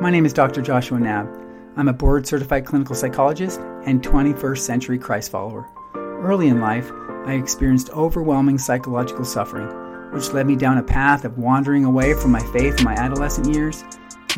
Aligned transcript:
My 0.00 0.08
name 0.08 0.24
is 0.24 0.32
Dr. 0.32 0.62
Joshua 0.62 0.96
Knabb. 0.96 1.28
I'm 1.76 1.88
a 1.88 1.92
board 1.92 2.26
certified 2.26 2.64
clinical 2.64 2.94
psychologist 2.94 3.60
and 3.84 4.02
21st 4.02 4.58
century 4.60 4.98
Christ 4.98 5.30
follower. 5.30 5.68
Early 5.94 6.48
in 6.48 6.58
life, 6.58 6.90
I 7.26 7.34
experienced 7.34 7.90
overwhelming 7.90 8.56
psychological 8.56 9.26
suffering, 9.26 9.68
which 10.14 10.32
led 10.32 10.46
me 10.46 10.56
down 10.56 10.78
a 10.78 10.82
path 10.82 11.26
of 11.26 11.36
wandering 11.36 11.84
away 11.84 12.14
from 12.14 12.30
my 12.30 12.40
faith 12.50 12.78
in 12.78 12.84
my 12.86 12.94
adolescent 12.94 13.54
years, 13.54 13.84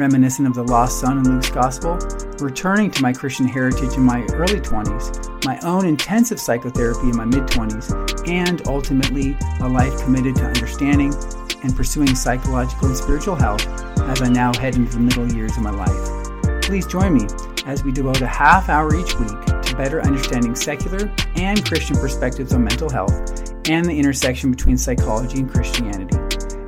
reminiscent 0.01 0.49
of 0.49 0.55
the 0.55 0.65
lost 0.65 0.99
son 0.99 1.19
in 1.19 1.33
Luke's 1.33 1.51
gospel, 1.51 1.97
returning 2.41 2.91
to 2.91 3.01
my 3.01 3.13
Christian 3.13 3.47
heritage 3.47 3.95
in 3.95 4.03
my 4.03 4.23
early 4.33 4.59
20s, 4.59 5.45
my 5.45 5.61
own 5.61 5.87
intensive 5.87 6.41
psychotherapy 6.41 7.09
in 7.09 7.17
my 7.17 7.25
mid 7.25 7.45
20s, 7.45 8.29
and 8.29 8.67
ultimately 8.67 9.37
a 9.61 9.69
life 9.69 9.97
committed 10.03 10.35
to 10.35 10.45
understanding 10.45 11.15
and 11.63 11.77
pursuing 11.77 12.17
psychological 12.17 12.89
and 12.89 12.97
spiritual 12.97 13.37
health 13.37 13.82
as 14.11 14.23
I 14.23 14.29
now 14.29 14.53
head 14.55 14.77
into 14.77 14.93
the 14.93 15.01
middle 15.01 15.31
years 15.33 15.57
of 15.57 15.63
my 15.63 15.71
life. 15.71 16.63
Please 16.63 16.87
join 16.87 17.15
me 17.15 17.27
as 17.67 17.85
we 17.85 17.93
devote 17.93 18.21
a 18.21 18.27
half 18.27 18.69
hour 18.69 18.95
each 18.95 19.19
week 19.19 19.63
to 19.63 19.75
better 19.77 20.01
understanding 20.03 20.55
secular 20.55 21.13
and 21.37 21.65
Christian 21.65 21.97
perspectives 21.97 22.53
on 22.53 22.65
mental 22.65 22.91
health 22.91 23.13
and 23.69 23.85
the 23.85 23.99
intersection 23.99 24.51
between 24.51 24.77
psychology 24.77 25.41
and 25.41 25.51
Christianity. 25.51 26.17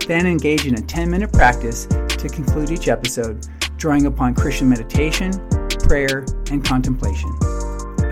Then 0.07 0.27
engage 0.27 0.67
in 0.67 0.75
a 0.75 0.83
10 0.83 1.11
minute 1.11 1.33
practice 1.33 1.87
to 1.87 2.29
conclude 2.29 2.71
each 2.71 2.89
episode, 2.89 3.47
drawing 3.77 4.07
upon 4.07 4.35
Christian 4.35 4.69
meditation, 4.69 5.33
prayer, 5.81 6.25
and 6.51 6.65
contemplation. 6.65 7.31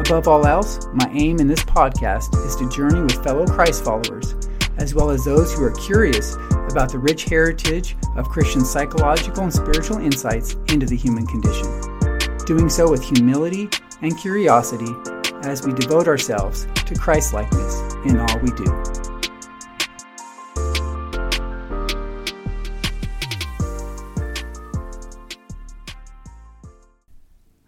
Above 0.00 0.26
all 0.26 0.46
else, 0.46 0.86
my 0.92 1.08
aim 1.12 1.38
in 1.38 1.46
this 1.46 1.62
podcast 1.62 2.34
is 2.44 2.56
to 2.56 2.68
journey 2.70 3.00
with 3.00 3.22
fellow 3.22 3.46
Christ 3.46 3.84
followers, 3.84 4.34
as 4.78 4.94
well 4.94 5.10
as 5.10 5.24
those 5.24 5.54
who 5.54 5.62
are 5.64 5.70
curious 5.70 6.36
about 6.72 6.90
the 6.90 6.98
rich 6.98 7.24
heritage 7.24 7.96
of 8.16 8.30
Christian 8.30 8.64
psychological 8.64 9.42
and 9.42 9.52
spiritual 9.52 9.98
insights 9.98 10.54
into 10.68 10.86
the 10.86 10.96
human 10.96 11.26
condition. 11.26 11.66
Doing 12.46 12.70
so 12.70 12.90
with 12.90 13.04
humility 13.04 13.68
and 14.00 14.16
curiosity 14.18 14.90
as 15.42 15.66
we 15.66 15.74
devote 15.74 16.08
ourselves 16.08 16.66
to 16.86 16.94
Christlikeness 16.94 17.94
in 18.06 18.18
all 18.18 18.38
we 18.38 18.50
do. 18.52 18.64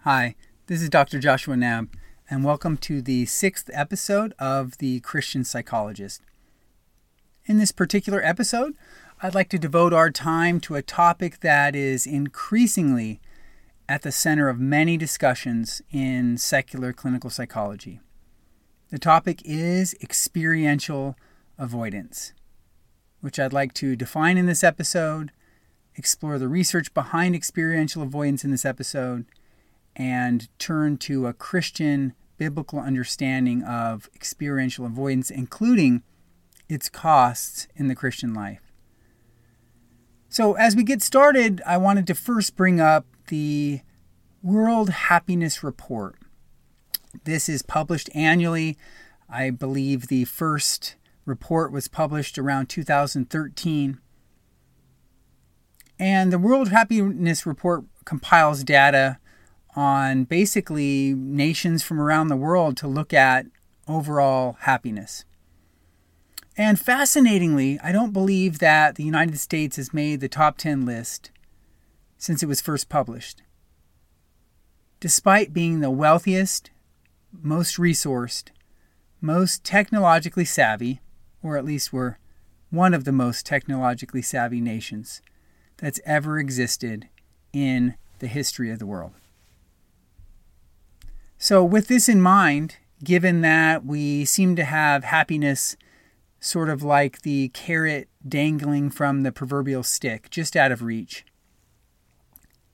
Hi, 0.00 0.34
this 0.66 0.80
is 0.80 0.88
Dr. 0.88 1.18
Joshua 1.18 1.56
Knabb, 1.56 1.88
and 2.30 2.42
welcome 2.42 2.78
to 2.78 3.02
the 3.02 3.26
sixth 3.26 3.68
episode 3.74 4.32
of 4.38 4.78
The 4.78 5.00
Christian 5.00 5.44
Psychologist. 5.44 6.22
In 7.46 7.58
this 7.58 7.72
particular 7.72 8.24
episode, 8.24 8.74
I'd 9.20 9.34
like 9.34 9.50
to 9.50 9.58
devote 9.58 9.92
our 9.92 10.10
time 10.10 10.60
to 10.60 10.76
a 10.76 10.82
topic 10.82 11.40
that 11.40 11.76
is 11.76 12.06
increasingly 12.06 13.20
at 13.86 14.00
the 14.00 14.12
center 14.12 14.48
of 14.48 14.58
many 14.58 14.96
discussions 14.96 15.82
in 15.92 16.38
secular 16.38 16.94
clinical 16.94 17.28
psychology. 17.28 18.00
The 18.88 18.98
topic 18.98 19.42
is 19.44 19.94
experiential 20.00 21.16
avoidance, 21.58 22.32
which 23.20 23.38
I'd 23.38 23.52
like 23.52 23.74
to 23.74 23.94
define 23.94 24.38
in 24.38 24.46
this 24.46 24.64
episode, 24.64 25.30
explore 25.96 26.38
the 26.38 26.48
research 26.48 26.94
behind 26.94 27.34
experiential 27.34 28.02
avoidance 28.02 28.42
in 28.42 28.52
this 28.52 28.64
episode, 28.64 29.26
and 29.94 30.48
turn 30.58 30.96
to 30.96 31.26
a 31.26 31.34
Christian 31.34 32.14
biblical 32.38 32.78
understanding 32.78 33.62
of 33.64 34.08
experiential 34.14 34.86
avoidance, 34.86 35.30
including 35.30 36.02
its 36.68 36.88
costs 36.88 37.68
in 37.76 37.88
the 37.88 37.94
Christian 37.94 38.34
life. 38.34 38.60
So, 40.28 40.54
as 40.54 40.74
we 40.74 40.82
get 40.82 41.02
started, 41.02 41.62
I 41.64 41.76
wanted 41.76 42.06
to 42.08 42.14
first 42.14 42.56
bring 42.56 42.80
up 42.80 43.06
the 43.28 43.80
World 44.42 44.90
Happiness 44.90 45.62
Report. 45.62 46.16
This 47.24 47.48
is 47.48 47.62
published 47.62 48.10
annually. 48.14 48.76
I 49.28 49.50
believe 49.50 50.08
the 50.08 50.24
first 50.24 50.96
report 51.24 51.72
was 51.72 51.88
published 51.88 52.38
around 52.38 52.68
2013. 52.68 53.98
And 55.98 56.32
the 56.32 56.38
World 56.38 56.68
Happiness 56.68 57.46
Report 57.46 57.84
compiles 58.04 58.64
data 58.64 59.18
on 59.76 60.24
basically 60.24 61.14
nations 61.14 61.82
from 61.82 62.00
around 62.00 62.28
the 62.28 62.36
world 62.36 62.76
to 62.78 62.88
look 62.88 63.12
at 63.12 63.46
overall 63.86 64.56
happiness. 64.60 65.24
And 66.56 66.78
fascinatingly, 66.78 67.80
I 67.82 67.90
don't 67.90 68.12
believe 68.12 68.60
that 68.60 68.94
the 68.94 69.02
United 69.02 69.38
States 69.38 69.76
has 69.76 69.92
made 69.92 70.20
the 70.20 70.28
top 70.28 70.56
10 70.56 70.86
list 70.86 71.30
since 72.16 72.42
it 72.42 72.46
was 72.46 72.60
first 72.60 72.88
published. 72.88 73.42
Despite 75.00 75.52
being 75.52 75.80
the 75.80 75.90
wealthiest, 75.90 76.70
most 77.32 77.76
resourced, 77.76 78.50
most 79.20 79.64
technologically 79.64 80.44
savvy, 80.44 81.00
or 81.42 81.56
at 81.56 81.64
least 81.64 81.92
we're 81.92 82.18
one 82.70 82.94
of 82.94 83.04
the 83.04 83.12
most 83.12 83.44
technologically 83.44 84.22
savvy 84.22 84.60
nations 84.60 85.20
that's 85.78 86.00
ever 86.04 86.38
existed 86.38 87.08
in 87.52 87.94
the 88.20 88.26
history 88.26 88.70
of 88.70 88.78
the 88.78 88.86
world. 88.86 89.12
So, 91.36 91.64
with 91.64 91.88
this 91.88 92.08
in 92.08 92.20
mind, 92.20 92.76
given 93.02 93.42
that 93.42 93.84
we 93.84 94.24
seem 94.24 94.56
to 94.56 94.64
have 94.64 95.04
happiness 95.04 95.76
sort 96.44 96.68
of 96.68 96.82
like 96.82 97.22
the 97.22 97.48
carrot 97.48 98.06
dangling 98.26 98.90
from 98.90 99.22
the 99.22 99.32
proverbial 99.32 99.82
stick, 99.82 100.28
just 100.28 100.54
out 100.54 100.70
of 100.70 100.82
reach. 100.82 101.24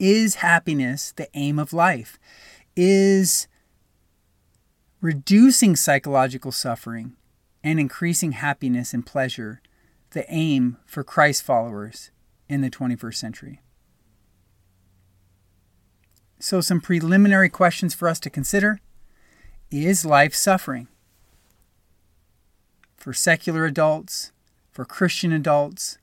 Is 0.00 0.36
happiness 0.36 1.12
the 1.12 1.28
aim 1.34 1.56
of 1.58 1.72
life? 1.72 2.19
Is 2.75 3.47
reducing 5.00 5.76
psychological 5.76 6.50
suffering 6.50 7.14
and 7.62 7.78
increasing 7.78 8.32
happiness 8.32 8.92
and 8.92 9.06
pleasure 9.06 9.62
the 10.10 10.25
aim 10.28 10.78
for 10.84 11.04
Christ 11.04 11.44
followers 11.44 12.10
in 12.48 12.62
the 12.62 12.70
21st 12.70 13.14
century? 13.14 13.60
So, 16.41 16.60
some 16.60 16.81
preliminary 16.81 17.50
questions 17.50 17.94
for 17.94 18.08
us 18.08 18.19
to 18.20 18.31
consider 18.31 18.81
Is 19.70 20.04
life 20.04 20.34
suffering? 20.34 20.88
For 23.00 23.15
secular 23.15 23.65
adults, 23.65 24.31
for 24.71 24.84
Christian 24.84 25.33
adults? 25.33 25.99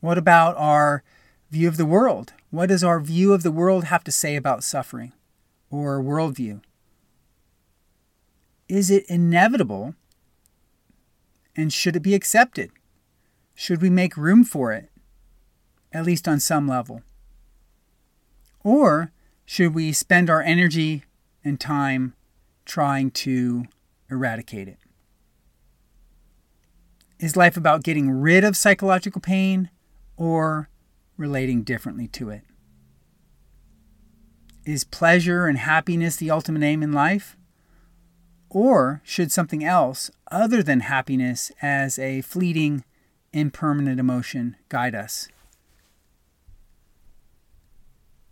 What 0.00 0.18
about 0.18 0.56
our 0.56 1.02
view 1.50 1.68
of 1.68 1.76
the 1.76 1.86
world? 1.86 2.32
What 2.50 2.68
does 2.68 2.82
our 2.82 3.00
view 3.00 3.32
of 3.32 3.44
the 3.44 3.52
world 3.52 3.84
have 3.84 4.02
to 4.04 4.12
say 4.12 4.34
about 4.34 4.64
suffering 4.64 5.12
or 5.70 6.02
worldview? 6.02 6.60
Is 8.68 8.90
it 8.90 9.04
inevitable 9.08 9.94
and 11.56 11.72
should 11.72 11.94
it 11.94 12.00
be 12.00 12.14
accepted? 12.14 12.70
Should 13.54 13.80
we 13.80 13.90
make 13.90 14.16
room 14.16 14.42
for 14.42 14.72
it, 14.72 14.90
at 15.92 16.04
least 16.04 16.26
on 16.26 16.40
some 16.40 16.66
level? 16.66 17.02
Or 18.64 19.12
should 19.44 19.74
we 19.74 19.92
spend 19.92 20.28
our 20.28 20.42
energy 20.42 21.04
and 21.44 21.60
time 21.60 22.14
trying 22.64 23.10
to 23.12 23.66
eradicate 24.10 24.66
it? 24.66 24.79
Is 27.20 27.36
life 27.36 27.58
about 27.58 27.84
getting 27.84 28.10
rid 28.10 28.44
of 28.44 28.56
psychological 28.56 29.20
pain 29.20 29.68
or 30.16 30.70
relating 31.18 31.62
differently 31.62 32.08
to 32.08 32.30
it? 32.30 32.40
Is 34.64 34.84
pleasure 34.84 35.46
and 35.46 35.58
happiness 35.58 36.16
the 36.16 36.30
ultimate 36.30 36.62
aim 36.62 36.82
in 36.82 36.92
life? 36.92 37.36
Or 38.48 39.02
should 39.04 39.30
something 39.30 39.62
else 39.62 40.10
other 40.30 40.62
than 40.62 40.80
happiness 40.80 41.52
as 41.60 41.98
a 41.98 42.22
fleeting, 42.22 42.84
impermanent 43.34 44.00
emotion 44.00 44.56
guide 44.70 44.94
us? 44.94 45.28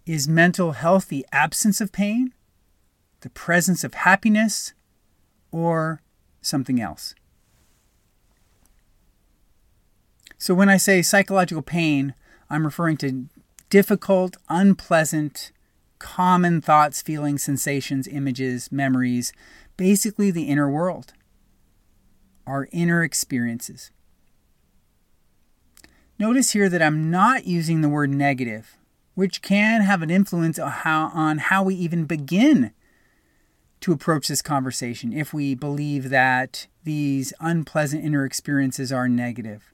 Is 0.07 0.27
mental 0.27 0.73
health 0.73 1.09
the 1.09 1.27
absence 1.31 1.83
of 1.83 1.93
pain, 1.93 2.33
the 3.21 3.29
presence 3.29 3.85
of 3.85 3.93
happiness, 3.93 4.73
or 5.53 6.01
something 6.41 6.81
else. 6.81 7.15
So, 10.39 10.55
when 10.55 10.69
I 10.69 10.77
say 10.77 11.03
psychological 11.03 11.63
pain, 11.63 12.15
I'm 12.49 12.65
referring 12.65 12.97
to 12.99 13.27
difficult, 13.71 14.37
unpleasant, 14.49 15.51
common 15.99 16.61
thoughts, 16.61 17.03
feelings, 17.03 17.43
sensations, 17.43 18.07
images, 18.07 18.71
memories, 18.71 19.33
basically 19.77 20.31
the 20.31 20.45
inner 20.45 20.71
world, 20.71 21.13
our 22.47 22.69
inner 22.71 23.03
experiences. 23.03 23.91
Notice 26.21 26.53
here 26.53 26.69
that 26.69 26.83
I'm 26.83 27.11
not 27.11 27.47
using 27.47 27.81
the 27.81 27.89
word 27.89 28.11
negative, 28.11 28.77
which 29.15 29.43
can 29.43 29.81
have 29.83 30.03
an 30.03 30.11
influence 30.11 30.59
on 30.59 30.71
how, 30.71 31.11
on 31.15 31.39
how 31.39 31.65
we 31.65 31.75
even 31.75 32.05
begin 32.05 32.73
to 33.81 33.93
approach 33.93 34.29
this 34.29 34.43
conversation 34.43 35.13
if 35.13 35.33
we 35.33 35.55
believe 35.55 36.11
that 36.11 36.69
these 36.85 37.33
unpleasant 37.41 38.05
inner 38.05 38.25
experiences 38.25 38.93
are 38.93 39.09
negative. 39.09 39.73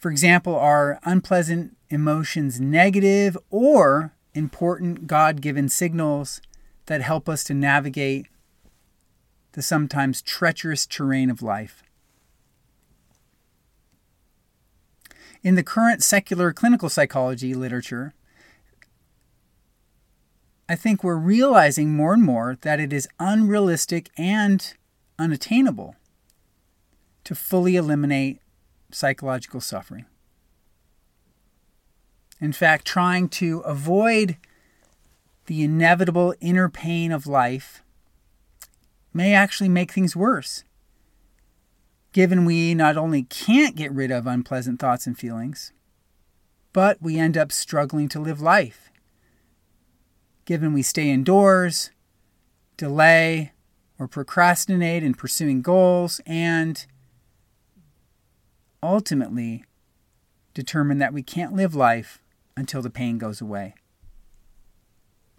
For 0.00 0.10
example, 0.10 0.56
are 0.56 0.98
unpleasant 1.04 1.76
emotions 1.90 2.58
negative 2.58 3.36
or 3.50 4.14
important 4.32 5.06
God 5.06 5.42
given 5.42 5.68
signals 5.68 6.40
that 6.86 7.02
help 7.02 7.28
us 7.28 7.44
to 7.44 7.54
navigate 7.54 8.26
the 9.52 9.60
sometimes 9.60 10.22
treacherous 10.22 10.86
terrain 10.86 11.28
of 11.28 11.42
life. 11.42 11.82
In 15.42 15.54
the 15.54 15.62
current 15.62 16.02
secular 16.02 16.54
clinical 16.54 16.88
psychology 16.88 17.52
literature, 17.52 18.14
I 20.66 20.76
think 20.76 21.04
we're 21.04 21.16
realizing 21.16 21.94
more 21.94 22.14
and 22.14 22.22
more 22.22 22.56
that 22.62 22.80
it 22.80 22.92
is 22.92 23.08
unrealistic 23.18 24.08
and 24.16 24.72
unattainable 25.18 25.96
to 27.24 27.34
fully 27.34 27.76
eliminate 27.76 28.39
psychological 28.94 29.60
suffering. 29.60 30.06
In 32.40 32.52
fact, 32.52 32.86
trying 32.86 33.28
to 33.30 33.60
avoid 33.60 34.36
the 35.46 35.62
inevitable 35.62 36.34
inner 36.40 36.68
pain 36.68 37.12
of 37.12 37.26
life 37.26 37.82
may 39.12 39.34
actually 39.34 39.68
make 39.68 39.92
things 39.92 40.16
worse. 40.16 40.64
Given 42.12 42.44
we 42.44 42.74
not 42.74 42.96
only 42.96 43.24
can't 43.24 43.76
get 43.76 43.92
rid 43.92 44.10
of 44.10 44.26
unpleasant 44.26 44.80
thoughts 44.80 45.06
and 45.06 45.18
feelings, 45.18 45.72
but 46.72 47.00
we 47.02 47.18
end 47.18 47.36
up 47.36 47.52
struggling 47.52 48.08
to 48.08 48.20
live 48.20 48.40
life. 48.40 48.90
Given 50.44 50.72
we 50.72 50.82
stay 50.82 51.10
indoors, 51.10 51.90
delay, 52.76 53.52
or 53.98 54.08
procrastinate 54.08 55.02
in 55.02 55.14
pursuing 55.14 55.62
goals, 55.62 56.20
and 56.26 56.86
ultimately 58.82 59.64
determine 60.54 60.98
that 60.98 61.12
we 61.12 61.22
can't 61.22 61.54
live 61.54 61.74
life 61.74 62.20
until 62.56 62.82
the 62.82 62.90
pain 62.90 63.18
goes 63.18 63.40
away. 63.40 63.74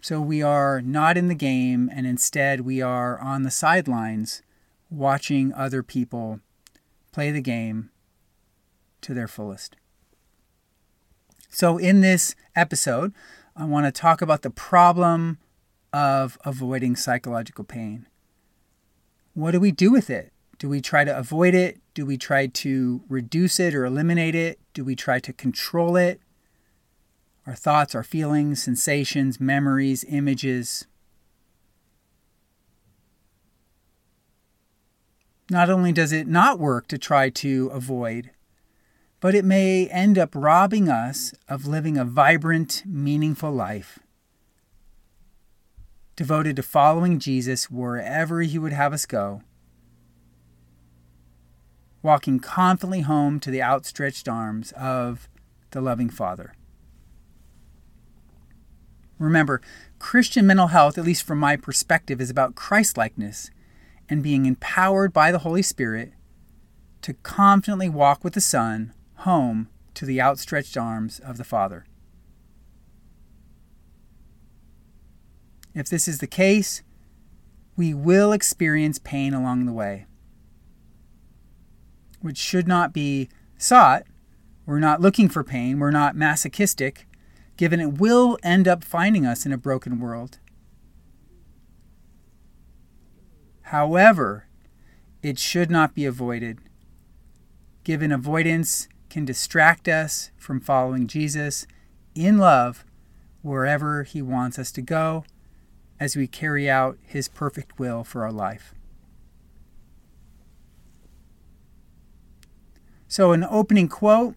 So 0.00 0.20
we 0.20 0.42
are 0.42 0.80
not 0.80 1.16
in 1.16 1.28
the 1.28 1.34
game, 1.34 1.88
and 1.92 2.06
instead 2.06 2.62
we 2.62 2.82
are 2.82 3.20
on 3.20 3.44
the 3.44 3.50
sidelines 3.50 4.42
watching 4.90 5.52
other 5.52 5.82
people 5.82 6.40
play 7.12 7.30
the 7.30 7.40
game 7.40 7.90
to 9.02 9.14
their 9.14 9.28
fullest. 9.28 9.76
So, 11.48 11.76
in 11.76 12.00
this 12.00 12.34
episode, 12.56 13.12
I 13.54 13.66
want 13.66 13.84
to 13.84 13.92
talk 13.92 14.22
about 14.22 14.40
the 14.40 14.50
problem 14.50 15.38
of 15.92 16.38
avoiding 16.44 16.96
psychological 16.96 17.64
pain. 17.64 18.06
What 19.34 19.50
do 19.50 19.60
we 19.60 19.70
do 19.70 19.92
with 19.92 20.08
it? 20.08 20.32
Do 20.58 20.68
we 20.68 20.80
try 20.80 21.04
to 21.04 21.16
avoid 21.16 21.54
it? 21.54 21.81
Do 21.94 22.06
we 22.06 22.16
try 22.16 22.46
to 22.46 23.02
reduce 23.08 23.60
it 23.60 23.74
or 23.74 23.84
eliminate 23.84 24.34
it? 24.34 24.58
Do 24.72 24.82
we 24.84 24.96
try 24.96 25.18
to 25.20 25.32
control 25.32 25.96
it? 25.96 26.20
Our 27.46 27.54
thoughts, 27.54 27.94
our 27.94 28.02
feelings, 28.02 28.62
sensations, 28.62 29.40
memories, 29.40 30.04
images. 30.08 30.86
Not 35.50 35.68
only 35.68 35.92
does 35.92 36.12
it 36.12 36.26
not 36.26 36.58
work 36.58 36.88
to 36.88 36.96
try 36.96 37.28
to 37.28 37.68
avoid, 37.74 38.30
but 39.20 39.34
it 39.34 39.44
may 39.44 39.86
end 39.88 40.16
up 40.16 40.30
robbing 40.34 40.88
us 40.88 41.34
of 41.46 41.66
living 41.66 41.98
a 41.98 42.06
vibrant, 42.06 42.82
meaningful 42.86 43.50
life, 43.50 43.98
devoted 46.16 46.56
to 46.56 46.62
following 46.62 47.18
Jesus 47.18 47.70
wherever 47.70 48.40
He 48.40 48.58
would 48.58 48.72
have 48.72 48.94
us 48.94 49.04
go 49.04 49.42
walking 52.02 52.40
confidently 52.40 53.00
home 53.00 53.38
to 53.40 53.50
the 53.50 53.62
outstretched 53.62 54.28
arms 54.28 54.72
of 54.72 55.28
the 55.70 55.80
loving 55.80 56.10
Father. 56.10 56.54
Remember, 59.18 59.60
Christian 59.98 60.46
mental 60.46 60.68
health, 60.68 60.98
at 60.98 61.04
least 61.04 61.22
from 61.22 61.38
my 61.38 61.56
perspective, 61.56 62.20
is 62.20 62.28
about 62.28 62.56
Christlikeness 62.56 63.50
and 64.08 64.22
being 64.22 64.46
empowered 64.46 65.12
by 65.12 65.30
the 65.30 65.38
Holy 65.38 65.62
Spirit 65.62 66.12
to 67.02 67.14
confidently 67.14 67.88
walk 67.88 68.24
with 68.24 68.34
the 68.34 68.40
Son 68.40 68.92
home 69.18 69.68
to 69.94 70.04
the 70.04 70.20
outstretched 70.20 70.76
arms 70.76 71.20
of 71.20 71.36
the 71.36 71.44
Father. 71.44 71.86
If 75.74 75.88
this 75.88 76.08
is 76.08 76.18
the 76.18 76.26
case, 76.26 76.82
we 77.76 77.94
will 77.94 78.32
experience 78.32 78.98
pain 78.98 79.32
along 79.32 79.64
the 79.64 79.72
way 79.72 80.06
which 82.22 82.38
should 82.38 82.66
not 82.66 82.92
be 82.92 83.28
sought. 83.58 84.04
We're 84.64 84.78
not 84.78 85.00
looking 85.00 85.28
for 85.28 85.44
pain. 85.44 85.78
We're 85.78 85.90
not 85.90 86.16
masochistic, 86.16 87.06
given 87.56 87.80
it 87.80 87.98
will 87.98 88.38
end 88.42 88.66
up 88.66 88.82
finding 88.82 89.26
us 89.26 89.44
in 89.44 89.52
a 89.52 89.58
broken 89.58 90.00
world. 90.00 90.38
However, 93.62 94.46
it 95.22 95.38
should 95.38 95.70
not 95.70 95.94
be 95.94 96.04
avoided, 96.04 96.58
given 97.84 98.12
avoidance 98.12 98.88
can 99.08 99.24
distract 99.24 99.88
us 99.88 100.30
from 100.36 100.60
following 100.60 101.06
Jesus 101.06 101.66
in 102.14 102.38
love 102.38 102.84
wherever 103.42 104.04
he 104.04 104.22
wants 104.22 104.58
us 104.58 104.72
to 104.72 104.82
go 104.82 105.24
as 106.00 106.16
we 106.16 106.26
carry 106.26 106.68
out 106.68 106.98
his 107.02 107.28
perfect 107.28 107.78
will 107.78 108.04
for 108.04 108.22
our 108.24 108.32
life. 108.32 108.74
So, 113.12 113.32
an 113.32 113.44
opening 113.44 113.88
quote 113.88 114.36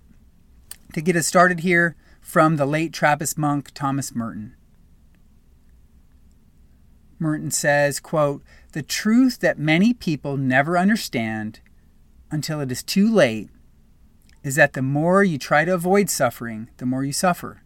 to 0.92 1.00
get 1.00 1.16
us 1.16 1.25
started 1.25 1.62
here 1.62 1.95
from 2.19 2.57
the 2.57 2.66
late 2.66 2.92
Trappist 2.92 3.38
monk 3.38 3.72
Thomas 3.74 4.13
Merton. 4.13 4.54
Merton 7.18 7.51
says, 7.51 8.01
quote, 8.01 8.44
"The 8.74 8.81
truth 8.81 9.39
that 9.39 9.57
many 9.57 9.94
people 9.94 10.36
never 10.36 10.77
understand 10.77 11.62
until 12.30 12.60
it 12.60 12.69
is 12.69 12.83
too 12.83 13.10
late 13.10 13.50
is 14.44 14.56
that 14.56 14.74
the 14.74 14.81
more 14.81 15.24
you 15.24 15.38
try 15.38 15.63
to 15.63 15.74
avoid 15.74 16.10
suffering, 16.10 16.69
the 16.75 16.86
more 16.86 17.06
you 17.06 17.13
suffer, 17.13 17.62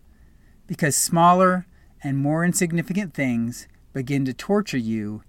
because 0.67 0.95
smaller 0.95 1.65
and 2.03 2.19
more 2.19 2.45
insignificant 2.45 3.15
things 3.15 3.67
begin 3.93 4.25
to 4.25 4.33
torture 4.33 4.77
you 4.77 5.23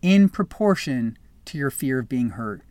in 0.00 0.28
proportion 0.28 1.18
to 1.46 1.58
your 1.58 1.72
fear 1.72 1.98
of 1.98 2.08
being 2.08 2.30
hurt." 2.30 2.62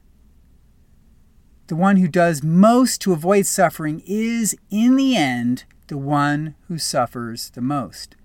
The 1.73 1.77
one 1.77 1.97
who 1.97 2.07
does 2.07 2.43
most 2.43 3.01
to 3.01 3.13
avoid 3.13 3.47
suffering 3.47 4.03
is, 4.05 4.55
in 4.69 4.95
the 4.95 5.15
end, 5.15 5.63
the 5.87 5.97
one 5.97 6.53
who 6.67 6.77
suffers 6.77 7.49
the 7.49 7.61
most. 7.61 8.15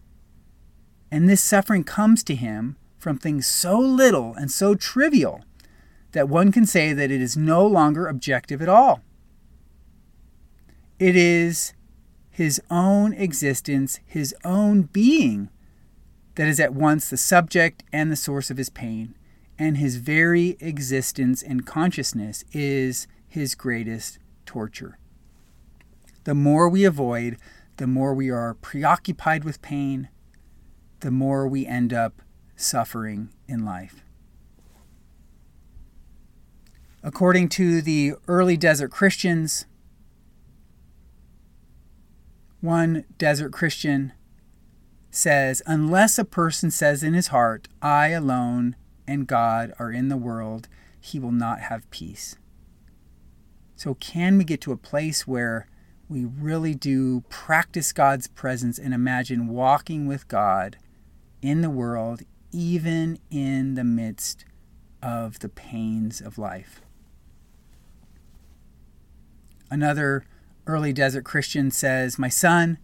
And 1.10 1.26
this 1.26 1.42
suffering 1.42 1.82
comes 1.82 2.22
to 2.24 2.34
him 2.34 2.76
from 2.98 3.16
things 3.16 3.46
so 3.46 3.78
little 3.80 4.34
and 4.34 4.50
so 4.50 4.74
trivial 4.74 5.44
that 6.12 6.28
one 6.28 6.52
can 6.52 6.66
say 6.66 6.92
that 6.92 7.10
it 7.10 7.22
is 7.22 7.38
no 7.38 7.66
longer 7.66 8.06
objective 8.06 8.60
at 8.60 8.68
all. 8.68 9.00
It 10.98 11.16
is 11.16 11.72
his 12.28 12.60
own 12.70 13.14
existence, 13.14 13.98
his 14.04 14.34
own 14.44 14.82
being, 14.82 15.48
that 16.34 16.48
is 16.48 16.60
at 16.60 16.74
once 16.74 17.08
the 17.08 17.16
subject 17.16 17.82
and 17.94 18.12
the 18.12 18.16
source 18.16 18.50
of 18.50 18.58
his 18.58 18.68
pain, 18.68 19.14
and 19.58 19.78
his 19.78 19.96
very 19.96 20.58
existence 20.60 21.42
and 21.42 21.64
consciousness 21.64 22.44
is 22.52 23.06
his 23.28 23.54
greatest 23.54 24.18
torture. 24.46 24.98
The 26.24 26.34
more 26.34 26.68
we 26.68 26.84
avoid, 26.84 27.36
the 27.76 27.86
more 27.86 28.14
we 28.14 28.30
are 28.30 28.54
preoccupied 28.54 29.44
with 29.44 29.62
pain, 29.62 30.08
the 31.00 31.10
more 31.10 31.46
we 31.46 31.66
end 31.66 31.92
up 31.92 32.22
suffering 32.56 33.30
in 33.46 33.64
life. 33.64 34.02
According 37.02 37.50
to 37.50 37.80
the 37.80 38.14
early 38.26 38.56
desert 38.56 38.90
Christians, 38.90 39.66
one 42.60 43.04
desert 43.16 43.52
Christian 43.52 44.12
says, 45.10 45.62
Unless 45.66 46.18
a 46.18 46.24
person 46.24 46.70
says 46.70 47.02
in 47.02 47.14
his 47.14 47.28
heart, 47.28 47.68
I 47.80 48.08
alone 48.08 48.74
and 49.06 49.26
God 49.26 49.72
are 49.78 49.92
in 49.92 50.08
the 50.08 50.16
world, 50.16 50.68
he 51.00 51.18
will 51.20 51.32
not 51.32 51.60
have 51.60 51.88
peace. 51.90 52.36
So, 53.78 53.94
can 53.94 54.36
we 54.38 54.42
get 54.42 54.60
to 54.62 54.72
a 54.72 54.76
place 54.76 55.24
where 55.24 55.68
we 56.08 56.24
really 56.24 56.74
do 56.74 57.20
practice 57.28 57.92
God's 57.92 58.26
presence 58.26 58.76
and 58.76 58.92
imagine 58.92 59.46
walking 59.46 60.08
with 60.08 60.26
God 60.26 60.78
in 61.42 61.60
the 61.60 61.70
world, 61.70 62.22
even 62.50 63.20
in 63.30 63.76
the 63.76 63.84
midst 63.84 64.44
of 65.00 65.38
the 65.38 65.48
pains 65.48 66.20
of 66.20 66.38
life? 66.38 66.80
Another 69.70 70.24
early 70.66 70.92
desert 70.92 71.24
Christian 71.24 71.70
says, 71.70 72.18
My 72.18 72.28
son, 72.28 72.78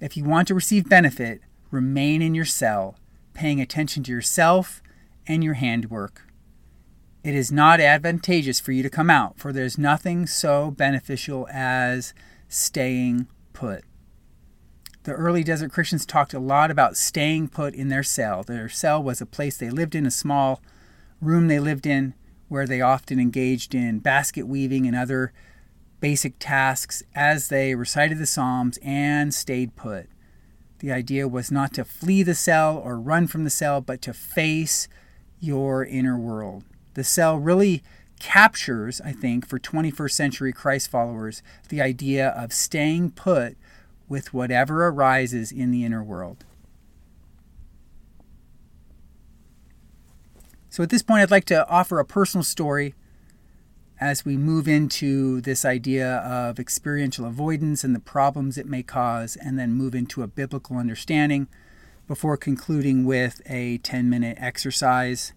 if 0.00 0.16
you 0.16 0.24
want 0.24 0.48
to 0.48 0.56
receive 0.56 0.88
benefit, 0.88 1.40
remain 1.70 2.20
in 2.20 2.34
your 2.34 2.46
cell, 2.46 2.96
paying 3.32 3.60
attention 3.60 4.02
to 4.02 4.10
yourself 4.10 4.82
and 5.24 5.44
your 5.44 5.54
handwork. 5.54 6.31
It 7.24 7.36
is 7.36 7.52
not 7.52 7.80
advantageous 7.80 8.58
for 8.58 8.72
you 8.72 8.82
to 8.82 8.90
come 8.90 9.08
out, 9.08 9.38
for 9.38 9.52
there's 9.52 9.78
nothing 9.78 10.26
so 10.26 10.72
beneficial 10.72 11.46
as 11.52 12.14
staying 12.48 13.28
put. 13.52 13.84
the 15.04 15.12
early 15.12 15.42
desert 15.42 15.72
Christians 15.72 16.06
talked 16.06 16.32
a 16.32 16.38
lot 16.38 16.70
about 16.70 16.96
staying 16.96 17.48
put 17.48 17.74
in 17.74 17.88
their 17.88 18.04
cell. 18.04 18.42
Their 18.42 18.68
cell 18.68 19.02
was 19.02 19.20
a 19.20 19.26
place 19.26 19.56
they 19.56 19.70
lived 19.70 19.94
in, 19.94 20.06
a 20.06 20.12
small 20.12 20.60
room 21.20 21.48
they 21.48 21.58
lived 21.58 21.86
in, 21.86 22.14
where 22.48 22.66
they 22.66 22.80
often 22.80 23.18
engaged 23.18 23.74
in 23.74 23.98
basket 23.98 24.46
weaving 24.46 24.86
and 24.86 24.96
other 24.96 25.32
basic 26.00 26.34
tasks 26.38 27.02
as 27.14 27.48
they 27.48 27.74
recited 27.74 28.18
the 28.18 28.26
Psalms 28.26 28.78
and 28.82 29.32
stayed 29.32 29.74
put. 29.74 30.08
The 30.80 30.92
idea 30.92 31.26
was 31.28 31.50
not 31.50 31.72
to 31.74 31.84
flee 31.84 32.22
the 32.22 32.34
cell 32.34 32.76
or 32.76 32.98
run 32.98 33.26
from 33.26 33.44
the 33.44 33.50
cell, 33.50 33.80
but 33.80 34.02
to 34.02 34.12
face 34.12 34.88
your 35.40 35.84
inner 35.84 36.18
world. 36.18 36.64
The 36.94 37.04
cell 37.04 37.38
really 37.38 37.82
captures, 38.18 39.00
I 39.00 39.12
think, 39.12 39.46
for 39.46 39.58
21st 39.58 40.12
century 40.12 40.52
Christ 40.52 40.88
followers, 40.88 41.42
the 41.68 41.82
idea 41.82 42.28
of 42.28 42.52
staying 42.52 43.12
put 43.12 43.56
with 44.08 44.32
whatever 44.32 44.86
arises 44.86 45.50
in 45.50 45.70
the 45.70 45.84
inner 45.84 46.02
world. 46.02 46.44
So, 50.70 50.82
at 50.82 50.90
this 50.90 51.02
point, 51.02 51.20
I'd 51.20 51.30
like 51.30 51.44
to 51.46 51.68
offer 51.68 51.98
a 51.98 52.04
personal 52.04 52.44
story 52.44 52.94
as 54.00 54.24
we 54.24 54.36
move 54.36 54.66
into 54.66 55.40
this 55.42 55.64
idea 55.64 56.16
of 56.18 56.58
experiential 56.58 57.24
avoidance 57.24 57.84
and 57.84 57.94
the 57.94 58.00
problems 58.00 58.58
it 58.58 58.66
may 58.66 58.82
cause, 58.82 59.36
and 59.36 59.58
then 59.58 59.72
move 59.72 59.94
into 59.94 60.22
a 60.22 60.26
biblical 60.26 60.76
understanding 60.76 61.46
before 62.08 62.36
concluding 62.36 63.04
with 63.04 63.40
a 63.46 63.78
10 63.78 64.08
minute 64.10 64.36
exercise 64.40 65.32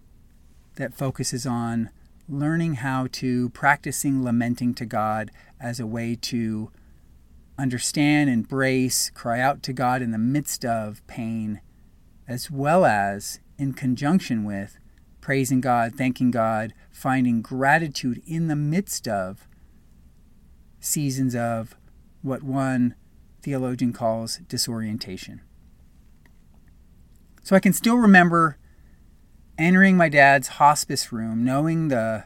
that 0.76 0.94
focuses 0.94 1.46
on 1.46 1.90
learning 2.28 2.74
how 2.74 3.08
to 3.12 3.50
practicing 3.50 4.22
lamenting 4.22 4.74
to 4.74 4.86
God 4.86 5.30
as 5.60 5.78
a 5.78 5.86
way 5.86 6.14
to 6.14 6.70
understand, 7.58 8.30
embrace, 8.30 9.10
cry 9.10 9.40
out 9.40 9.62
to 9.64 9.72
God 9.72 10.02
in 10.02 10.10
the 10.10 10.18
midst 10.18 10.64
of 10.64 11.06
pain, 11.06 11.60
as 12.28 12.50
well 12.50 12.84
as 12.84 13.40
in 13.58 13.72
conjunction 13.72 14.44
with 14.44 14.78
praising 15.20 15.60
God, 15.60 15.94
thanking 15.96 16.30
God, 16.30 16.74
finding 16.90 17.42
gratitude 17.42 18.22
in 18.26 18.48
the 18.48 18.56
midst 18.56 19.08
of 19.08 19.48
seasons 20.80 21.34
of 21.34 21.74
what 22.22 22.42
one 22.42 22.94
theologian 23.42 23.92
calls 23.92 24.38
disorientation. 24.48 25.40
So 27.42 27.56
I 27.56 27.60
can 27.60 27.72
still 27.72 27.96
remember 27.96 28.58
entering 29.58 29.96
my 29.96 30.08
dad's 30.08 30.48
hospice 30.48 31.12
room, 31.12 31.44
knowing 31.44 31.88
the 31.88 32.24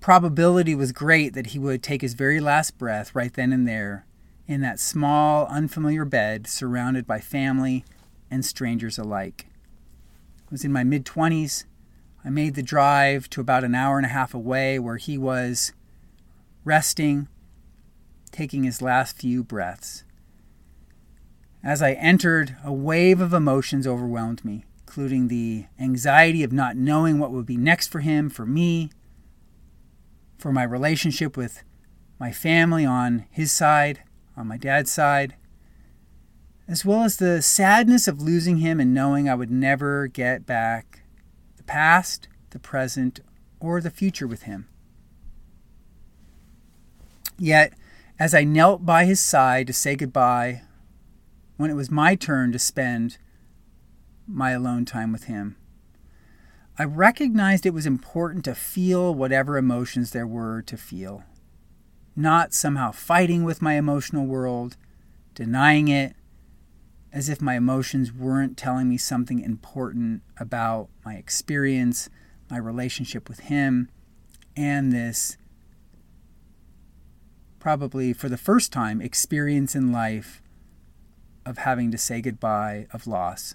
probability 0.00 0.74
was 0.74 0.92
great 0.92 1.32
that 1.32 1.48
he 1.48 1.58
would 1.58 1.82
take 1.82 2.02
his 2.02 2.14
very 2.14 2.40
last 2.40 2.76
breath 2.76 3.14
right 3.14 3.32
then 3.34 3.52
and 3.52 3.66
there 3.66 4.04
in 4.46 4.60
that 4.60 4.78
small, 4.78 5.46
unfamiliar 5.46 6.04
bed 6.04 6.46
surrounded 6.46 7.06
by 7.06 7.18
family 7.18 7.84
and 8.30 8.44
strangers 8.44 8.98
alike. 8.98 9.46
I 10.42 10.48
was 10.50 10.64
in 10.64 10.72
my 10.72 10.84
mid 10.84 11.04
20s. 11.04 11.64
I 12.24 12.30
made 12.30 12.54
the 12.54 12.62
drive 12.62 13.28
to 13.30 13.40
about 13.40 13.64
an 13.64 13.74
hour 13.74 13.96
and 13.96 14.06
a 14.06 14.10
half 14.10 14.34
away 14.34 14.78
where 14.78 14.96
he 14.96 15.16
was 15.16 15.72
resting, 16.64 17.28
taking 18.30 18.64
his 18.64 18.82
last 18.82 19.18
few 19.18 19.42
breaths. 19.44 20.04
As 21.62 21.80
I 21.80 21.92
entered, 21.92 22.56
a 22.62 22.72
wave 22.72 23.20
of 23.20 23.32
emotions 23.32 23.86
overwhelmed 23.86 24.44
me, 24.44 24.64
including 24.94 25.26
the 25.26 25.64
anxiety 25.80 26.44
of 26.44 26.52
not 26.52 26.76
knowing 26.76 27.18
what 27.18 27.32
would 27.32 27.44
be 27.44 27.56
next 27.56 27.88
for 27.88 27.98
him, 27.98 28.30
for 28.30 28.46
me, 28.46 28.88
for 30.38 30.52
my 30.52 30.62
relationship 30.62 31.36
with 31.36 31.64
my 32.20 32.30
family 32.30 32.86
on 32.86 33.26
his 33.28 33.50
side, 33.50 34.04
on 34.36 34.46
my 34.46 34.56
dad's 34.56 34.92
side, 34.92 35.34
as 36.68 36.84
well 36.84 37.02
as 37.02 37.16
the 37.16 37.42
sadness 37.42 38.06
of 38.06 38.22
losing 38.22 38.58
him 38.58 38.78
and 38.78 38.94
knowing 38.94 39.28
I 39.28 39.34
would 39.34 39.50
never 39.50 40.06
get 40.06 40.46
back 40.46 41.02
the 41.56 41.64
past, 41.64 42.28
the 42.50 42.60
present, 42.60 43.18
or 43.58 43.80
the 43.80 43.90
future 43.90 44.28
with 44.28 44.42
him. 44.42 44.68
Yet, 47.36 47.72
as 48.16 48.32
I 48.32 48.44
knelt 48.44 48.86
by 48.86 49.06
his 49.06 49.18
side 49.18 49.66
to 49.66 49.72
say 49.72 49.96
goodbye, 49.96 50.62
when 51.56 51.68
it 51.68 51.74
was 51.74 51.90
my 51.90 52.14
turn 52.14 52.52
to 52.52 52.60
spend 52.60 53.18
my 54.26 54.50
alone 54.50 54.84
time 54.84 55.12
with 55.12 55.24
him, 55.24 55.56
I 56.78 56.84
recognized 56.84 57.66
it 57.66 57.74
was 57.74 57.86
important 57.86 58.44
to 58.46 58.54
feel 58.54 59.14
whatever 59.14 59.56
emotions 59.56 60.10
there 60.10 60.26
were 60.26 60.62
to 60.62 60.76
feel, 60.76 61.22
not 62.16 62.52
somehow 62.52 62.90
fighting 62.90 63.44
with 63.44 63.62
my 63.62 63.74
emotional 63.74 64.26
world, 64.26 64.76
denying 65.34 65.88
it, 65.88 66.16
as 67.12 67.28
if 67.28 67.40
my 67.40 67.54
emotions 67.54 68.12
weren't 68.12 68.56
telling 68.56 68.88
me 68.88 68.96
something 68.96 69.38
important 69.38 70.22
about 70.36 70.88
my 71.04 71.14
experience, 71.14 72.10
my 72.50 72.58
relationship 72.58 73.28
with 73.28 73.40
him, 73.40 73.88
and 74.56 74.92
this 74.92 75.36
probably 77.60 78.12
for 78.12 78.28
the 78.28 78.36
first 78.36 78.72
time 78.72 79.00
experience 79.00 79.74
in 79.74 79.92
life 79.92 80.42
of 81.46 81.58
having 81.58 81.90
to 81.90 81.96
say 81.96 82.20
goodbye, 82.20 82.86
of 82.92 83.06
loss. 83.06 83.54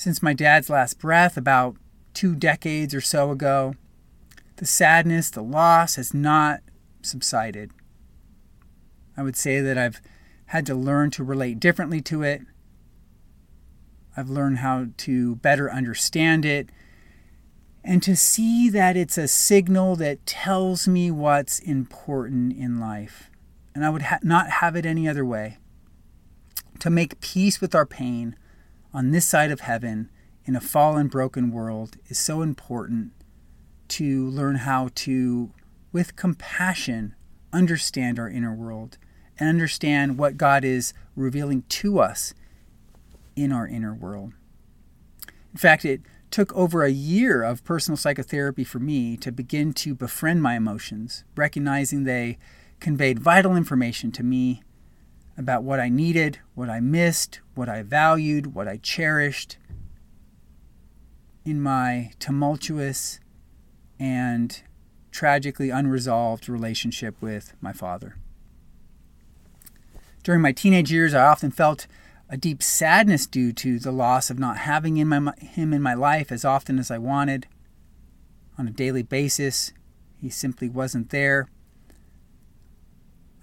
Since 0.00 0.22
my 0.22 0.32
dad's 0.32 0.70
last 0.70 0.98
breath 0.98 1.36
about 1.36 1.76
two 2.14 2.34
decades 2.34 2.94
or 2.94 3.02
so 3.02 3.30
ago, 3.30 3.74
the 4.56 4.64
sadness, 4.64 5.28
the 5.28 5.42
loss 5.42 5.96
has 5.96 6.14
not 6.14 6.60
subsided. 7.02 7.70
I 9.14 9.22
would 9.22 9.36
say 9.36 9.60
that 9.60 9.76
I've 9.76 10.00
had 10.46 10.64
to 10.64 10.74
learn 10.74 11.10
to 11.10 11.22
relate 11.22 11.60
differently 11.60 12.00
to 12.00 12.22
it. 12.22 12.40
I've 14.16 14.30
learned 14.30 14.60
how 14.60 14.86
to 14.96 15.36
better 15.36 15.70
understand 15.70 16.46
it 16.46 16.70
and 17.84 18.02
to 18.02 18.16
see 18.16 18.70
that 18.70 18.96
it's 18.96 19.18
a 19.18 19.28
signal 19.28 19.96
that 19.96 20.24
tells 20.24 20.88
me 20.88 21.10
what's 21.10 21.58
important 21.58 22.56
in 22.56 22.80
life. 22.80 23.30
And 23.74 23.84
I 23.84 23.90
would 23.90 24.02
ha- 24.02 24.18
not 24.22 24.48
have 24.48 24.76
it 24.76 24.86
any 24.86 25.06
other 25.06 25.26
way. 25.26 25.58
To 26.78 26.88
make 26.88 27.20
peace 27.20 27.60
with 27.60 27.74
our 27.74 27.84
pain 27.84 28.34
on 28.92 29.10
this 29.10 29.26
side 29.26 29.50
of 29.50 29.60
heaven 29.60 30.10
in 30.44 30.56
a 30.56 30.60
fallen, 30.60 31.08
broken 31.08 31.50
world 31.50 31.96
is 32.08 32.18
so 32.18 32.42
important 32.42 33.12
to 33.88 34.28
learn 34.28 34.56
how 34.56 34.90
to, 34.94 35.50
with 35.92 36.16
compassion, 36.16 37.14
understand 37.52 38.18
our 38.18 38.28
inner 38.28 38.54
world 38.54 38.98
and 39.38 39.48
understand 39.48 40.18
what 40.18 40.36
God 40.36 40.64
is 40.64 40.92
revealing 41.16 41.62
to 41.68 41.98
us 41.98 42.34
in 43.36 43.52
our 43.52 43.66
inner 43.66 43.94
world. 43.94 44.32
In 45.52 45.58
fact, 45.58 45.84
it 45.84 46.02
took 46.30 46.52
over 46.54 46.84
a 46.84 46.90
year 46.90 47.42
of 47.42 47.64
personal 47.64 47.96
psychotherapy 47.96 48.62
for 48.62 48.78
me 48.78 49.16
to 49.16 49.32
begin 49.32 49.72
to 49.72 49.94
befriend 49.94 50.42
my 50.42 50.56
emotions, 50.56 51.24
recognizing 51.36 52.04
they 52.04 52.38
conveyed 52.78 53.18
vital 53.18 53.56
information 53.56 54.12
to 54.12 54.22
me 54.22 54.62
about 55.40 55.62
what 55.62 55.80
I 55.80 55.88
needed, 55.88 56.38
what 56.54 56.68
I 56.68 56.80
missed, 56.80 57.40
what 57.54 57.68
I 57.68 57.82
valued, 57.82 58.54
what 58.54 58.68
I 58.68 58.76
cherished 58.76 59.56
in 61.44 61.60
my 61.60 62.12
tumultuous 62.18 63.18
and 63.98 64.62
tragically 65.10 65.70
unresolved 65.70 66.48
relationship 66.48 67.16
with 67.22 67.54
my 67.60 67.72
father. 67.72 68.16
During 70.22 70.42
my 70.42 70.52
teenage 70.52 70.92
years, 70.92 71.14
I 71.14 71.24
often 71.24 71.50
felt 71.50 71.86
a 72.28 72.36
deep 72.36 72.62
sadness 72.62 73.26
due 73.26 73.52
to 73.54 73.78
the 73.78 73.90
loss 73.90 74.28
of 74.28 74.38
not 74.38 74.58
having 74.58 74.98
in 74.98 75.08
my, 75.08 75.32
him 75.38 75.72
in 75.72 75.80
my 75.80 75.94
life 75.94 76.30
as 76.30 76.44
often 76.44 76.78
as 76.78 76.90
I 76.90 76.98
wanted. 76.98 77.46
On 78.58 78.68
a 78.68 78.70
daily 78.70 79.02
basis, 79.02 79.72
he 80.20 80.28
simply 80.28 80.68
wasn't 80.68 81.08
there. 81.08 81.48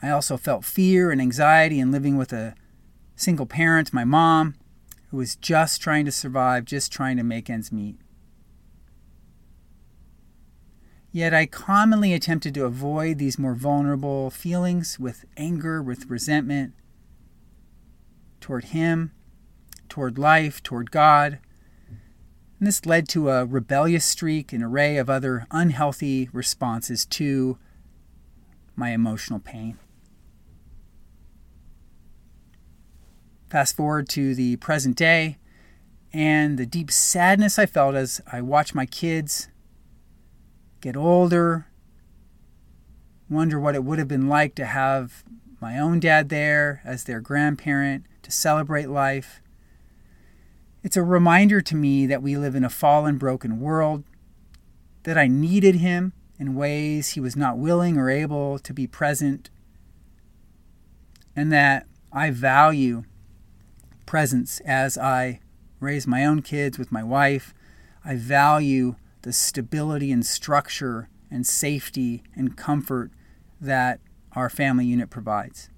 I 0.01 0.09
also 0.09 0.37
felt 0.37 0.63
fear 0.63 1.11
and 1.11 1.19
anxiety 1.19 1.79
in 1.79 1.91
living 1.91 2.17
with 2.17 2.31
a 2.31 2.55
single 3.15 3.45
parent, 3.45 3.93
my 3.93 4.03
mom, 4.03 4.55
who 5.09 5.17
was 5.17 5.35
just 5.35 5.81
trying 5.81 6.05
to 6.05 6.11
survive, 6.11 6.65
just 6.65 6.91
trying 6.91 7.17
to 7.17 7.23
make 7.23 7.49
ends 7.49 7.71
meet. 7.71 7.97
Yet 11.11 11.33
I 11.33 11.47
commonly 11.47 12.13
attempted 12.13 12.53
to 12.53 12.65
avoid 12.65 13.17
these 13.17 13.39
more 13.39 13.55
vulnerable 13.55 14.29
feelings 14.29 14.99
with 14.99 15.25
anger, 15.35 15.81
with 15.81 16.09
resentment 16.11 16.73
toward 18.39 18.65
him, 18.65 19.11
toward 19.89 20.19
life, 20.19 20.61
toward 20.61 20.91
God. 20.91 21.39
And 22.59 22.67
this 22.67 22.85
led 22.85 23.07
to 23.09 23.29
a 23.29 23.45
rebellious 23.45 24.05
streak, 24.05 24.53
an 24.53 24.61
array 24.61 24.97
of 24.97 25.09
other 25.09 25.47
unhealthy 25.49 26.29
responses 26.31 27.05
to 27.07 27.57
my 28.75 28.91
emotional 28.91 29.39
pain. 29.39 29.79
Fast 33.49 33.77
forward 33.77 34.09
to 34.09 34.35
the 34.35 34.57
present 34.57 34.97
day 34.97 35.37
and 36.11 36.57
the 36.57 36.65
deep 36.65 36.91
sadness 36.91 37.57
I 37.57 37.65
felt 37.65 37.95
as 37.95 38.19
I 38.29 38.41
watched 38.41 38.75
my 38.75 38.85
kids 38.85 39.47
get 40.81 40.97
older, 40.97 41.67
wonder 43.29 43.57
what 43.57 43.75
it 43.75 43.85
would 43.85 43.99
have 43.99 44.07
been 44.07 44.27
like 44.27 44.53
to 44.55 44.65
have 44.65 45.23
my 45.61 45.79
own 45.79 46.01
dad 46.01 46.27
there 46.27 46.81
as 46.83 47.05
their 47.05 47.21
grandparent 47.21 48.05
to 48.23 48.31
celebrate 48.31 48.89
life. 48.89 49.41
It's 50.83 50.97
a 50.97 51.03
reminder 51.03 51.61
to 51.61 51.75
me 51.75 52.05
that 52.05 52.21
we 52.21 52.37
live 52.37 52.53
in 52.53 52.65
a 52.65 52.69
fallen, 52.69 53.17
broken 53.17 53.61
world, 53.61 54.03
that 55.03 55.17
I 55.17 55.27
needed 55.27 55.75
him 55.75 56.11
in 56.37 56.55
ways 56.55 57.09
he 57.09 57.21
was 57.21 57.37
not 57.37 57.57
willing 57.57 57.97
or 57.97 58.09
able 58.09 58.59
to 58.59 58.73
be 58.73 58.87
present, 58.87 59.49
and 61.33 61.51
that 61.51 61.87
I 62.11 62.29
value 62.29 63.03
presence 64.07 64.59
as 64.61 64.97
I 64.97 65.41
raise 65.79 66.07
my 66.07 66.25
own 66.25 66.41
kids 66.41 66.79
with 66.79 66.91
my 66.91 67.03
wife. 67.03 67.53
I 68.03 68.15
value 68.15 68.95
the 69.21 69.31
stability 69.31 70.11
and 70.11 70.25
structure 70.25 71.09
and 71.29 71.45
safety 71.45 72.23
and 72.35 72.57
comfort 72.57 73.11
that 73.61 73.99
our 74.31 74.49
family 74.49 74.85
unit 74.85 75.11
provides. 75.11 75.69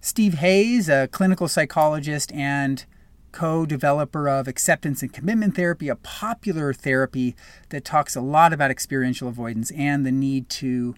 Steve 0.00 0.34
Hayes, 0.34 0.88
a 0.88 1.08
clinical 1.08 1.48
psychologist 1.48 2.30
and 2.32 2.86
co 3.32 3.66
developer 3.66 4.28
of 4.28 4.46
acceptance 4.46 5.02
and 5.02 5.12
commitment 5.12 5.56
therapy, 5.56 5.88
a 5.88 5.96
popular 5.96 6.72
therapy 6.72 7.34
that 7.70 7.84
talks 7.84 8.14
a 8.14 8.20
lot 8.20 8.52
about 8.52 8.70
experiential 8.70 9.28
avoidance 9.28 9.72
and 9.72 10.06
the 10.06 10.12
need 10.12 10.48
to 10.48 10.94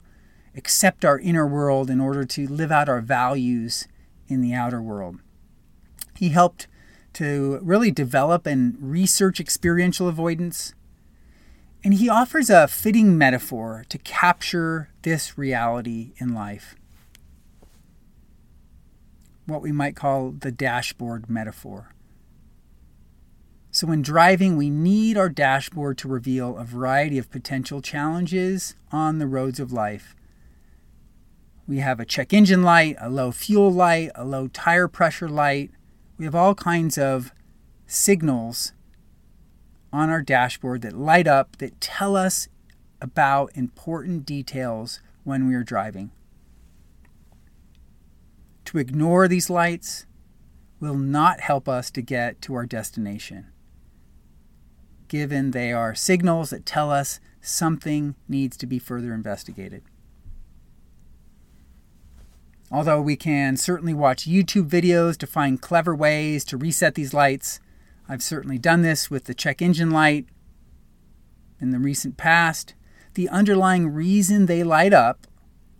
accept 0.58 1.04
our 1.04 1.18
inner 1.18 1.46
world 1.46 1.88
in 1.88 2.00
order 2.00 2.24
to 2.24 2.46
live 2.46 2.70
out 2.70 2.88
our 2.88 3.00
values 3.00 3.88
in 4.26 4.42
the 4.42 4.52
outer 4.52 4.82
world. 4.82 5.20
He 6.16 6.30
helped 6.30 6.66
to 7.14 7.58
really 7.62 7.90
develop 7.90 8.46
and 8.46 8.76
research 8.80 9.40
experiential 9.40 10.08
avoidance. 10.08 10.74
And 11.82 11.94
he 11.94 12.08
offers 12.08 12.50
a 12.50 12.68
fitting 12.68 13.16
metaphor 13.16 13.84
to 13.88 13.98
capture 13.98 14.90
this 15.02 15.38
reality 15.38 16.12
in 16.18 16.34
life. 16.34 16.74
What 19.46 19.62
we 19.62 19.72
might 19.72 19.96
call 19.96 20.32
the 20.32 20.52
dashboard 20.52 21.30
metaphor. 21.30 21.94
So, 23.70 23.86
when 23.86 24.02
driving, 24.02 24.56
we 24.56 24.70
need 24.70 25.16
our 25.16 25.28
dashboard 25.28 25.98
to 25.98 26.08
reveal 26.08 26.56
a 26.56 26.64
variety 26.64 27.16
of 27.18 27.30
potential 27.30 27.80
challenges 27.80 28.74
on 28.90 29.18
the 29.18 29.26
roads 29.26 29.60
of 29.60 29.72
life. 29.72 30.16
We 31.68 31.78
have 31.78 32.00
a 32.00 32.06
check 32.06 32.32
engine 32.32 32.62
light, 32.62 32.96
a 32.98 33.10
low 33.10 33.30
fuel 33.30 33.70
light, 33.70 34.10
a 34.14 34.24
low 34.24 34.48
tire 34.48 34.88
pressure 34.88 35.28
light, 35.28 35.70
we 36.18 36.24
have 36.24 36.34
all 36.34 36.56
kinds 36.56 36.98
of 36.98 37.32
signals 37.86 38.72
on 39.92 40.10
our 40.10 40.20
dashboard 40.20 40.82
that 40.82 40.98
light 40.98 41.28
up 41.28 41.56
that 41.58 41.80
tell 41.80 42.16
us 42.16 42.48
about 43.00 43.52
important 43.54 44.26
details 44.26 45.00
when 45.22 45.46
we 45.46 45.54
are 45.54 45.62
driving. 45.62 46.10
To 48.64 48.78
ignore 48.78 49.28
these 49.28 49.48
lights 49.48 50.06
will 50.80 50.96
not 50.96 51.40
help 51.40 51.68
us 51.68 51.90
to 51.92 52.02
get 52.02 52.42
to 52.42 52.54
our 52.54 52.66
destination, 52.66 53.46
given 55.06 55.52
they 55.52 55.72
are 55.72 55.94
signals 55.94 56.50
that 56.50 56.66
tell 56.66 56.90
us 56.90 57.20
something 57.40 58.16
needs 58.28 58.56
to 58.56 58.66
be 58.66 58.78
further 58.78 59.14
investigated. 59.14 59.82
Although 62.70 63.00
we 63.00 63.16
can 63.16 63.56
certainly 63.56 63.94
watch 63.94 64.28
YouTube 64.28 64.68
videos 64.68 65.16
to 65.18 65.26
find 65.26 65.60
clever 65.60 65.94
ways 65.94 66.44
to 66.46 66.56
reset 66.56 66.94
these 66.94 67.14
lights, 67.14 67.60
I've 68.08 68.22
certainly 68.22 68.58
done 68.58 68.82
this 68.82 69.10
with 69.10 69.24
the 69.24 69.34
check 69.34 69.62
engine 69.62 69.90
light 69.90 70.26
in 71.60 71.70
the 71.70 71.78
recent 71.78 72.16
past. 72.16 72.74
The 73.14 73.28
underlying 73.30 73.88
reason 73.88 74.46
they 74.46 74.62
light 74.62 74.92
up, 74.92 75.26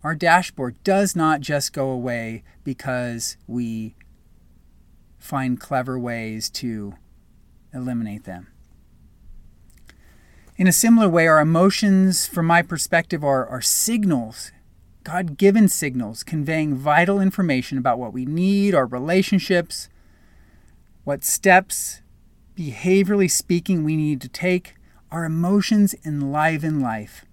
our 0.03 0.15
dashboard, 0.15 0.83
does 0.83 1.15
not 1.15 1.41
just 1.41 1.73
go 1.73 1.89
away 1.89 2.43
because 2.63 3.37
we 3.47 3.95
find 5.19 5.59
clever 5.59 5.99
ways 5.99 6.49
to 6.49 6.95
eliminate 7.71 8.23
them. 8.23 8.47
In 10.57 10.67
a 10.67 10.73
similar 10.73 11.07
way, 11.07 11.27
our 11.27 11.39
emotions, 11.39 12.27
from 12.27 12.47
my 12.47 12.61
perspective, 12.61 13.23
are, 13.23 13.45
are 13.45 13.61
signals 13.61 14.51
God 15.03 15.37
given 15.37 15.67
signals 15.67 16.23
conveying 16.23 16.75
vital 16.75 17.21
information 17.21 17.77
about 17.77 17.99
what 17.99 18.13
we 18.13 18.25
need, 18.25 18.75
our 18.75 18.85
relationships, 18.85 19.89
what 21.03 21.23
steps, 21.23 22.01
behaviorally 22.55 23.31
speaking, 23.31 23.83
we 23.83 23.95
need 23.95 24.21
to 24.21 24.27
take. 24.27 24.75
Our 25.11 25.25
emotions 25.25 25.95
enliven 26.05 26.81
life. 26.81 27.25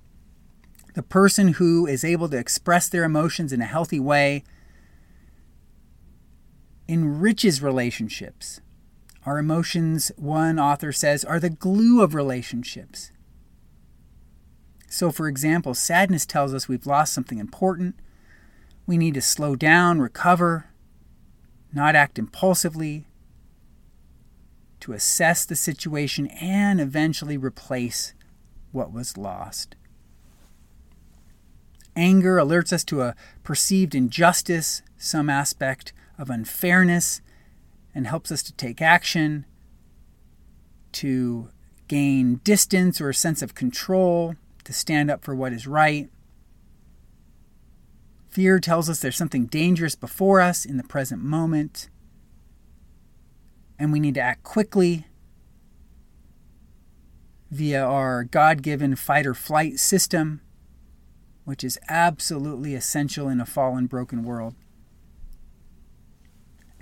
The 0.95 1.03
person 1.03 1.55
who 1.55 1.87
is 1.87 2.05
able 2.05 2.29
to 2.31 2.39
express 2.39 2.89
their 2.89 3.05
emotions 3.05 3.53
in 3.53 3.61
a 3.61 3.67
healthy 3.67 4.01
way 4.01 4.45
enriches 6.89 7.61
relationships. 7.61 8.61
Our 9.27 9.39
emotions, 9.39 10.13
one 10.17 10.59
author 10.59 10.93
says, 10.93 11.25
are 11.25 11.41
the 11.41 11.51
glue 11.51 12.01
of 12.01 12.15
relationships. 12.15 13.11
So, 14.97 15.13
for 15.13 15.29
example, 15.29 15.75
sadness 15.75 16.25
tells 16.25 16.55
us 16.55 16.69
we've 16.69 16.87
lost 16.87 17.13
something 17.13 17.39
important. 17.39 17.97
We 18.87 18.97
need 18.97 19.13
to 19.13 19.21
slow 19.21 19.55
down, 19.55 20.01
recover, 20.01 20.71
not 21.71 21.95
act 21.95 22.19
impulsively, 22.19 23.05
to 24.81 24.95
assess 24.95 25.45
the 25.45 25.55
situation 25.55 26.29
and 26.29 26.81
eventually 26.81 27.37
replace 27.37 28.15
what 28.73 28.91
was 28.91 29.19
lost. 29.19 29.77
Anger 31.95 32.39
alerts 32.39 32.73
us 32.73 32.85
to 32.85 33.03
a 33.03 33.15
perceived 33.43 33.95
injustice, 33.95 34.81
some 34.97 35.29
aspect 35.29 35.93
of 36.17 36.31
unfairness, 36.31 37.21
and 37.95 38.07
helps 38.07 38.33
us 38.33 38.43
to 38.45 38.53
take 38.55 38.81
action, 38.81 39.45
to 40.93 41.51
gain 41.87 42.41
distance 42.45 42.99
or 42.99 43.11
a 43.11 43.15
sense 43.15 43.43
of 43.43 43.55
control 43.55 44.37
to 44.67 44.73
stand 44.73 45.11
up 45.11 45.25
for 45.25 45.35
what 45.35 45.53
is 45.53 45.67
right. 45.67 46.11
Fear 48.29 48.61
tells 48.61 48.91
us 48.91 49.01
there's 49.01 49.17
something 49.17 49.47
dangerous 49.47 49.95
before 49.95 50.41
us 50.41 50.65
in 50.65 50.77
the 50.77 50.85
present 50.85 51.23
moment, 51.23 51.89
and 53.79 53.93
we 53.93 54.01
need 54.01 54.15
to 54.15 54.21
act 54.21 54.43
quickly 54.43 55.07
via 57.51 57.83
our 57.83 58.25
God 58.25 58.63
given 58.63 58.97
fight 58.97 59.27
or 59.27 59.35
flight 59.35 59.79
system, 59.79 60.41
which 61.45 61.65
is 61.65 61.79
absolutely 61.89 62.75
essential 62.75 63.29
in 63.29 63.41
a 63.41 63.47
fallen, 63.47 63.87
broken 63.87 64.25
world. 64.25 64.55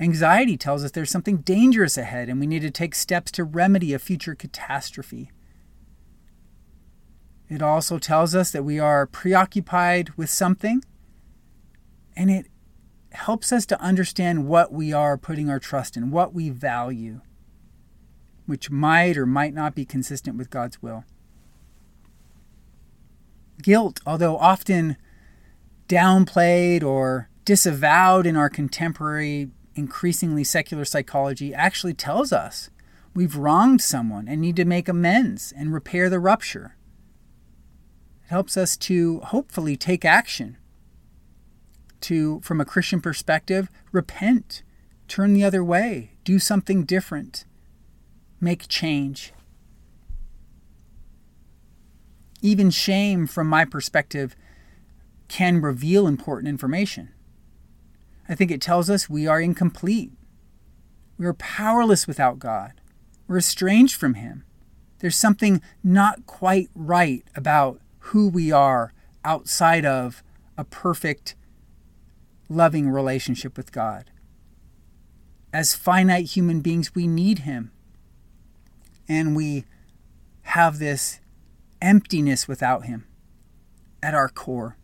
Anxiety 0.00 0.56
tells 0.56 0.82
us 0.82 0.90
there's 0.90 1.10
something 1.10 1.36
dangerous 1.38 1.96
ahead 1.96 2.28
and 2.28 2.40
we 2.40 2.46
need 2.46 2.62
to 2.62 2.70
take 2.70 2.94
steps 2.94 3.30
to 3.32 3.44
remedy 3.44 3.92
a 3.92 3.98
future 3.98 4.34
catastrophe. 4.34 5.30
It 7.48 7.62
also 7.62 7.98
tells 7.98 8.34
us 8.34 8.50
that 8.52 8.64
we 8.64 8.78
are 8.78 9.06
preoccupied 9.06 10.10
with 10.16 10.30
something, 10.30 10.82
and 12.16 12.30
it 12.30 12.46
helps 13.12 13.52
us 13.52 13.66
to 13.66 13.80
understand 13.80 14.46
what 14.46 14.72
we 14.72 14.92
are 14.92 15.16
putting 15.16 15.48
our 15.48 15.60
trust 15.60 15.96
in, 15.96 16.10
what 16.10 16.34
we 16.34 16.50
value, 16.50 17.20
which 18.46 18.70
might 18.70 19.16
or 19.16 19.26
might 19.26 19.54
not 19.54 19.74
be 19.74 19.84
consistent 19.84 20.36
with 20.36 20.50
God's 20.50 20.82
will. 20.82 21.04
Guilt, 23.62 24.00
although 24.06 24.36
often 24.36 24.96
downplayed 25.88 26.82
or 26.82 27.28
disavowed 27.44 28.26
in 28.26 28.36
our 28.36 28.48
contemporary, 28.48 29.50
increasingly 29.74 30.44
secular 30.44 30.84
psychology, 30.84 31.54
actually 31.54 31.94
tells 31.94 32.32
us 32.32 32.70
we've 33.14 33.36
wronged 33.36 33.80
someone 33.80 34.28
and 34.28 34.40
need 34.40 34.56
to 34.56 34.64
make 34.64 34.88
amends 34.88 35.52
and 35.56 35.72
repair 35.72 36.08
the 36.10 36.18
rupture. 36.18 36.76
It 38.24 38.30
helps 38.30 38.56
us 38.56 38.76
to 38.78 39.20
hopefully 39.20 39.76
take 39.76 40.04
action, 40.04 40.56
to, 42.02 42.40
from 42.40 42.60
a 42.60 42.64
Christian 42.64 43.00
perspective, 43.00 43.68
repent, 43.92 44.62
turn 45.08 45.34
the 45.34 45.44
other 45.44 45.62
way, 45.64 46.12
do 46.24 46.38
something 46.38 46.84
different, 46.84 47.44
make 48.40 48.68
change. 48.68 49.32
Even 52.40 52.70
shame, 52.70 53.26
from 53.26 53.46
my 53.46 53.64
perspective, 53.64 54.36
can 55.28 55.60
reveal 55.60 56.06
important 56.06 56.48
information. 56.48 57.10
I 58.28 58.34
think 58.34 58.50
it 58.50 58.60
tells 58.60 58.88
us 58.88 59.08
we 59.08 59.26
are 59.26 59.40
incomplete. 59.40 60.12
We 61.18 61.26
are 61.26 61.34
powerless 61.34 62.06
without 62.06 62.38
God. 62.38 62.72
We're 63.26 63.38
estranged 63.38 63.96
from 63.96 64.14
Him. 64.14 64.44
There's 64.98 65.16
something 65.16 65.62
not 65.82 66.26
quite 66.26 66.68
right 66.74 67.24
about 67.34 67.80
who 68.08 68.28
we 68.28 68.52
are 68.52 68.92
outside 69.24 69.86
of 69.86 70.22
a 70.58 70.64
perfect, 70.64 71.34
loving 72.50 72.90
relationship 72.90 73.56
with 73.56 73.72
God. 73.72 74.10
As 75.54 75.74
finite 75.74 76.26
human 76.26 76.60
beings, 76.60 76.94
we 76.94 77.06
need 77.06 77.40
Him. 77.40 77.70
And 79.08 79.34
we 79.34 79.64
have 80.42 80.78
this 80.78 81.20
emptiness 81.80 82.46
without 82.46 82.84
Him 82.84 83.06
at 84.02 84.14
our 84.14 84.28
core. 84.28 84.76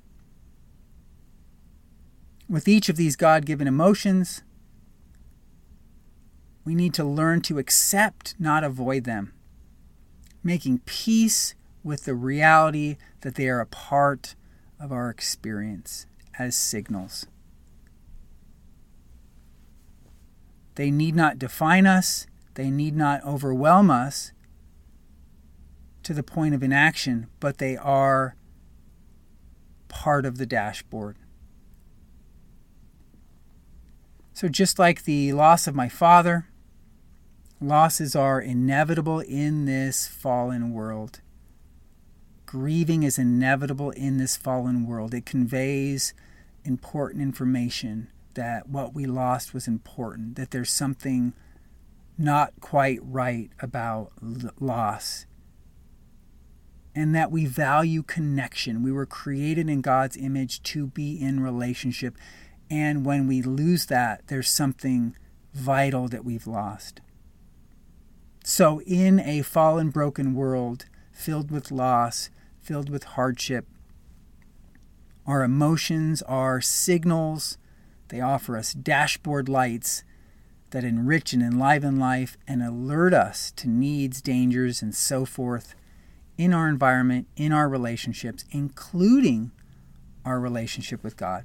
With 2.49 2.67
each 2.67 2.89
of 2.89 2.97
these 2.97 3.17
God 3.17 3.45
given 3.45 3.69
emotions, 3.69 4.43
we 6.65 6.75
need 6.75 6.95
to 6.95 7.05
learn 7.05 7.43
to 7.43 7.59
accept, 7.59 8.35
not 8.39 8.65
avoid 8.65 9.05
them, 9.05 9.35
making 10.43 10.81
peace 10.87 11.55
with 11.83 12.05
the 12.05 12.15
reality 12.15 12.97
that 13.21 13.35
they 13.35 13.49
are 13.49 13.61
a 13.61 13.67
part 13.67 14.35
of 14.79 14.93
our 14.93 15.11
experience 15.11 16.07
as 16.39 16.57
signals. 16.57 17.27
They 20.77 20.91
need 20.91 21.15
not 21.15 21.39
define 21.39 21.87
us, 21.87 22.27
they 22.55 22.71
need 22.71 22.97
not 22.97 23.25
overwhelm 23.25 23.91
us 23.91 24.33
to 26.03 26.15
the 26.15 26.23
point 26.23 26.55
of 26.55 26.63
inaction, 26.63 27.29
but 27.39 27.59
they 27.59 27.77
are 27.77 28.37
part 29.89 30.25
of 30.25 30.39
the 30.39 30.47
dashboard. 30.47 31.17
So, 34.33 34.49
just 34.49 34.79
like 34.79 35.05
the 35.05 35.35
loss 35.35 35.67
of 35.67 35.75
my 35.75 35.91
father, 35.91 36.47
losses 37.61 38.17
are 38.17 38.41
inevitable 38.41 39.21
in 39.21 39.67
this 39.67 40.07
fallen 40.07 40.73
world. 40.73 41.21
Grieving 42.51 43.05
is 43.05 43.17
inevitable 43.17 43.93
in 43.93 44.17
this 44.17 44.37
fallen 44.37 44.85
world. 44.85 45.15
It 45.15 45.25
conveys 45.25 46.13
important 46.65 47.23
information 47.23 48.09
that 48.35 48.69
what 48.69 48.93
we 48.93 49.07
lost 49.07 49.55
was 49.55 49.69
important, 49.69 50.35
that 50.35 50.51
there's 50.51 50.73
something 50.73 51.33
not 52.19 52.53
quite 52.59 52.99
right 53.05 53.51
about 53.61 54.11
loss, 54.59 55.27
and 56.93 57.15
that 57.15 57.31
we 57.31 57.47
value 57.47 58.03
connection. 58.03 58.83
We 58.83 58.91
were 58.91 59.07
created 59.07 59.71
in 59.71 59.81
God's 59.81 60.17
image 60.17 60.61
to 60.65 60.89
be 60.89 61.23
in 61.23 61.45
relationship. 61.45 62.17
And 62.69 63.07
when 63.07 63.29
we 63.29 63.43
lose 63.43 63.87
that, 63.87 64.27
there's 64.27 64.51
something 64.51 65.17
vital 65.55 66.09
that 66.09 66.25
we've 66.25 66.49
lost. 66.49 67.01
So, 68.43 68.81
in 68.81 69.21
a 69.21 69.43
fallen, 69.43 69.91
broken 69.91 70.35
world 70.35 70.87
filled 71.13 71.53
with 71.53 71.71
loss, 71.71 72.29
filled 72.63 72.91
with 72.91 73.05
hardship. 73.05 73.67
Our 75.27 75.43
emotions 75.45 76.23
are 76.23 76.61
signals, 76.61 77.59
they 78.09 78.21
offer 78.21 78.57
us 78.57 78.73
dashboard 78.73 79.49
lights 79.49 80.03
that 80.71 80.85
enrich 80.85 81.33
and 81.33 81.43
enliven 81.43 81.99
life 81.99 82.37
and 82.47 82.63
alert 82.63 83.13
us 83.13 83.51
to 83.53 83.69
needs, 83.69 84.21
dangers, 84.21 84.83
and 84.83 84.95
so 84.95 85.25
forth 85.25 85.75
in 86.37 86.55
our 86.55 86.69
environment, 86.69 87.27
in 87.37 87.53
our 87.53 87.69
relationships, 87.69 88.45
including 88.51 89.51
our 90.25 90.41
relationship 90.41 91.03
with 91.03 91.17
God. 91.17 91.45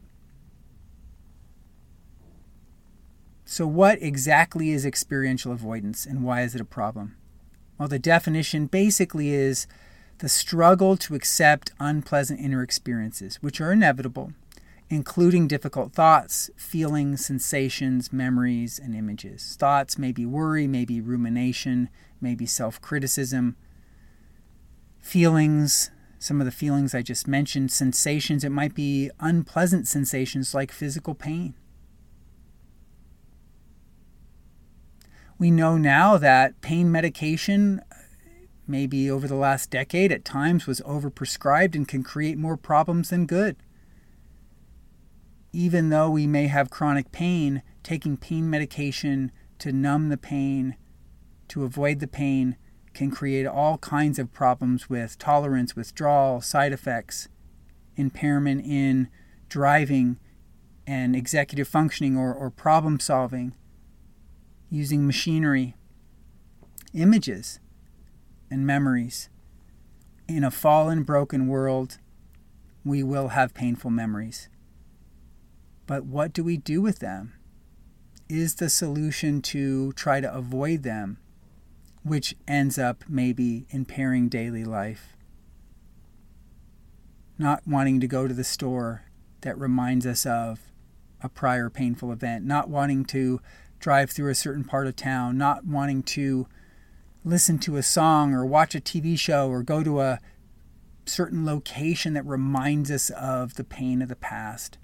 So, 3.44 3.68
what 3.68 4.02
exactly 4.02 4.72
is 4.72 4.86
experiential 4.86 5.52
avoidance 5.52 6.06
and 6.06 6.24
why 6.24 6.42
is 6.42 6.56
it 6.56 6.62
a 6.62 6.66
problem? 6.66 7.16
Well, 7.78 7.88
the 7.88 8.00
definition 8.00 8.66
basically 8.68 9.34
is 9.34 9.68
the 10.20 10.30
struggle 10.30 10.96
to 10.98 11.16
accept 11.16 11.72
unpleasant 11.80 12.40
inner 12.40 12.64
experiences, 12.64 13.38
which 13.42 13.60
are 13.60 13.72
inevitable, 13.72 14.32
including 14.90 15.48
difficult 15.48 15.94
thoughts, 15.94 16.50
feelings, 16.56 17.26
sensations, 17.26 18.14
memories, 18.14 18.80
and 18.80 18.96
images. 18.96 19.56
Thoughts 19.60 19.98
may 19.98 20.12
be 20.12 20.26
worry, 20.26 20.68
maybe 20.68 21.02
rumination, 21.02 21.90
maybe 22.22 22.46
self 22.46 22.80
criticism. 22.82 23.56
Feelings, 25.00 25.92
some 26.18 26.40
of 26.42 26.46
the 26.46 26.52
feelings 26.52 26.96
I 26.96 27.02
just 27.02 27.28
mentioned, 27.28 27.72
sensations, 27.72 28.44
it 28.44 28.52
might 28.52 28.74
be 28.74 29.12
unpleasant 29.20 29.88
sensations 29.88 30.54
like 30.54 30.72
physical 30.72 31.14
pain. 31.14 31.54
We 35.38 35.52
know 35.52 35.78
now 35.78 36.18
that 36.18 36.62
pain 36.62 36.92
medication 36.92 37.82
maybe 38.68 39.10
over 39.10 39.28
the 39.28 39.36
last 39.36 39.70
decade 39.70 40.12
at 40.12 40.26
times 40.26 40.66
was 40.68 40.82
overprescribed 40.82 41.76
and 41.76 41.88
can 41.88 42.04
create 42.04 42.38
more 42.38 42.58
problems 42.58 43.10
than 43.10 43.26
good. 43.26 43.56
Even 45.54 45.90
though 45.90 46.10
we 46.10 46.28
may 46.28 46.48
have 46.48 46.70
chronic 46.70 47.12
pain, 47.12 47.62
taking 47.84 48.18
pain 48.18 48.50
medication 48.50 49.32
to 49.60 49.72
numb 49.72 50.10
the 50.10 50.18
pain, 50.18 50.76
to 51.48 51.64
avoid 51.64 52.00
the 52.00 52.08
pain, 52.08 52.58
can 52.94 53.12
create 53.12 53.46
all 53.46 53.78
kinds 53.78 54.18
of 54.20 54.34
problems 54.34 54.90
with 54.90 55.18
tolerance, 55.18 55.76
withdrawal, 55.76 56.42
side 56.42 56.74
effects, 56.74 57.28
impairment 57.96 58.66
in 58.66 59.10
driving 59.48 60.18
and 60.88 61.16
executive 61.16 61.68
functioning 61.68 62.18
or, 62.18 62.34
or 62.34 62.50
problem 62.50 63.00
solving, 63.00 63.54
using 64.70 65.06
machinery, 65.06 65.76
images 66.94 67.60
and 68.50 68.66
memories. 68.66 69.30
In 70.28 70.44
a 70.44 70.52
fallen, 70.52 71.04
broken 71.04 71.48
world, 71.48 72.00
we 72.84 73.04
will 73.04 73.30
have 73.30 73.54
painful 73.54 73.92
memories. 73.92 74.50
But 75.88 76.06
what 76.06 76.34
do 76.34 76.44
we 76.44 76.58
do 76.58 76.82
with 76.82 77.00
them? 77.00 77.34
Is 78.28 78.56
the 78.56 78.70
solution 78.70 79.42
to 79.44 79.92
try 79.94 80.20
to 80.20 80.34
avoid 80.34 80.84
them, 80.84 81.18
which 82.04 82.36
ends 82.48 82.80
up 82.80 83.04
maybe 83.08 83.68
impairing 83.70 84.30
daily 84.30 84.64
life? 84.64 85.16
Not 87.38 87.68
wanting 87.68 88.00
to 88.00 88.08
go 88.08 88.28
to 88.28 88.34
the 88.34 88.44
store 88.44 89.04
that 89.42 89.60
reminds 89.60 90.06
us 90.06 90.26
of 90.26 90.60
a 91.22 91.30
prior 91.30 91.70
painful 91.70 92.12
event, 92.12 92.46
not 92.46 92.70
wanting 92.70 93.06
to 93.06 93.42
drive 93.80 94.10
through 94.10 94.32
a 94.32 94.36
certain 94.36 94.64
part 94.64 94.88
of 94.88 94.96
town, 94.96 95.38
not 95.38 95.66
wanting 95.66 96.02
to 96.02 96.48
listen 97.26 97.58
to 97.58 97.76
a 97.76 97.84
song 97.84 98.34
or 98.34 98.46
watch 98.46 98.76
a 98.76 98.80
TV 98.80 99.18
show 99.18 99.50
or 99.50 99.64
go 99.64 99.84
to 99.84 100.00
a 100.00 100.20
certain 101.08 101.44
location 101.44 102.14
that 102.14 102.26
reminds 102.26 102.92
us 102.92 103.10
of 103.10 103.56
the 103.56 103.64
pain 103.64 104.04
of 104.04 104.10
the 104.10 104.16
past. 104.16 104.78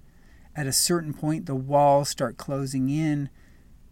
At 0.55 0.65
a 0.65 0.73
certain 0.73 1.13
point, 1.13 1.45
the 1.45 1.55
walls 1.55 2.09
start 2.09 2.37
closing 2.37 2.89
in, 2.89 3.29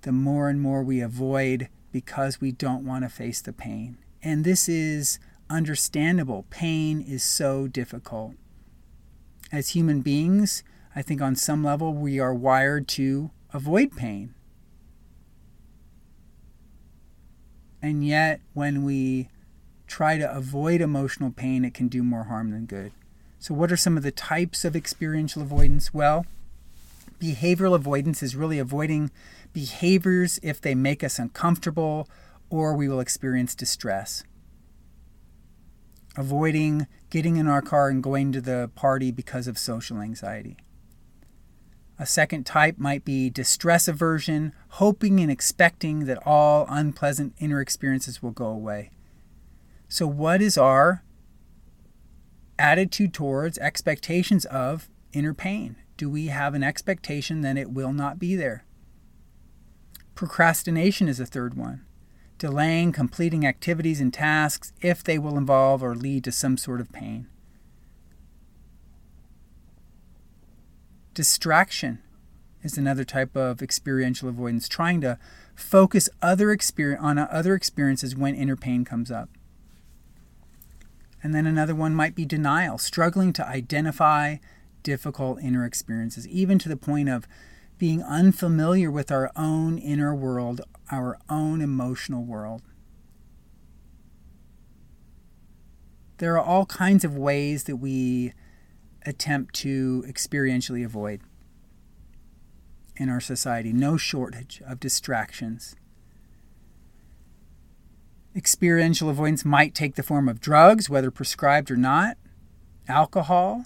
the 0.01 0.12
more 0.12 0.49
and 0.49 0.59
more 0.59 0.83
we 0.83 0.99
avoid 0.99 1.69
because 1.91 2.41
we 2.41 2.51
don't 2.51 2.85
want 2.85 3.03
to 3.03 3.09
face 3.09 3.39
the 3.39 3.53
pain. 3.53 3.99
And 4.23 4.43
this 4.43 4.67
is 4.67 5.19
understandable. 5.49 6.45
Pain 6.49 7.01
is 7.01 7.23
so 7.23 7.67
difficult. 7.67 8.33
As 9.51 9.69
human 9.69 10.01
beings, 10.01 10.63
I 10.95 11.03
think 11.03 11.21
on 11.21 11.35
some 11.35 11.63
level 11.63 11.93
we 11.93 12.19
are 12.19 12.33
wired 12.33 12.88
to 12.89 13.29
avoid 13.53 13.95
pain. 13.95 14.33
And 17.82 18.06
yet, 18.06 18.42
when 18.54 18.84
we 18.84 19.30
try 19.88 20.18
to 20.18 20.36
avoid 20.36 20.82
emotional 20.82 21.32
pain, 21.32 21.63
it 21.63 21.74
can 21.74 21.88
do 21.88 22.04
more 22.04 22.26
harm 22.26 22.52
than 22.52 22.65
good. 22.65 22.92
So, 23.39 23.54
what 23.54 23.72
are 23.72 23.78
some 23.78 23.96
of 23.96 24.04
the 24.04 24.12
types 24.12 24.65
of 24.65 24.76
experiential 24.76 25.42
avoidance? 25.42 25.94
Well, 25.94 26.26
behavioral 27.22 27.76
avoidance 27.76 28.22
is 28.22 28.36
really 28.36 28.60
avoiding 28.60 29.12
behaviors 29.54 30.39
if 30.44 30.62
they 30.62 30.76
make 30.76 31.04
us 31.04 31.20
uncomfortable 31.20 32.08
or 32.50 32.76
we 32.76 32.89
will 32.89 33.00
experience 33.00 33.56
distress. 33.56 34.24
Avoiding 36.18 36.88
getting 37.10 37.38
in 37.38 37.48
our 37.48 37.62
car 37.62 37.89
and 37.89 38.04
going 38.04 38.32
to 38.32 38.42
the 38.42 38.70
party 38.76 39.12
because 39.12 39.48
of 39.48 39.58
social 39.58 40.02
anxiety. 40.02 40.58
A 42.01 42.05
second 42.05 42.45
type 42.45 42.77
might 42.77 43.03
be 43.03 43.29
distress 43.29 43.89
aversion, 43.89 44.53
hoping 44.69 45.19
and 45.19 45.29
expecting 45.29 46.05
that 46.05 46.25
all 46.25 46.65
unpleasant 46.69 47.33
inner 47.39 47.59
experiences 47.59 48.23
will 48.23 48.31
go 48.31 48.45
away. 48.45 48.91
So, 49.89 50.07
what 50.07 50.41
is 50.41 50.57
our 50.57 51.03
attitude 52.57 53.13
towards 53.13 53.57
expectations 53.57 54.45
of 54.45 54.89
inner 55.12 55.33
pain? 55.33 55.75
Do 55.97 56.09
we 56.09 56.27
have 56.27 56.53
an 56.53 56.63
expectation 56.63 57.41
that 57.41 57.57
it 57.57 57.71
will 57.71 57.91
not 57.91 58.17
be 58.17 58.38
there? 58.38 58.63
Procrastination 60.15 61.09
is 61.09 61.19
a 61.19 61.25
third 61.25 61.55
one. 61.55 61.85
Delaying 62.38 62.93
completing 62.93 63.45
activities 63.45 63.99
and 63.99 64.13
tasks 64.13 64.71
if 64.81 65.03
they 65.03 65.19
will 65.19 65.38
involve 65.38 65.83
or 65.83 65.95
lead 65.95 66.23
to 66.23 66.31
some 66.31 66.57
sort 66.57 66.79
of 66.79 66.93
pain. 66.93 67.27
Distraction 71.19 71.99
is 72.63 72.77
another 72.77 73.03
type 73.03 73.36
of 73.36 73.62
experiential 73.62 74.29
avoidance, 74.29 74.69
trying 74.69 75.01
to 75.01 75.19
focus 75.53 76.08
other 76.21 76.49
experience 76.53 77.03
on 77.03 77.17
other 77.17 77.55
experiences 77.55 78.15
when 78.15 78.36
inner 78.36 78.55
pain 78.55 78.86
comes 78.86 79.12
up. 79.12 79.27
And 81.21 81.36
then 81.36 81.45
another 81.45 81.75
one 81.75 81.93
might 81.93 82.15
be 82.15 82.23
denial, 82.23 82.77
struggling 82.77 83.34
to 83.34 83.45
identify 83.45 84.38
difficult 84.82 85.41
inner 85.41 85.65
experiences, 85.65 86.25
even 86.29 86.58
to 86.58 86.69
the 86.69 86.77
point 86.77 87.10
of 87.10 87.27
being 87.77 88.01
unfamiliar 88.01 88.89
with 88.89 89.12
our 89.12 89.29
own 89.36 89.77
inner 89.77 90.15
world, 90.15 90.62
our 90.89 91.19
own 91.29 91.60
emotional 91.60 92.23
world. 92.23 92.62
there 96.19 96.34
are 96.36 96.41
all 96.41 96.65
kinds 96.65 97.03
of 97.03 97.17
ways 97.17 97.63
that 97.63 97.77
we 97.77 98.34
attempt 99.05 99.55
to 99.55 100.03
experientially 100.07 100.85
avoid 100.85 101.21
in 102.97 103.09
our 103.09 103.21
society. 103.21 103.71
No 103.73 103.97
shortage 103.97 104.62
of 104.67 104.79
distractions. 104.79 105.75
Experiential 108.35 109.09
avoidance 109.09 109.43
might 109.43 109.73
take 109.73 109.95
the 109.95 110.03
form 110.03 110.29
of 110.29 110.39
drugs, 110.39 110.89
whether 110.89 111.09
prescribed 111.09 111.71
or 111.71 111.77
not, 111.77 112.17
alcohol, 112.88 113.65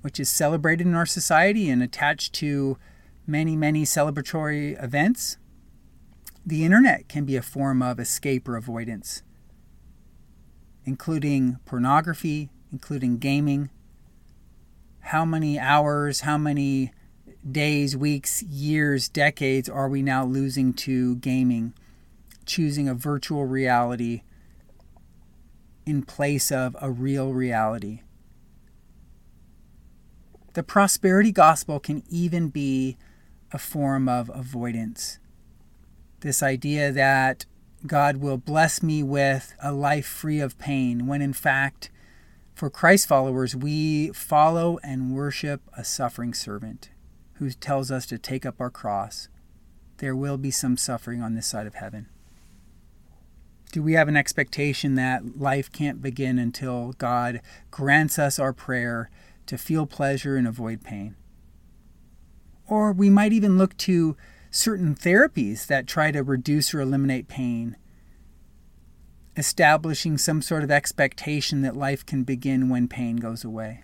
which 0.00 0.18
is 0.18 0.28
celebrated 0.30 0.86
in 0.86 0.94
our 0.94 1.06
society 1.06 1.68
and 1.68 1.82
attached 1.82 2.32
to 2.34 2.78
many, 3.26 3.56
many 3.56 3.84
celebratory 3.84 4.82
events. 4.82 5.36
The 6.46 6.64
internet 6.64 7.08
can 7.08 7.24
be 7.24 7.36
a 7.36 7.42
form 7.42 7.82
of 7.82 8.00
escape 8.00 8.48
or 8.48 8.56
avoidance, 8.56 9.22
including 10.84 11.58
pornography, 11.66 12.48
including 12.72 13.18
gaming. 13.18 13.68
How 15.00 15.24
many 15.24 15.58
hours, 15.58 16.20
how 16.20 16.38
many 16.38 16.92
days, 17.50 17.96
weeks, 17.96 18.42
years, 18.42 19.08
decades 19.08 19.68
are 19.68 19.88
we 19.88 20.02
now 20.02 20.24
losing 20.24 20.72
to 20.74 21.16
gaming, 21.16 21.72
choosing 22.46 22.88
a 22.88 22.94
virtual 22.94 23.46
reality 23.46 24.22
in 25.86 26.02
place 26.02 26.52
of 26.52 26.76
a 26.80 26.90
real 26.90 27.32
reality? 27.32 28.02
The 30.54 30.62
prosperity 30.62 31.32
gospel 31.32 31.80
can 31.80 32.02
even 32.08 32.48
be 32.48 32.96
a 33.52 33.58
form 33.58 34.08
of 34.08 34.30
avoidance. 34.34 35.18
This 36.20 36.42
idea 36.42 36.92
that 36.92 37.46
God 37.86 38.18
will 38.18 38.36
bless 38.36 38.82
me 38.82 39.02
with 39.02 39.54
a 39.62 39.72
life 39.72 40.06
free 40.06 40.40
of 40.40 40.58
pain, 40.58 41.06
when 41.06 41.22
in 41.22 41.32
fact, 41.32 41.90
for 42.60 42.68
Christ 42.68 43.08
followers, 43.08 43.56
we 43.56 44.08
follow 44.08 44.78
and 44.82 45.14
worship 45.16 45.62
a 45.78 45.82
suffering 45.82 46.34
servant 46.34 46.90
who 47.36 47.48
tells 47.52 47.90
us 47.90 48.04
to 48.04 48.18
take 48.18 48.44
up 48.44 48.60
our 48.60 48.68
cross. 48.68 49.28
There 49.96 50.14
will 50.14 50.36
be 50.36 50.50
some 50.50 50.76
suffering 50.76 51.22
on 51.22 51.34
this 51.34 51.46
side 51.46 51.66
of 51.66 51.76
heaven. 51.76 52.10
Do 53.72 53.82
we 53.82 53.94
have 53.94 54.08
an 54.08 54.16
expectation 54.18 54.94
that 54.96 55.38
life 55.38 55.72
can't 55.72 56.02
begin 56.02 56.38
until 56.38 56.92
God 56.98 57.40
grants 57.70 58.18
us 58.18 58.38
our 58.38 58.52
prayer 58.52 59.08
to 59.46 59.56
feel 59.56 59.86
pleasure 59.86 60.36
and 60.36 60.46
avoid 60.46 60.84
pain? 60.84 61.16
Or 62.68 62.92
we 62.92 63.08
might 63.08 63.32
even 63.32 63.56
look 63.56 63.74
to 63.78 64.18
certain 64.50 64.94
therapies 64.94 65.66
that 65.66 65.86
try 65.86 66.10
to 66.10 66.22
reduce 66.22 66.74
or 66.74 66.82
eliminate 66.82 67.26
pain, 67.26 67.76
establishing 69.36 70.18
some 70.18 70.42
sort 70.42 70.64
of 70.64 70.70
expectation 70.70 71.62
that 71.62 71.76
life 71.76 72.04
can 72.04 72.24
begin 72.24 72.68
when 72.68 72.88
pain 72.88 73.16
goes 73.16 73.44
away. 73.44 73.82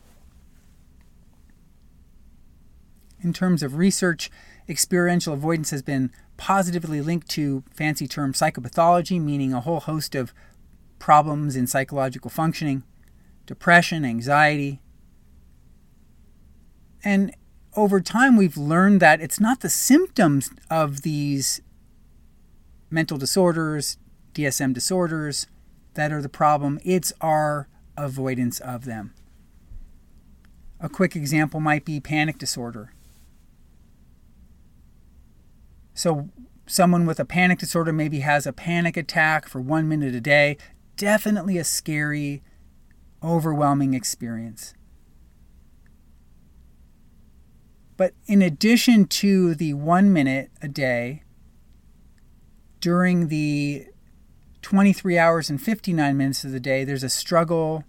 In 3.21 3.33
terms 3.33 3.63
of 3.63 3.77
research, 3.77 4.31
experiential 4.69 5.35
avoidance 5.35 5.71
has 5.71 5.83
been 5.83 6.11
positively 6.37 7.01
linked 7.01 7.29
to 7.31 7.65
fancy 7.71 8.07
term 8.07 8.33
psychopathology, 8.33 9.21
meaning 9.21 9.53
a 9.53 9.61
whole 9.61 9.81
host 9.81 10.15
of 10.15 10.35
problems 10.99 11.57
in 11.57 11.67
psychological 11.67 12.31
functioning, 12.31 12.83
depression, 13.47 14.05
anxiety. 14.05 14.81
And 17.05 17.35
over 17.77 18.01
time, 18.01 18.37
we've 18.37 18.57
learned 18.57 19.01
that 19.01 19.21
it's 19.21 19.41
not 19.41 19.61
the 19.61 19.69
symptoms 19.69 20.51
of 20.71 21.03
these 21.03 21.61
mental 22.91 23.19
disorders, 23.19 23.99
DSM 24.37 24.75
disorders, 24.75 25.47
that 25.95 26.13
are 26.13 26.21
the 26.21 26.29
problem, 26.29 26.79
it's 26.85 27.13
our 27.21 27.69
avoidance 27.97 28.61
of 28.61 28.85
them. 28.85 29.15
A 30.79 30.91
quick 30.91 31.17
example 31.17 31.59
might 31.59 31.87
be 31.87 32.01
panic 32.01 32.39
disorder. 32.39 32.93
So, 35.95 36.29
someone 36.67 37.07
with 37.07 37.19
a 37.19 37.25
panic 37.25 37.59
disorder 37.59 37.95
maybe 37.95 38.21
has 38.21 38.47
a 38.47 38.53
panic 38.53 38.99
attack 38.99 39.49
for 39.49 39.61
one 39.61 39.89
minute 39.89 40.15
a 40.15 40.21
day. 40.21 40.59
Definitely 40.97 41.57
a 41.57 41.65
scary, 41.65 42.43
overwhelming 43.23 43.95
experience. 43.95 44.75
But 47.97 48.13
in 48.27 48.43
addition 48.43 49.07
to 49.07 49.55
the 49.55 49.73
one 49.73 50.13
minute 50.13 50.51
a 50.61 50.69
day, 50.69 51.23
during 52.81 53.29
the 53.29 53.87
23 54.67 55.17
hours 55.17 55.49
and 55.49 55.63
59 55.63 56.17
minutes 56.17 56.43
of 56.43 56.51
the 56.51 56.59
day, 56.59 56.83
there's 56.83 57.05
a 57.05 57.09
struggle 57.09 57.85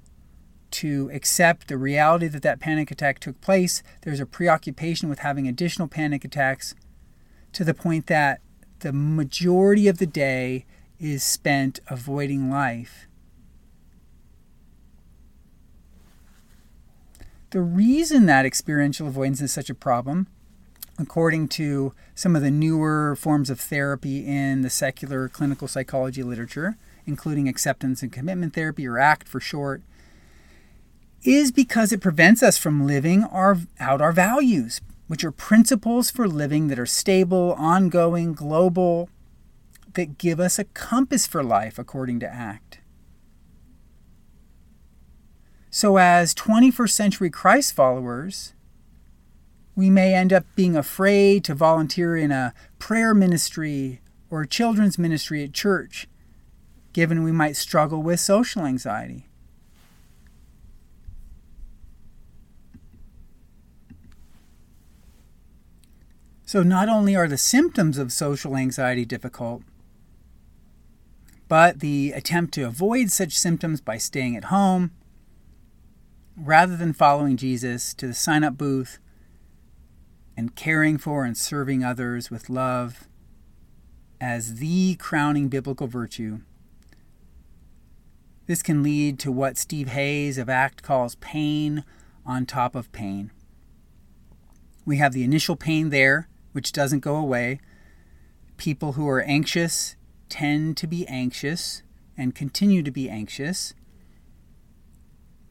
to 0.69 1.09
accept 1.11 1.69
the 1.69 1.75
reality 1.75 2.27
that 2.27 2.43
that 2.43 2.59
panic 2.59 2.91
attack 2.91 3.17
took 3.17 3.41
place. 3.41 3.81
There's 4.03 4.19
a 4.19 4.27
preoccupation 4.27 5.09
with 5.09 5.17
having 5.17 5.47
additional 5.47 5.87
panic 5.87 6.23
attacks 6.23 6.75
to 7.53 7.63
the 7.63 7.73
point 7.73 8.05
that 8.05 8.41
the 8.81 8.93
majority 8.93 9.87
of 9.87 9.97
the 9.97 10.05
day 10.05 10.67
is 10.99 11.23
spent 11.23 11.79
avoiding 11.87 12.51
life. 12.51 13.07
The 17.49 17.61
reason 17.61 18.27
that 18.27 18.45
experiential 18.45 19.07
avoidance 19.07 19.41
is 19.41 19.51
such 19.51 19.71
a 19.71 19.73
problem, 19.73 20.27
according 20.99 21.47
to 21.47 21.93
some 22.15 22.35
of 22.35 22.41
the 22.41 22.51
newer 22.51 23.15
forms 23.15 23.49
of 23.49 23.59
therapy 23.59 24.25
in 24.25 24.61
the 24.61 24.69
secular 24.69 25.29
clinical 25.29 25.67
psychology 25.67 26.23
literature, 26.23 26.77
including 27.05 27.47
acceptance 27.47 28.01
and 28.01 28.11
commitment 28.11 28.53
therapy, 28.53 28.87
or 28.87 28.97
ACT 28.97 29.27
for 29.27 29.39
short, 29.39 29.81
is 31.23 31.51
because 31.51 31.91
it 31.91 32.01
prevents 32.01 32.41
us 32.41 32.57
from 32.57 32.87
living 32.87 33.23
our, 33.25 33.57
out 33.79 34.01
our 34.01 34.11
values, 34.11 34.81
which 35.07 35.23
are 35.23 35.31
principles 35.31 36.09
for 36.09 36.27
living 36.27 36.67
that 36.67 36.79
are 36.79 36.85
stable, 36.85 37.53
ongoing, 37.57 38.33
global, 38.33 39.09
that 39.93 40.17
give 40.17 40.39
us 40.39 40.59
a 40.59 40.63
compass 40.63 41.27
for 41.27 41.43
life 41.43 41.77
according 41.79 42.19
to 42.19 42.31
ACT. 42.31 42.79
So, 45.69 45.97
as 45.97 46.33
21st 46.33 46.89
century 46.89 47.29
Christ 47.29 47.73
followers, 47.73 48.53
we 49.77 49.91
may 49.91 50.15
end 50.15 50.33
up 50.33 50.43
being 50.55 50.75
afraid 50.75 51.43
to 51.43 51.53
volunteer 51.53 52.17
in 52.17 52.31
a 52.31 52.51
prayer 52.79 53.13
ministry 53.13 54.01
or 54.31 54.41
a 54.41 54.47
children's 54.47 54.97
ministry 54.97 55.43
at 55.43 55.53
church, 55.53 56.07
given 56.93 57.23
we 57.23 57.31
might 57.31 57.55
struggle 57.55 58.01
with 58.01 58.19
social 58.19 58.65
anxiety. 58.65 59.27
So, 66.43 66.63
not 66.63 66.89
only 66.89 67.15
are 67.15 67.27
the 67.27 67.37
symptoms 67.37 67.99
of 67.99 68.11
social 68.11 68.57
anxiety 68.57 69.05
difficult, 69.05 69.61
but 71.47 71.81
the 71.81 72.13
attempt 72.13 72.55
to 72.55 72.63
avoid 72.63 73.11
such 73.11 73.37
symptoms 73.37 73.79
by 73.79 73.99
staying 73.99 74.35
at 74.35 74.45
home, 74.45 74.89
rather 76.35 76.75
than 76.75 76.93
following 76.93 77.37
Jesus 77.37 77.93
to 77.93 78.07
the 78.07 78.15
sign 78.15 78.43
up 78.43 78.57
booth 78.57 78.97
and 80.37 80.55
caring 80.55 80.99
for 80.99 81.25
and 81.25 81.35
serving 81.35 81.83
others 81.83 82.29
with 82.29 82.49
love 82.49 83.07
as 84.21 84.55
the 84.55 84.95
crowning 84.95 85.49
biblical 85.49 85.87
virtue. 85.87 86.39
This 88.45 88.61
can 88.61 88.83
lead 88.83 89.19
to 89.19 89.31
what 89.31 89.57
Steve 89.57 89.89
Hayes 89.89 90.37
of 90.37 90.47
ACT 90.47 90.83
calls 90.83 91.15
pain 91.15 91.83
on 92.25 92.45
top 92.45 92.75
of 92.75 92.91
pain. 92.91 93.31
We 94.85 94.97
have 94.97 95.11
the 95.11 95.23
initial 95.23 95.55
pain 95.55 95.89
there 95.89 96.29
which 96.53 96.71
doesn't 96.71 97.01
go 97.01 97.15
away. 97.15 97.59
People 98.55 98.93
who 98.93 99.07
are 99.09 99.21
anxious 99.21 99.95
tend 100.29 100.77
to 100.77 100.87
be 100.87 101.05
anxious 101.07 101.83
and 102.17 102.33
continue 102.33 102.81
to 102.83 102.91
be 102.91 103.09
anxious. 103.09 103.73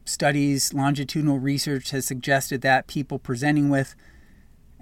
Studies, 0.05 0.73
longitudinal 0.73 1.39
research 1.39 1.91
has 1.91 2.05
suggested 2.05 2.61
that 2.61 2.87
people 2.87 3.19
presenting 3.19 3.69
with 3.69 3.95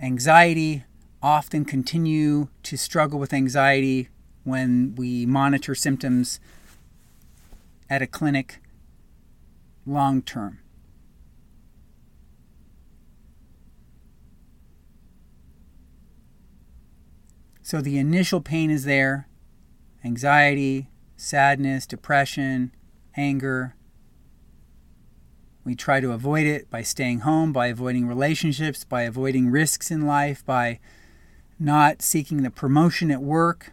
anxiety 0.01 0.83
often 1.21 1.65
continue 1.65 2.49
to 2.63 2.77
struggle 2.77 3.19
with 3.19 3.33
anxiety 3.33 4.09
when 4.43 4.93
we 4.95 5.25
monitor 5.25 5.73
symptoms 5.73 6.39
at 7.89 8.01
a 8.01 8.07
clinic 8.07 8.61
long 9.85 10.21
term. 10.21 10.59
So 17.61 17.81
the 17.81 17.97
initial 17.97 18.41
pain 18.41 18.69
is 18.69 18.85
there 18.85 19.27
anxiety, 20.03 20.87
sadness, 21.17 21.87
depression, 21.87 22.71
anger. 23.17 23.75
We 25.65 25.75
try 25.75 25.99
to 25.99 26.11
avoid 26.11 26.45
it 26.45 26.69
by 26.69 26.83
staying 26.83 27.21
home, 27.21 27.51
by 27.51 27.67
avoiding 27.67 28.07
relationships, 28.07 28.85
by 28.85 29.01
avoiding 29.01 29.49
risks 29.49 29.91
in 29.91 30.05
life, 30.05 30.45
by 30.45 30.79
not 31.59 32.01
seeking 32.01 32.43
the 32.43 32.51
promotion 32.51 33.11
at 33.11 33.21
work. 33.21 33.71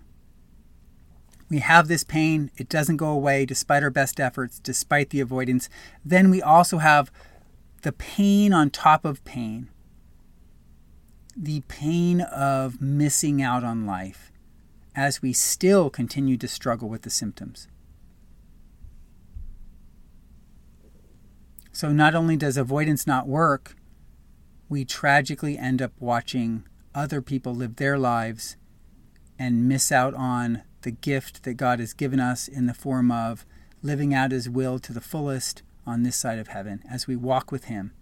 we 1.50 1.58
have 1.58 1.86
this 1.86 2.02
pain, 2.02 2.50
it 2.56 2.68
doesn't 2.68 2.96
go 2.96 3.10
away 3.10 3.44
despite 3.44 3.82
our 3.82 3.90
best 3.90 4.18
efforts, 4.18 4.58
despite 4.58 5.10
the 5.10 5.20
avoidance. 5.20 5.68
Then 6.02 6.30
we 6.30 6.40
also 6.40 6.78
have 6.78 7.12
the 7.82 7.92
pain 7.92 8.54
on 8.54 8.70
top 8.70 9.04
of 9.04 9.22
pain 9.24 9.68
the 11.36 11.62
pain 11.68 12.20
of 12.20 12.80
missing 12.80 13.42
out 13.42 13.64
on 13.64 13.86
life 13.86 14.30
as 14.94 15.22
we 15.22 15.32
still 15.32 15.88
continue 15.88 16.36
to 16.36 16.48
struggle 16.48 16.88
with 16.88 17.02
the 17.02 17.10
symptoms. 17.10 17.68
So, 21.72 21.90
not 21.90 22.14
only 22.14 22.36
does 22.36 22.58
avoidance 22.58 23.06
not 23.06 23.26
work, 23.26 23.76
we 24.68 24.84
tragically 24.84 25.56
end 25.56 25.80
up 25.80 25.92
watching 25.98 26.64
other 26.94 27.22
people 27.22 27.54
live 27.54 27.76
their 27.76 27.98
lives 27.98 28.56
and 29.38 29.66
miss 29.66 29.90
out 29.90 30.14
on 30.14 30.62
the 30.82 30.90
gift 30.90 31.44
that 31.44 31.54
God 31.54 31.80
has 31.80 31.94
given 31.94 32.20
us 32.20 32.46
in 32.46 32.66
the 32.66 32.74
form 32.74 33.10
of 33.10 33.46
living 33.82 34.12
out 34.12 34.32
His 34.32 34.48
will 34.48 34.78
to 34.80 34.92
the 34.92 35.00
fullest 35.00 35.62
on 35.86 36.02
this 36.02 36.16
side 36.16 36.38
of 36.38 36.48
heaven 36.48 36.82
as 36.88 37.06
we 37.06 37.16
walk 37.16 37.50
with 37.50 37.64
Him. 37.64 37.92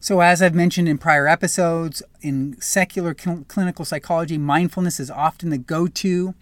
So, 0.00 0.20
as 0.20 0.42
I've 0.42 0.54
mentioned 0.54 0.88
in 0.88 0.98
prior 0.98 1.26
episodes, 1.26 2.02
in 2.20 2.60
secular 2.60 3.14
cl- 3.18 3.44
clinical 3.48 3.84
psychology, 3.84 4.38
mindfulness 4.38 5.00
is 5.00 5.10
often 5.10 5.50
the 5.50 5.58
go 5.58 5.86
to, 5.86 6.34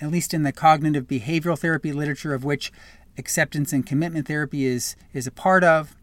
at 0.00 0.10
least 0.10 0.34
in 0.34 0.42
the 0.42 0.52
cognitive 0.52 1.06
behavioral 1.06 1.58
therapy 1.58 1.92
literature, 1.92 2.34
of 2.34 2.44
which 2.44 2.72
acceptance 3.20 3.72
and 3.72 3.86
commitment 3.86 4.26
therapy 4.26 4.64
is, 4.64 4.96
is 5.12 5.28
a 5.28 5.30
part 5.30 5.62
of. 5.62 5.94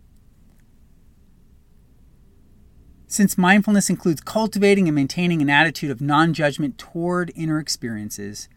Since 3.08 3.38
mindfulness 3.38 3.90
includes 3.90 4.22
cultivating 4.22 4.88
and 4.88 4.96
maintaining 4.96 5.42
an 5.42 5.50
attitude 5.50 5.92
of 5.92 6.02
non 6.02 6.34
judgment 6.34 6.78
toward 6.78 7.32
inner 7.36 7.60
experiences, 7.60 8.48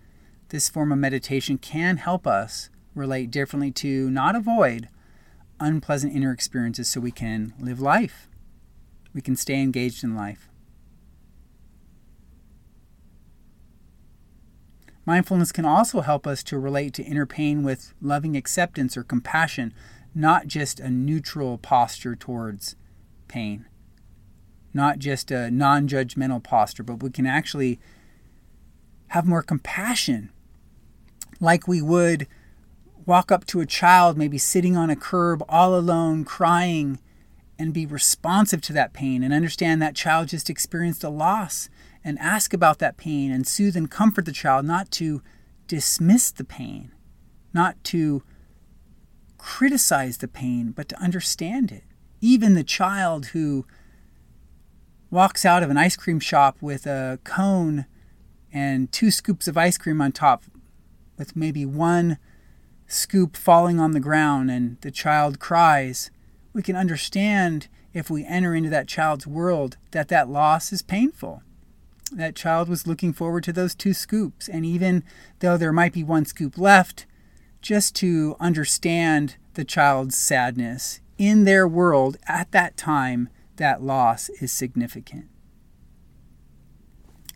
this 0.51 0.69
form 0.69 0.93
of 0.93 0.99
meditation 0.99 1.57
can 1.59 1.97
help 1.97 2.27
us 2.27 2.69
relate 2.95 3.31
differently 3.31 3.71
to, 3.71 4.11
not 4.11 4.37
avoid, 4.37 4.89
unpleasant 5.61 6.15
inner 6.15 6.33
experiences 6.33 6.89
so 6.89 7.01
we 7.01 7.13
can 7.13 7.55
live 7.59 7.81
life. 7.81 8.29
We 9.15 9.21
can 9.21 9.37
stay 9.37 9.61
engaged 9.63 10.05
in 10.05 10.15
life. 10.15 10.50
Mindfulness 15.11 15.51
can 15.51 15.65
also 15.65 16.03
help 16.03 16.25
us 16.25 16.45
to 16.45 16.57
relate 16.57 16.95
to 16.95 17.03
inner 17.03 17.27
pain 17.27 17.65
with 17.65 17.95
loving 18.01 18.37
acceptance 18.37 18.97
or 18.97 19.03
compassion, 19.03 19.75
not 20.15 20.47
just 20.47 20.79
a 20.79 20.89
neutral 20.89 21.59
posture 21.59 22.15
towards 22.15 22.77
pain. 23.27 23.67
Not 24.73 25.01
just 25.01 25.33
a 25.33 25.51
non 25.51 25.89
judgmental 25.89 26.41
posture, 26.41 26.85
but 26.85 27.03
we 27.03 27.11
can 27.11 27.27
actually 27.27 27.81
have 29.09 29.27
more 29.27 29.43
compassion, 29.43 30.31
like 31.41 31.67
we 31.67 31.83
would 31.83 32.29
walk 33.05 33.33
up 33.33 33.45
to 33.47 33.61
a 33.61 33.67
child, 33.67 34.17
maybe 34.17 34.39
sitting 34.39 34.77
on 34.77 34.91
a 34.91 34.95
curb 34.95 35.43
all 35.49 35.75
alone, 35.75 36.25
crying, 36.25 37.01
and 37.59 37.75
be 37.75 37.85
responsive 37.85 38.61
to 38.61 38.73
that 38.75 38.93
pain 38.93 39.25
and 39.25 39.35
understand 39.35 39.83
that 39.83 39.97
child 39.97 40.29
just 40.29 40.49
experienced 40.49 41.03
a 41.03 41.09
loss 41.09 41.69
and 42.05 42.19
ask 42.19 42.53
about 42.53 42.79
that 42.79 42.97
pain 42.97 43.31
and 43.31 43.47
soothe 43.47 43.77
and 43.77 43.91
comfort 43.91 44.25
the 44.25 44.33
child, 44.33 44.65
not 44.65 44.91
to 44.93 45.23
dismiss 45.67 46.31
the 46.31 46.45
pain, 46.45 46.93
not 47.53 47.83
to 47.85 48.23
criticize 49.39 50.19
the 50.19 50.29
pain, 50.29 50.71
but 50.71 50.89
to 50.89 51.01
understand 51.01 51.71
it. 51.73 51.85
Even 52.21 52.55
the 52.55 52.65
child 52.65 53.27
who 53.27 53.67
walks 55.11 55.45
out 55.45 55.63
of 55.63 55.71
an 55.71 55.77
ice 55.77 55.97
cream 55.97 56.21
shop 56.21 56.57
with 56.61 56.87
a 56.87 57.19
cone 57.25 57.87
and 58.53 58.91
two 58.93 59.11
scoops 59.11 59.49
of 59.49 59.57
ice 59.57 59.79
cream 59.79 60.01
on 60.01 60.13
top, 60.13 60.45
with 61.17 61.37
maybe 61.37 61.67
one 61.67 62.19
scoop 62.87 63.37
falling 63.37 63.79
on 63.79 63.93
the 63.93 64.01
ground, 64.01 64.51
and 64.51 64.81
the 64.81 64.91
child 64.91 65.39
cries, 65.39 66.11
we 66.53 66.63
can 66.63 66.77
understand 66.77 67.69
if 67.93 68.11
we 68.11 68.25
enter 68.25 68.55
into 68.55 68.71
that 68.71 68.89
child's 68.89 69.27
world 69.27 69.77
that 69.93 70.09
that 70.09 70.29
loss 70.29 70.73
is 70.73 70.83
painful. 70.83 71.43
That 72.13 72.35
child 72.35 72.69
was 72.69 72.87
looking 72.87 73.13
forward 73.13 73.45
to 73.45 73.53
those 73.53 73.75
two 73.75 73.95
scoops, 73.95 74.49
and 74.49 74.65
even 74.65 75.05
though 75.39 75.57
there 75.57 75.73
might 75.73 75.93
be 75.93 76.03
one 76.03 76.25
scoop 76.25 76.59
left, 76.59 77.07
just 77.63 77.95
to 77.97 78.37
understand 78.41 79.37
the 79.55 79.65
child's 79.65 80.17
sadness 80.17 81.01
in 81.19 81.45
their 81.45 81.69
world 81.69 82.17
at 82.27 82.51
that 82.53 82.77
time 82.77 83.29
that 83.57 83.83
loss 83.83 84.29
is 84.41 84.51
significant. 84.51 85.27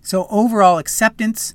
So, 0.02 0.26
overall 0.28 0.78
acceptance 0.78 1.54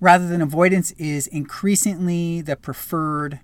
rather 0.00 0.28
than 0.28 0.42
avoidance 0.42 0.90
is 0.92 1.26
increasingly 1.26 2.40
the 2.40 2.56
preferred 2.56 3.40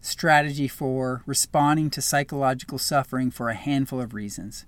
strategy 0.00 0.66
for 0.66 1.22
responding 1.26 1.88
to 1.90 2.02
psychological 2.02 2.78
suffering 2.78 3.30
for 3.30 3.48
a 3.48 3.54
handful 3.54 4.00
of 4.00 4.14
reasons. 4.14 4.66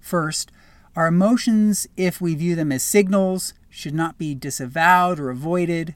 First, 0.00 0.50
our 0.96 1.06
emotions, 1.08 1.86
if 1.96 2.20
we 2.20 2.34
view 2.34 2.54
them 2.54 2.70
as 2.70 2.82
signals, 2.82 3.54
should 3.68 3.94
not 3.94 4.18
be 4.18 4.34
disavowed 4.34 5.18
or 5.18 5.30
avoided. 5.30 5.94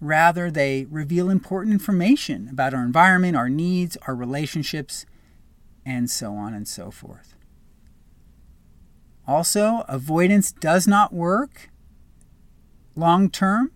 Rather, 0.00 0.50
they 0.50 0.86
reveal 0.90 1.28
important 1.28 1.72
information 1.72 2.48
about 2.48 2.72
our 2.72 2.84
environment, 2.84 3.36
our 3.36 3.48
needs, 3.48 3.96
our 4.06 4.14
relationships, 4.14 5.04
and 5.84 6.08
so 6.08 6.34
on 6.34 6.54
and 6.54 6.68
so 6.68 6.90
forth. 6.90 7.34
Also, 9.26 9.84
avoidance 9.88 10.52
does 10.52 10.86
not 10.86 11.12
work 11.12 11.68
long 12.94 13.28
term 13.28 13.72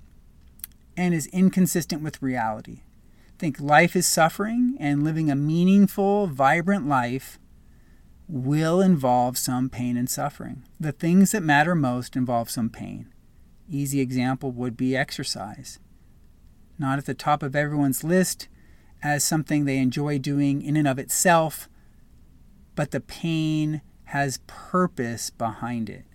and 0.97 1.13
is 1.13 1.27
inconsistent 1.29 2.03
with 2.03 2.23
reality. 2.23 2.83
Think 3.39 3.59
life 3.61 3.97
is 3.97 4.07
suffering, 4.07 4.77
and 4.79 5.03
living 5.03 5.29
a 5.29 5.35
meaningful, 5.35 6.29
vibrant 6.29 6.89
life 6.89 7.41
will 8.33 8.81
involve 8.81 9.37
some 9.37 9.69
pain 9.69 9.95
and 9.95 10.09
suffering. 10.09 10.65
The 10.81 10.91
things 10.91 11.33
that 11.33 11.43
matter 11.43 11.75
most 11.75 12.17
involve 12.17 12.49
some 12.49 12.71
pain. 12.71 13.13
Easy 13.69 14.01
example 14.01 14.51
would 14.53 14.75
be 14.75 14.97
exercise. 14.97 15.79
Not 16.79 16.99
at 16.99 17.05
the 17.05 17.13
top 17.13 17.43
of 17.43 17.55
everyone's 17.55 18.03
list 18.03 18.49
as 19.03 19.23
something 19.23 19.67
they 19.67 19.77
enjoy 19.77 20.19
doing 20.19 20.63
in 20.63 20.77
and 20.79 20.89
of 20.89 20.99
itself, 20.99 21.69
but 22.75 22.91
the 22.91 23.01
pain 23.01 23.83
has 24.05 24.41
purpose 24.47 25.29
behind 25.29 25.91
it. 25.91 26.07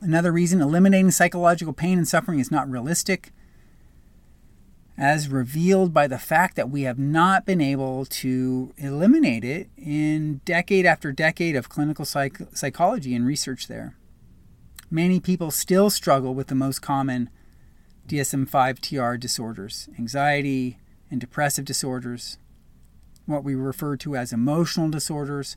Another 0.00 0.32
reason 0.32 0.60
eliminating 0.60 1.12
psychological 1.12 1.72
pain 1.72 1.96
and 1.96 2.08
suffering 2.08 2.40
is 2.40 2.50
not 2.50 2.68
realistic, 2.68 3.32
as 4.96 5.28
revealed 5.28 5.92
by 5.92 6.06
the 6.06 6.18
fact 6.18 6.54
that 6.56 6.70
we 6.70 6.82
have 6.82 6.98
not 6.98 7.44
been 7.44 7.60
able 7.60 8.04
to 8.04 8.72
eliminate 8.76 9.44
it 9.44 9.68
in 9.76 10.40
decade 10.44 10.86
after 10.86 11.10
decade 11.10 11.56
of 11.56 11.68
clinical 11.68 12.04
psych- 12.04 12.54
psychology 12.54 13.14
and 13.14 13.26
research 13.26 13.66
there. 13.66 13.96
Many 14.90 15.18
people 15.18 15.50
still 15.50 15.90
struggle 15.90 16.34
with 16.34 16.46
the 16.46 16.54
most 16.54 16.80
common 16.80 17.28
DSM 18.06 18.48
5 18.48 18.80
TR 18.80 19.14
disorders 19.14 19.88
anxiety 19.98 20.78
and 21.10 21.20
depressive 21.20 21.64
disorders, 21.64 22.38
what 23.26 23.42
we 23.42 23.54
refer 23.54 23.96
to 23.96 24.14
as 24.14 24.32
emotional 24.32 24.90
disorders. 24.90 25.56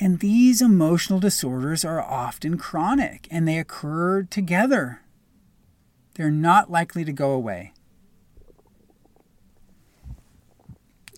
And 0.00 0.18
these 0.18 0.60
emotional 0.60 1.20
disorders 1.20 1.84
are 1.84 2.00
often 2.00 2.58
chronic 2.58 3.28
and 3.30 3.46
they 3.46 3.58
occur 3.58 4.22
together. 4.24 5.02
They're 6.14 6.30
not 6.30 6.70
likely 6.70 7.04
to 7.04 7.12
go 7.12 7.30
away. 7.30 7.73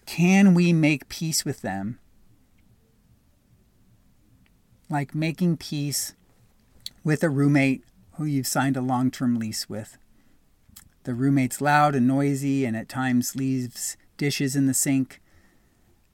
Can 0.07 0.55
we 0.55 0.73
make 0.73 1.09
peace 1.09 1.45
with 1.45 1.61
them? 1.63 1.99
Like 4.89 5.15
making 5.15 5.57
peace 5.57 6.15
with 7.05 7.23
a 7.23 7.29
roommate 7.29 7.85
who 8.13 8.25
you've 8.25 8.47
signed 8.47 8.77
a 8.77 8.81
long 8.81 9.11
term 9.11 9.39
lease 9.39 9.69
with. 9.69 9.99
The 11.05 11.15
roommate's 11.15 11.61
loud 11.61 11.95
and 11.95 12.07
noisy 12.07 12.65
and 12.65 12.77
at 12.77 12.89
times 12.89 13.37
leaves 13.37 13.97
dishes 14.17 14.57
in 14.57 14.67
the 14.67 14.75
sink, 14.75 15.21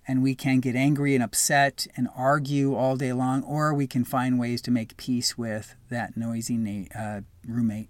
and 0.06 0.22
we 0.22 0.34
can 0.34 0.60
get 0.60 0.74
angry 0.74 1.14
and 1.14 1.22
upset 1.22 1.86
and 1.96 2.08
argue 2.16 2.74
all 2.74 2.96
day 2.96 3.12
long, 3.12 3.42
or 3.44 3.72
we 3.72 3.86
can 3.86 4.04
find 4.04 4.38
ways 4.38 4.60
to 4.62 4.70
make 4.70 4.96
peace 4.96 5.38
with 5.38 5.76
that 5.88 6.16
noisy 6.16 6.56
na- 6.56 6.88
uh, 6.98 7.20
roommate. 7.46 7.88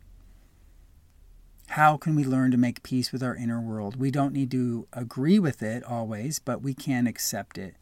How 1.72 1.96
can 1.96 2.14
we 2.14 2.22
learn 2.22 2.50
to 2.50 2.58
make 2.58 2.82
peace 2.82 3.12
with 3.12 3.22
our 3.22 3.34
inner 3.34 3.58
world? 3.58 3.96
We 3.96 4.10
don't 4.10 4.34
need 4.34 4.50
to 4.50 4.86
agree 4.92 5.38
with 5.38 5.62
it 5.62 5.82
always, 5.82 6.38
but 6.38 6.60
we 6.60 6.74
can 6.74 7.06
accept 7.06 7.56
it. 7.56 7.76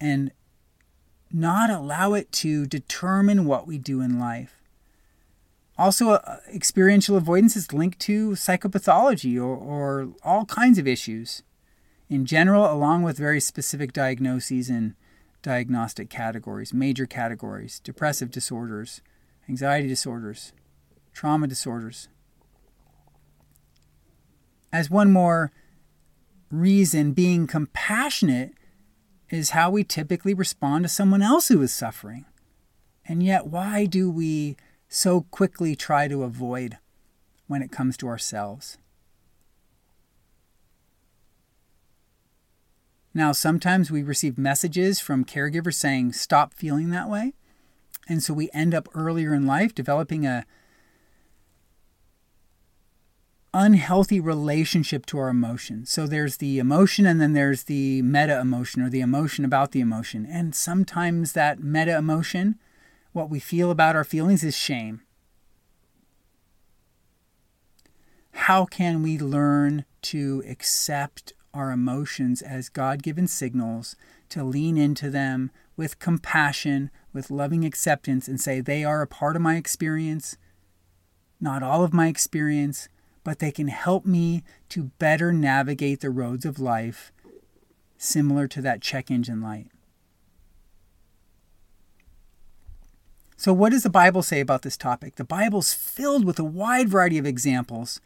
And 0.00 0.30
not 1.32 1.68
allow 1.68 2.14
it 2.14 2.30
to 2.30 2.64
determine 2.64 3.44
what 3.44 3.66
we 3.66 3.76
do 3.76 4.00
in 4.00 4.20
life. 4.20 4.62
Also, 5.76 6.10
uh, 6.10 6.36
experiential 6.54 7.16
avoidance 7.16 7.56
is 7.56 7.72
linked 7.72 7.98
to 8.02 8.30
psychopathology 8.30 9.36
or, 9.36 9.56
or 9.56 10.10
all 10.22 10.44
kinds 10.44 10.78
of 10.78 10.86
issues 10.86 11.42
in 12.08 12.24
general, 12.24 12.72
along 12.72 13.02
with 13.02 13.18
very 13.18 13.40
specific 13.40 13.92
diagnoses 13.92 14.70
and 14.70 14.94
diagnostic 15.42 16.08
categories, 16.08 16.72
major 16.72 17.04
categories 17.04 17.80
depressive 17.80 18.30
disorders, 18.30 19.00
anxiety 19.48 19.88
disorders, 19.88 20.52
trauma 21.12 21.48
disorders. 21.48 22.06
As 24.74 24.90
one 24.90 25.12
more 25.12 25.52
reason, 26.50 27.12
being 27.12 27.46
compassionate 27.46 28.54
is 29.30 29.50
how 29.50 29.70
we 29.70 29.84
typically 29.84 30.34
respond 30.34 30.84
to 30.84 30.88
someone 30.88 31.22
else 31.22 31.46
who 31.46 31.62
is 31.62 31.72
suffering. 31.72 32.24
And 33.06 33.22
yet, 33.22 33.46
why 33.46 33.86
do 33.86 34.10
we 34.10 34.56
so 34.88 35.26
quickly 35.30 35.76
try 35.76 36.08
to 36.08 36.24
avoid 36.24 36.78
when 37.46 37.62
it 37.62 37.70
comes 37.70 37.96
to 37.98 38.08
ourselves? 38.08 38.76
Now, 43.14 43.30
sometimes 43.30 43.92
we 43.92 44.02
receive 44.02 44.36
messages 44.36 44.98
from 44.98 45.24
caregivers 45.24 45.74
saying, 45.74 46.14
stop 46.14 46.52
feeling 46.52 46.90
that 46.90 47.08
way. 47.08 47.34
And 48.08 48.24
so 48.24 48.34
we 48.34 48.50
end 48.52 48.74
up 48.74 48.88
earlier 48.92 49.34
in 49.34 49.46
life 49.46 49.72
developing 49.72 50.26
a 50.26 50.44
unhealthy 53.54 54.18
relationship 54.18 55.06
to 55.06 55.16
our 55.16 55.28
emotions. 55.28 55.88
So 55.88 56.06
there's 56.06 56.38
the 56.38 56.58
emotion 56.58 57.06
and 57.06 57.20
then 57.20 57.32
there's 57.32 57.62
the 57.62 58.02
meta 58.02 58.40
emotion 58.40 58.82
or 58.82 58.90
the 58.90 59.00
emotion 59.00 59.44
about 59.44 59.70
the 59.70 59.80
emotion. 59.80 60.26
And 60.28 60.54
sometimes 60.54 61.32
that 61.32 61.62
meta 61.62 61.96
emotion, 61.96 62.58
what 63.12 63.30
we 63.30 63.38
feel 63.38 63.70
about 63.70 63.94
our 63.94 64.04
feelings 64.04 64.42
is 64.42 64.56
shame. 64.56 65.02
How 68.32 68.64
can 68.64 69.02
we 69.02 69.16
learn 69.16 69.84
to 70.02 70.42
accept 70.48 71.32
our 71.54 71.70
emotions 71.70 72.42
as 72.42 72.68
God 72.68 73.04
given 73.04 73.28
signals, 73.28 73.94
to 74.30 74.42
lean 74.42 74.76
into 74.76 75.08
them 75.08 75.52
with 75.76 76.00
compassion, 76.00 76.90
with 77.12 77.30
loving 77.30 77.64
acceptance, 77.64 78.26
and 78.26 78.40
say, 78.40 78.60
they 78.60 78.84
are 78.84 79.02
a 79.02 79.06
part 79.06 79.36
of 79.36 79.42
my 79.42 79.54
experience, 79.54 80.36
not 81.40 81.62
all 81.62 81.84
of 81.84 81.94
my 81.94 82.08
experience, 82.08 82.88
but 83.24 83.38
they 83.38 83.50
can 83.50 83.68
help 83.68 84.04
me 84.04 84.44
to 84.68 84.90
better 84.98 85.32
navigate 85.32 86.00
the 86.00 86.10
roads 86.10 86.44
of 86.44 86.60
life, 86.60 87.10
similar 87.96 88.46
to 88.46 88.60
that 88.60 88.82
check 88.82 89.10
engine 89.10 89.40
light. 89.40 89.68
So, 93.36 93.52
what 93.52 93.72
does 93.72 93.82
the 93.82 93.90
Bible 93.90 94.22
say 94.22 94.40
about 94.40 94.62
this 94.62 94.76
topic? 94.76 95.16
The 95.16 95.24
Bible's 95.24 95.74
filled 95.74 96.24
with 96.24 96.38
a 96.38 96.44
wide 96.44 96.88
variety 96.88 97.18
of 97.18 97.26
examples 97.26 98.00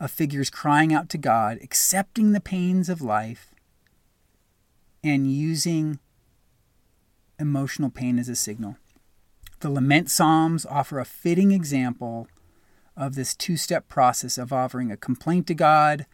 of 0.00 0.10
figures 0.10 0.50
crying 0.50 0.92
out 0.92 1.08
to 1.10 1.18
God, 1.18 1.58
accepting 1.62 2.32
the 2.32 2.40
pains 2.40 2.88
of 2.88 3.02
life, 3.02 3.54
and 5.04 5.32
using 5.32 5.98
emotional 7.38 7.90
pain 7.90 8.18
as 8.18 8.28
a 8.28 8.34
signal. 8.34 8.76
The 9.60 9.70
lament 9.70 10.10
psalms 10.10 10.66
offer 10.66 10.98
a 10.98 11.04
fitting 11.04 11.52
example 11.52 12.26
of 12.96 13.14
this 13.14 13.34
two 13.34 13.56
step 13.56 13.88
process 13.88 14.38
of 14.38 14.52
offering 14.52 14.90
a 14.90 14.96
complaint 14.96 15.46
to 15.46 15.54
God, 15.54 16.06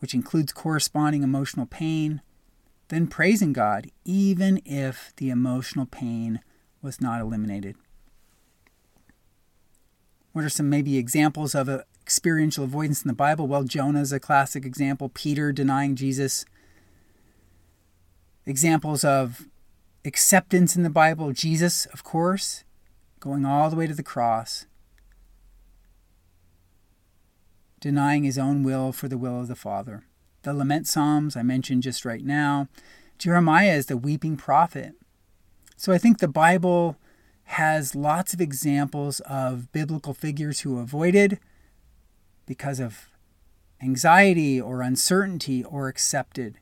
which 0.00 0.14
includes 0.14 0.52
corresponding 0.52 1.22
emotional 1.22 1.66
pain, 1.66 2.20
then 2.88 3.06
praising 3.06 3.52
God, 3.52 3.90
even 4.04 4.60
if 4.64 5.12
the 5.16 5.30
emotional 5.30 5.86
pain 5.86 6.40
was 6.82 7.00
not 7.00 7.20
eliminated. 7.20 7.76
What 10.32 10.44
are 10.44 10.50
some 10.50 10.68
maybe 10.68 10.98
examples 10.98 11.54
of 11.54 11.68
experiential 12.00 12.64
avoidance 12.64 13.02
in 13.02 13.08
the 13.08 13.14
Bible? 13.14 13.46
Well, 13.46 13.64
Jonah 13.64 14.00
is 14.00 14.12
a 14.12 14.20
classic 14.20 14.64
example, 14.64 15.08
Peter 15.08 15.52
denying 15.52 15.94
Jesus. 15.94 16.44
Examples 18.44 19.04
of 19.04 19.46
acceptance 20.04 20.74
in 20.74 20.82
the 20.82 20.90
Bible, 20.90 21.32
Jesus, 21.32 21.86
of 21.86 22.02
course, 22.02 22.64
going 23.20 23.44
all 23.44 23.70
the 23.70 23.76
way 23.76 23.86
to 23.86 23.94
the 23.94 24.02
cross, 24.02 24.66
denying 27.82 28.22
his 28.22 28.38
own 28.38 28.62
will 28.62 28.92
for 28.92 29.08
the 29.08 29.18
will 29.18 29.40
of 29.40 29.48
the 29.48 29.56
Father. 29.56 30.04
The 30.44 30.54
lament 30.54 30.86
psalms 30.86 31.36
I 31.36 31.42
mentioned 31.42 31.82
just 31.82 32.04
right 32.04 32.24
now. 32.24 32.68
Jeremiah 33.18 33.74
is 33.74 33.86
the 33.86 33.96
weeping 33.96 34.36
prophet. 34.36 34.94
So 35.76 35.92
I 35.92 35.98
think 35.98 36.18
the 36.18 36.28
Bible 36.28 36.96
has 37.44 37.96
lots 37.96 38.32
of 38.32 38.40
examples 38.40 39.18
of 39.20 39.70
biblical 39.72 40.14
figures 40.14 40.60
who 40.60 40.78
avoided 40.78 41.40
because 42.46 42.78
of 42.78 43.10
anxiety 43.82 44.60
or 44.60 44.80
uncertainty 44.80 45.64
or 45.64 45.88
accepted 45.88 46.58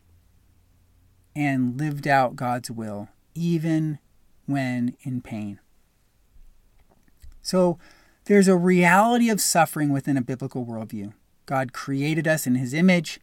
and 1.37 1.79
lived 1.79 2.09
out 2.09 2.35
God's 2.35 2.71
will, 2.71 3.09
even 3.35 3.99
when 4.47 4.97
in 5.03 5.21
pain. 5.21 5.61
So 7.43 7.79
there's 8.31 8.47
a 8.47 8.57
reality 8.57 9.29
of 9.29 9.41
suffering 9.41 9.93
within 9.93 10.17
a 10.17 10.23
biblical 10.23 10.65
worldview. 10.65 11.13
God 11.47 11.73
created 11.73 12.29
us 12.29 12.47
in 12.47 12.55
His 12.55 12.73
image 12.73 13.19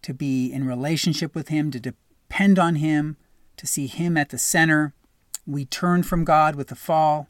to 0.00 0.14
be 0.14 0.50
in 0.50 0.66
relationship 0.66 1.34
with 1.34 1.48
Him, 1.48 1.70
to 1.72 1.78
depend 1.78 2.58
on 2.58 2.76
Him, 2.76 3.18
to 3.58 3.66
see 3.66 3.86
Him 3.86 4.16
at 4.16 4.30
the 4.30 4.38
center. 4.38 4.94
We 5.46 5.66
turned 5.66 6.06
from 6.06 6.24
God 6.24 6.56
with 6.56 6.68
the 6.68 6.74
fall. 6.74 7.28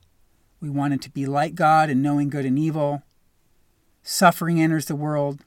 We 0.61 0.71
wanted 0.71 1.03
to 1.03 1.11
be 1.11 1.27
like 1.27 1.57
God 1.57 1.91
in 1.91 2.01
knowing 2.01 2.31
good 2.31 2.47
and 2.47 2.57
evil. 2.57 3.03
Suffering 4.05 4.61
enters 4.61 4.87
the 4.87 4.95
world. 4.95 5.45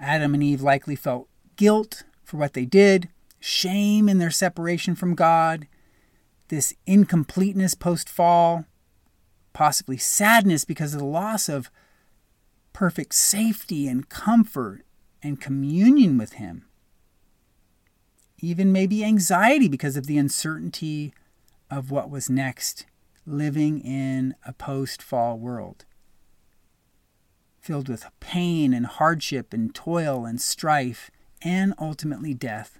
Adam 0.00 0.34
and 0.34 0.42
Eve 0.42 0.62
likely 0.62 0.96
felt 0.96 1.28
guilt 1.54 2.02
for 2.24 2.38
what 2.38 2.54
they 2.54 2.64
did, 2.64 3.08
shame 3.38 4.08
in 4.08 4.18
their 4.18 4.32
separation 4.32 4.96
from 4.96 5.14
God, 5.14 5.68
this 6.48 6.74
incompleteness 6.88 7.76
post 7.76 8.08
fall, 8.08 8.64
possibly 9.58 9.98
sadness 9.98 10.64
because 10.64 10.94
of 10.94 11.00
the 11.00 11.04
loss 11.04 11.48
of 11.48 11.68
perfect 12.72 13.12
safety 13.12 13.88
and 13.88 14.08
comfort 14.08 14.84
and 15.20 15.40
communion 15.40 16.16
with 16.16 16.34
Him. 16.34 16.64
Even 18.38 18.70
maybe 18.70 19.02
anxiety 19.02 19.66
because 19.66 19.96
of 19.96 20.06
the 20.06 20.16
uncertainty 20.16 21.12
of 21.68 21.90
what 21.90 22.08
was 22.08 22.30
next, 22.30 22.86
living 23.26 23.80
in 23.80 24.36
a 24.46 24.52
post 24.52 25.02
fall 25.02 25.36
world 25.36 25.84
filled 27.60 27.88
with 27.88 28.06
pain 28.20 28.72
and 28.72 28.86
hardship 28.86 29.52
and 29.52 29.74
toil 29.74 30.24
and 30.24 30.40
strife 30.40 31.10
and 31.42 31.74
ultimately 31.80 32.32
death. 32.32 32.78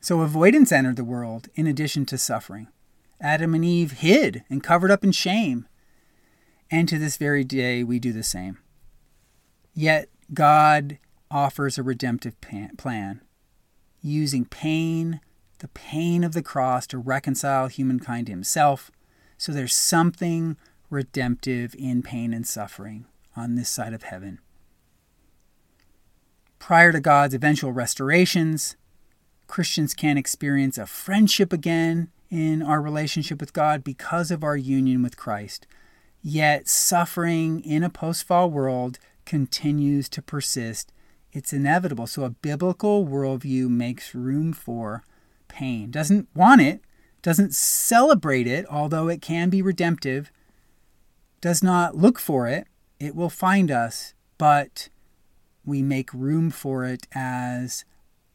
So 0.00 0.22
avoidance 0.22 0.72
entered 0.72 0.96
the 0.96 1.04
world 1.04 1.50
in 1.54 1.66
addition 1.66 2.06
to 2.06 2.16
suffering. 2.16 2.68
Adam 3.22 3.54
and 3.54 3.64
Eve 3.64 3.92
hid 3.92 4.42
and 4.50 4.64
covered 4.64 4.90
up 4.90 5.04
in 5.04 5.12
shame. 5.12 5.66
And 6.70 6.88
to 6.88 6.98
this 6.98 7.16
very 7.16 7.44
day, 7.44 7.84
we 7.84 8.00
do 8.00 8.12
the 8.12 8.24
same. 8.24 8.58
Yet 9.74 10.08
God 10.34 10.98
offers 11.30 11.78
a 11.78 11.82
redemptive 11.82 12.34
plan, 12.40 13.22
using 14.02 14.44
pain, 14.44 15.20
the 15.60 15.68
pain 15.68 16.24
of 16.24 16.32
the 16.32 16.42
cross, 16.42 16.86
to 16.88 16.98
reconcile 16.98 17.68
humankind 17.68 18.26
to 18.26 18.32
himself. 18.32 18.90
So 19.38 19.52
there's 19.52 19.74
something 19.74 20.56
redemptive 20.90 21.74
in 21.78 22.02
pain 22.02 22.34
and 22.34 22.46
suffering 22.46 23.06
on 23.36 23.54
this 23.54 23.68
side 23.68 23.94
of 23.94 24.02
heaven. 24.02 24.40
Prior 26.58 26.92
to 26.92 27.00
God's 27.00 27.34
eventual 27.34 27.72
restorations, 27.72 28.76
Christians 29.46 29.94
can 29.94 30.18
experience 30.18 30.76
a 30.76 30.86
friendship 30.86 31.52
again 31.52 32.10
in 32.32 32.62
our 32.62 32.80
relationship 32.80 33.38
with 33.40 33.52
God 33.52 33.84
because 33.84 34.30
of 34.30 34.42
our 34.42 34.56
union 34.56 35.02
with 35.02 35.18
Christ. 35.18 35.66
Yet, 36.22 36.66
suffering 36.66 37.60
in 37.60 37.82
a 37.82 37.90
post 37.90 38.24
fall 38.24 38.50
world 38.50 38.98
continues 39.26 40.08
to 40.08 40.22
persist. 40.22 40.94
It's 41.30 41.52
inevitable. 41.52 42.06
So, 42.06 42.24
a 42.24 42.30
biblical 42.30 43.06
worldview 43.06 43.68
makes 43.68 44.14
room 44.14 44.54
for 44.54 45.04
pain. 45.48 45.90
Doesn't 45.90 46.26
want 46.34 46.62
it, 46.62 46.80
doesn't 47.20 47.54
celebrate 47.54 48.46
it, 48.46 48.64
although 48.70 49.08
it 49.08 49.20
can 49.20 49.50
be 49.50 49.60
redemptive, 49.60 50.32
does 51.42 51.62
not 51.62 51.96
look 51.96 52.18
for 52.18 52.48
it, 52.48 52.66
it 52.98 53.14
will 53.14 53.28
find 53.28 53.70
us, 53.70 54.14
but 54.38 54.88
we 55.66 55.82
make 55.82 56.14
room 56.14 56.50
for 56.50 56.86
it 56.86 57.06
as 57.12 57.84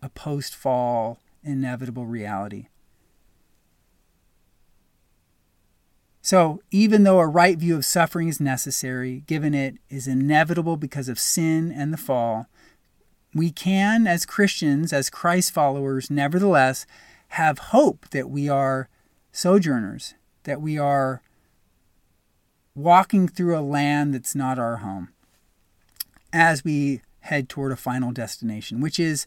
a 0.04 0.10
post 0.10 0.56
fall 0.56 1.20
inevitable 1.44 2.06
reality. 2.06 2.68
So, 6.28 6.62
even 6.72 7.04
though 7.04 7.20
a 7.20 7.26
right 7.26 7.58
view 7.58 7.78
of 7.78 7.86
suffering 7.86 8.28
is 8.28 8.42
necessary, 8.42 9.24
given 9.28 9.54
it 9.54 9.78
is 9.90 10.10
inevitable 10.10 10.76
because 10.76 11.08
of 11.08 11.22
sin 11.22 11.72
and 11.72 11.94
the 11.94 11.98
fall, 11.98 12.48
we 13.34 13.50
can, 13.50 14.06
as 14.06 14.26
Christians, 14.26 14.92
as 14.92 15.10
Christ 15.10 15.54
followers, 15.54 16.12
nevertheless 16.12 16.86
have 17.30 17.60
hope 17.60 18.10
that 18.10 18.30
we 18.30 18.50
are 18.50 18.90
sojourners, 19.32 20.16
that 20.44 20.60
we 20.60 20.78
are 20.78 21.22
walking 22.76 23.30
through 23.30 23.58
a 23.58 23.62
land 23.62 24.14
that's 24.14 24.36
not 24.36 24.60
our 24.60 24.80
home 24.80 25.14
as 26.34 26.62
we 26.62 27.00
head 27.22 27.48
toward 27.48 27.72
a 27.72 27.78
final 27.78 28.12
destination, 28.12 28.82
which 28.82 29.00
is 29.00 29.26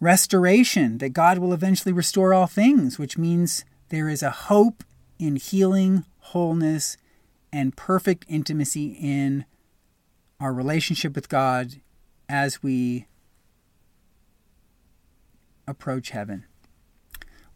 restoration, 0.00 0.98
that 0.98 1.14
God 1.14 1.38
will 1.38 1.54
eventually 1.54 1.94
restore 1.94 2.34
all 2.34 2.46
things, 2.46 2.98
which 2.98 3.16
means 3.16 3.64
there 3.88 4.10
is 4.10 4.22
a 4.22 4.30
hope 4.30 4.84
in 5.18 5.36
healing, 5.36 6.04
wholeness, 6.18 6.96
and 7.52 7.76
perfect 7.76 8.24
intimacy 8.28 8.96
in 9.00 9.44
our 10.40 10.52
relationship 10.52 11.14
with 11.14 11.28
God 11.28 11.80
as 12.28 12.62
we 12.62 13.06
approach 15.66 16.10
heaven. 16.10 16.44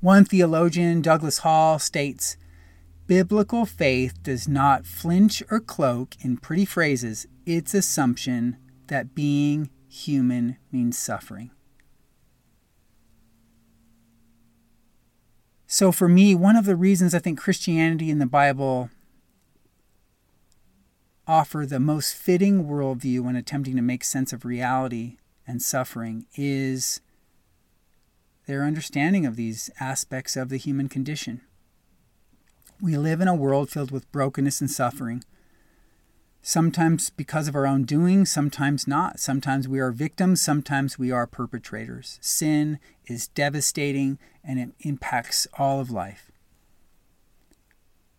One 0.00 0.24
theologian, 0.24 1.02
Douglas 1.02 1.38
Hall, 1.38 1.78
states 1.78 2.36
Biblical 3.06 3.66
faith 3.66 4.22
does 4.22 4.46
not 4.46 4.86
flinch 4.86 5.42
or 5.50 5.60
cloak 5.60 6.14
in 6.20 6.36
pretty 6.36 6.64
phrases 6.64 7.26
its 7.44 7.74
assumption 7.74 8.56
that 8.86 9.14
being 9.14 9.68
human 9.88 10.56
means 10.70 10.96
suffering. 10.96 11.50
So, 15.72 15.92
for 15.92 16.08
me, 16.08 16.34
one 16.34 16.56
of 16.56 16.64
the 16.64 16.74
reasons 16.74 17.14
I 17.14 17.20
think 17.20 17.38
Christianity 17.38 18.10
and 18.10 18.20
the 18.20 18.26
Bible 18.26 18.90
offer 21.28 21.64
the 21.64 21.78
most 21.78 22.16
fitting 22.16 22.64
worldview 22.64 23.20
when 23.20 23.36
attempting 23.36 23.76
to 23.76 23.82
make 23.82 24.02
sense 24.02 24.32
of 24.32 24.44
reality 24.44 25.18
and 25.46 25.62
suffering 25.62 26.26
is 26.34 27.00
their 28.48 28.64
understanding 28.64 29.24
of 29.24 29.36
these 29.36 29.70
aspects 29.78 30.34
of 30.34 30.48
the 30.48 30.56
human 30.56 30.88
condition. 30.88 31.40
We 32.80 32.96
live 32.96 33.20
in 33.20 33.28
a 33.28 33.34
world 33.36 33.70
filled 33.70 33.92
with 33.92 34.10
brokenness 34.10 34.60
and 34.60 34.68
suffering. 34.68 35.22
Sometimes 36.42 37.10
because 37.10 37.48
of 37.48 37.54
our 37.54 37.66
own 37.66 37.84
doing, 37.84 38.24
sometimes 38.24 38.88
not. 38.88 39.20
Sometimes 39.20 39.68
we 39.68 39.78
are 39.78 39.90
victims, 39.90 40.40
sometimes 40.40 40.98
we 40.98 41.10
are 41.10 41.26
perpetrators. 41.26 42.18
Sin 42.22 42.78
is 43.06 43.28
devastating 43.28 44.18
and 44.42 44.58
it 44.58 44.70
impacts 44.80 45.46
all 45.58 45.80
of 45.80 45.90
life. 45.90 46.30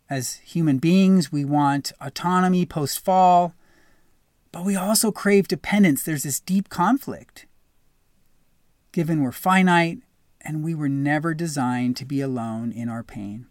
As 0.09 0.35
human 0.43 0.77
beings, 0.77 1.31
we 1.31 1.45
want 1.45 1.93
autonomy 1.99 2.65
post 2.65 3.03
fall, 3.03 3.55
but 4.51 4.65
we 4.65 4.75
also 4.75 5.11
crave 5.11 5.47
dependence. 5.47 6.03
There's 6.03 6.23
this 6.23 6.39
deep 6.39 6.69
conflict. 6.69 7.47
Given 8.91 9.21
we're 9.21 9.31
finite, 9.31 9.99
and 10.41 10.63
we 10.63 10.75
were 10.75 10.89
never 10.89 11.33
designed 11.33 11.95
to 11.97 12.05
be 12.05 12.21
alone 12.21 12.71
in 12.71 12.89
our 12.89 13.03
pain. 13.03 13.47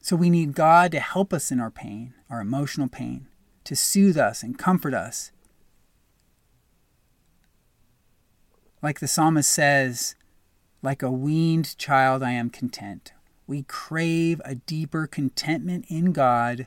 So 0.00 0.16
we 0.16 0.30
need 0.30 0.54
God 0.54 0.90
to 0.92 1.00
help 1.00 1.32
us 1.32 1.50
in 1.50 1.60
our 1.60 1.70
pain, 1.70 2.14
our 2.30 2.40
emotional 2.40 2.88
pain, 2.88 3.26
to 3.68 3.76
soothe 3.76 4.16
us 4.16 4.42
and 4.42 4.58
comfort 4.58 4.94
us. 4.94 5.30
Like 8.80 9.00
the 9.00 9.06
psalmist 9.06 9.50
says, 9.50 10.14
like 10.80 11.02
a 11.02 11.10
weaned 11.10 11.76
child, 11.76 12.22
I 12.22 12.30
am 12.30 12.48
content. 12.48 13.12
We 13.46 13.64
crave 13.64 14.40
a 14.42 14.54
deeper 14.54 15.06
contentment 15.06 15.84
in 15.90 16.12
God, 16.12 16.66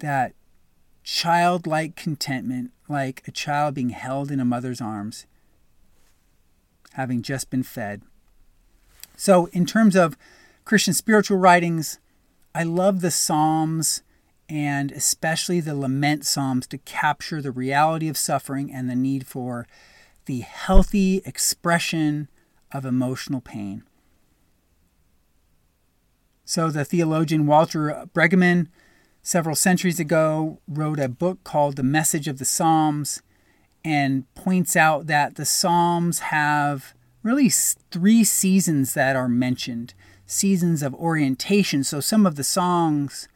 that 0.00 0.34
childlike 1.02 1.96
contentment, 1.96 2.72
like 2.90 3.22
a 3.26 3.30
child 3.30 3.74
being 3.74 3.88
held 3.88 4.30
in 4.30 4.38
a 4.38 4.44
mother's 4.44 4.82
arms 4.82 5.24
having 6.92 7.22
just 7.22 7.48
been 7.48 7.62
fed. 7.62 8.02
So, 9.16 9.46
in 9.46 9.64
terms 9.64 9.96
of 9.96 10.14
Christian 10.66 10.92
spiritual 10.92 11.38
writings, 11.38 11.98
I 12.54 12.64
love 12.64 13.00
the 13.00 13.10
Psalms 13.10 14.02
and 14.48 14.92
especially 14.92 15.60
the 15.60 15.74
lament 15.74 16.24
Psalms 16.24 16.66
to 16.68 16.78
capture 16.78 17.42
the 17.42 17.50
reality 17.50 18.08
of 18.08 18.16
suffering 18.16 18.72
and 18.72 18.88
the 18.88 18.94
need 18.94 19.26
for 19.26 19.66
the 20.26 20.40
healthy 20.40 21.22
expression 21.24 22.28
of 22.72 22.84
emotional 22.84 23.40
pain. 23.40 23.82
So, 26.44 26.70
the 26.70 26.84
theologian 26.84 27.46
Walter 27.46 28.06
Brueggemann, 28.14 28.68
several 29.22 29.56
centuries 29.56 29.98
ago, 29.98 30.60
wrote 30.68 31.00
a 31.00 31.08
book 31.08 31.42
called 31.42 31.74
The 31.74 31.82
Message 31.82 32.28
of 32.28 32.38
the 32.38 32.44
Psalms 32.44 33.20
and 33.84 34.32
points 34.34 34.76
out 34.76 35.06
that 35.06 35.34
the 35.34 35.44
Psalms 35.44 36.20
have 36.20 36.94
really 37.22 37.48
three 37.48 38.22
seasons 38.22 38.94
that 38.94 39.16
are 39.16 39.28
mentioned 39.28 39.94
seasons 40.26 40.82
of 40.82 40.94
orientation. 40.94 41.84
So 41.84 42.00
some 42.00 42.26
of 42.26 42.36
the 42.36 42.44
songs 42.44 43.28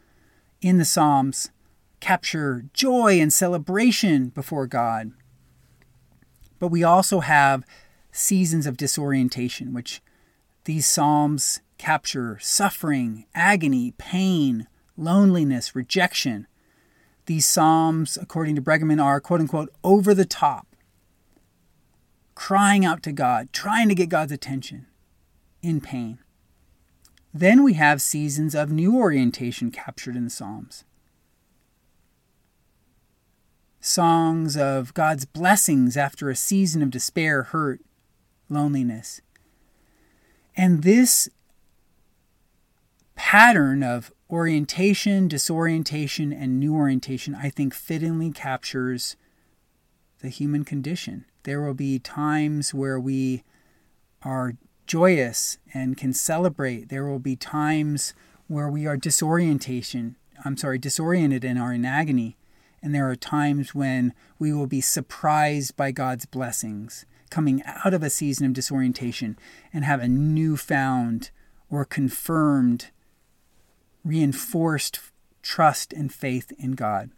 in 0.61 0.79
the 0.79 0.85
Psalms 0.85 1.51
capture 2.01 2.65
joy 2.73 3.21
and 3.21 3.33
celebration 3.33 4.29
before 4.29 4.67
God. 4.67 5.13
But 6.59 6.69
we 6.69 6.83
also 6.83 7.21
have 7.21 7.65
seasons 8.13 8.67
of 8.67 8.77
disorientation, 8.77 9.73
which 9.73 10.01
these 10.65 10.87
Psalms 10.87 11.61
capture 11.79 12.39
suffering, 12.41 13.27
agony, 13.35 13.95
pain, 13.97 14.67
loneliness, 14.97 15.75
rejection. 15.75 16.47
These 17.27 17.47
Psalms, 17.47 18.19
according 18.21 18.57
to 18.57 18.63
Brueggemann, 18.63 19.03
are 19.03 19.21
quote 19.21 19.41
unquote 19.41 19.71
over 19.83 20.15
the 20.15 20.25
top, 20.25 20.67
crying 22.35 22.85
out 22.85 23.03
to 23.05 23.13
God, 23.13 23.53
trying 23.53 23.89
to 23.89 23.95
get 23.95 24.09
God's 24.09 24.33
attention 24.33 24.87
in 25.63 25.81
pain. 25.81 26.19
Then 27.33 27.63
we 27.63 27.75
have 27.75 28.03
seasons 28.03 28.55
of 28.55 28.71
new 28.71 28.97
orientation 28.97 29.71
captured 29.71 30.17
in 30.17 30.25
the 30.25 30.31
Psalms. 30.31 30.85
Songs 33.81 34.57
of 34.57 34.93
God's 34.95 35.25
blessings 35.25 35.97
after 35.97 36.29
a 36.29 36.37
season 36.37 36.83
of 36.83 36.91
despair, 36.91 37.45
hurt, 37.45 37.81
loneliness. 38.49 39.21
And 40.57 40.83
this 40.83 41.29
pattern 43.15 43.83
of 43.83 44.13
orientation, 44.29 45.29
disorientation, 45.29 46.33
and 46.33 46.59
new 46.59 46.75
orientation, 46.75 47.35
I 47.35 47.49
think, 47.49 47.75
fittingly 47.75 48.33
captures 48.33 49.17
the 50.21 50.29
human 50.29 50.65
condition. 50.65 51.25
There 51.45 51.63
will 51.63 51.75
be 51.75 51.99
times 51.99 52.75
where 52.75 53.01
we 53.01 53.45
are 54.23 54.55
joyous 54.91 55.57
and 55.73 55.97
can 55.97 56.13
celebrate. 56.13 56.89
There 56.89 57.07
will 57.07 57.21
be 57.21 57.37
times 57.37 58.13
where 58.49 58.69
we 58.69 58.89
are 58.89 58.97
disorientation. 58.97 60.17
I'm 60.45 60.57
sorry, 60.57 60.81
disoriented 60.81 61.45
and 61.45 61.61
are 61.61 61.73
in 61.73 61.85
agony. 61.85 62.37
And 62.83 62.93
there 62.93 63.09
are 63.09 63.15
times 63.15 63.73
when 63.73 64.15
we 64.41 64.53
will 64.53 64.67
be 64.67 64.81
surprised 64.81 65.77
by 65.77 65.93
God's 65.93 66.27
blessings, 66.27 67.07
coming 67.31 67.63
out 67.65 67.95
of 67.95 68.03
a 68.03 68.11
season 68.11 68.47
of 68.47 68.53
disorientation 68.53 69.39
and 69.73 69.85
have 69.85 70.01
a 70.01 70.09
newfound 70.09 71.31
or 71.71 71.85
confirmed 71.85 72.91
reinforced 74.05 74.99
trust 75.41 75.93
and 75.93 76.13
faith 76.13 76.51
in 76.59 76.73
God. 76.73 77.11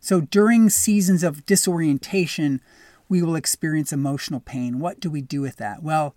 So 0.00 0.22
during 0.22 0.70
seasons 0.70 1.22
of 1.22 1.44
disorientation, 1.44 2.62
we 3.10 3.20
will 3.20 3.34
experience 3.34 3.92
emotional 3.92 4.40
pain. 4.40 4.78
What 4.78 5.00
do 5.00 5.10
we 5.10 5.20
do 5.20 5.42
with 5.42 5.56
that? 5.56 5.82
Well, 5.82 6.14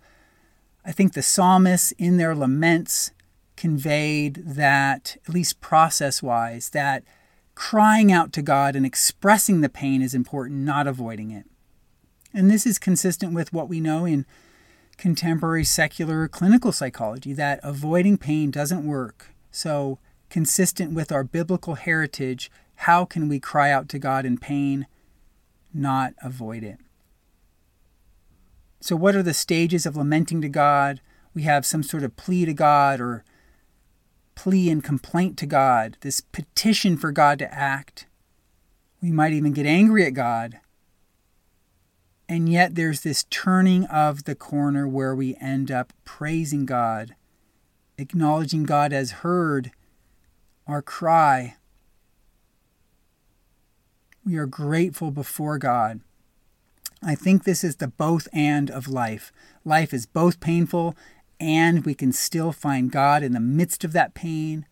I 0.86 0.92
think 0.92 1.12
the 1.12 1.22
psalmists 1.22 1.92
in 1.98 2.18
their 2.18 2.36
laments 2.36 3.10
conveyed 3.56 4.36
that, 4.46 5.16
at 5.26 5.34
least 5.34 5.60
process 5.60 6.22
wise, 6.22 6.70
that 6.70 7.02
crying 7.56 8.12
out 8.12 8.32
to 8.32 8.42
God 8.42 8.76
and 8.76 8.86
expressing 8.86 9.60
the 9.60 9.68
pain 9.68 10.02
is 10.02 10.14
important, 10.14 10.60
not 10.60 10.86
avoiding 10.86 11.32
it. 11.32 11.46
And 12.32 12.48
this 12.50 12.64
is 12.64 12.78
consistent 12.78 13.34
with 13.34 13.52
what 13.52 13.68
we 13.68 13.80
know 13.80 14.04
in 14.04 14.24
contemporary 14.96 15.64
secular 15.64 16.28
clinical 16.28 16.70
psychology 16.70 17.32
that 17.32 17.58
avoiding 17.64 18.18
pain 18.18 18.52
doesn't 18.52 18.86
work. 18.86 19.34
So, 19.50 19.98
consistent 20.30 20.92
with 20.92 21.10
our 21.10 21.24
biblical 21.24 21.74
heritage, 21.74 22.50
how 22.76 23.04
can 23.04 23.28
we 23.28 23.40
cry 23.40 23.70
out 23.70 23.88
to 23.90 23.98
God 23.98 24.24
in 24.24 24.38
pain, 24.38 24.86
not 25.72 26.14
avoid 26.22 26.62
it? 26.62 26.78
So, 28.84 28.96
what 28.96 29.16
are 29.16 29.22
the 29.22 29.32
stages 29.32 29.86
of 29.86 29.96
lamenting 29.96 30.42
to 30.42 30.48
God? 30.48 31.00
We 31.32 31.42
have 31.42 31.64
some 31.64 31.82
sort 31.82 32.02
of 32.02 32.16
plea 32.16 32.44
to 32.44 32.52
God 32.52 33.00
or 33.00 33.24
plea 34.34 34.68
and 34.70 34.84
complaint 34.84 35.38
to 35.38 35.46
God, 35.46 35.96
this 36.02 36.20
petition 36.20 36.96
for 36.96 37.10
God 37.10 37.38
to 37.38 37.54
act. 37.54 38.06
We 39.00 39.10
might 39.10 39.32
even 39.32 39.52
get 39.52 39.66
angry 39.66 40.04
at 40.04 40.14
God 40.14 40.60
and 42.28 42.48
yet 42.48 42.74
there's 42.74 43.02
this 43.02 43.24
turning 43.24 43.84
of 43.86 44.24
the 44.24 44.34
corner 44.34 44.88
where 44.88 45.14
we 45.14 45.36
end 45.40 45.70
up 45.70 45.92
praising 46.04 46.64
God, 46.64 47.14
acknowledging 47.98 48.64
God 48.64 48.92
as 48.92 49.22
heard 49.22 49.70
our 50.66 50.80
cry. 50.80 51.56
We 54.24 54.36
are 54.36 54.46
grateful 54.46 55.10
before 55.10 55.58
God. 55.58 56.00
I 57.06 57.14
think 57.14 57.44
this 57.44 57.62
is 57.62 57.76
the 57.76 57.88
both 57.88 58.28
and 58.32 58.70
of 58.70 58.88
life. 58.88 59.30
Life 59.64 59.92
is 59.92 60.06
both 60.06 60.40
painful 60.40 60.96
and 61.38 61.84
we 61.84 61.94
can 61.94 62.12
still 62.12 62.52
find 62.52 62.90
God 62.90 63.22
in 63.22 63.32
the 63.32 63.40
midst 63.40 63.84
of 63.84 63.92
that 63.92 64.14
pain, 64.14 64.66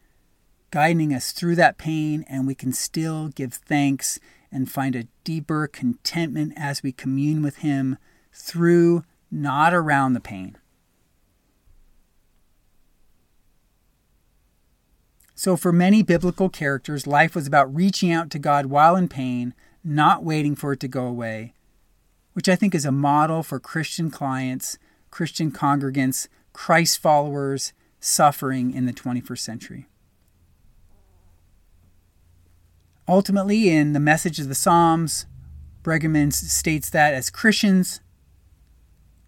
guiding 0.70 1.12
us 1.12 1.32
through 1.32 1.56
that 1.56 1.76
pain, 1.76 2.24
and 2.28 2.46
we 2.46 2.54
can 2.54 2.72
still 2.72 3.28
give 3.28 3.52
thanks 3.52 4.18
and 4.50 4.70
find 4.70 4.96
a 4.96 5.08
deeper 5.24 5.66
contentment 5.66 6.54
as 6.56 6.82
we 6.82 6.92
commune 6.92 7.42
with 7.42 7.58
Him 7.58 7.98
through, 8.32 9.04
not 9.30 9.74
around 9.74 10.14
the 10.14 10.20
pain. 10.20 10.56
So, 15.34 15.56
for 15.56 15.72
many 15.72 16.02
biblical 16.02 16.48
characters, 16.48 17.06
life 17.06 17.34
was 17.34 17.46
about 17.46 17.74
reaching 17.74 18.12
out 18.12 18.30
to 18.30 18.38
God 18.38 18.66
while 18.66 18.94
in 18.94 19.08
pain, 19.08 19.54
not 19.82 20.22
waiting 20.22 20.54
for 20.54 20.72
it 20.72 20.80
to 20.80 20.88
go 20.88 21.04
away, 21.04 21.52
which 22.32 22.48
I 22.48 22.56
think 22.56 22.74
is 22.74 22.84
a 22.84 22.92
model 22.92 23.42
for 23.42 23.60
Christian 23.60 24.10
clients, 24.10 24.78
Christian 25.10 25.50
congregants, 25.50 26.28
Christ 26.52 26.98
followers 26.98 27.72
suffering 28.00 28.72
in 28.72 28.86
the 28.86 28.92
21st 28.92 29.38
century. 29.38 29.86
Ultimately, 33.08 33.68
in 33.68 33.92
the 33.92 34.00
message 34.00 34.38
of 34.38 34.48
the 34.48 34.54
Psalms, 34.54 35.26
Brueggemann 35.82 36.32
states 36.32 36.88
that 36.90 37.14
as 37.14 37.30
Christians, 37.30 38.00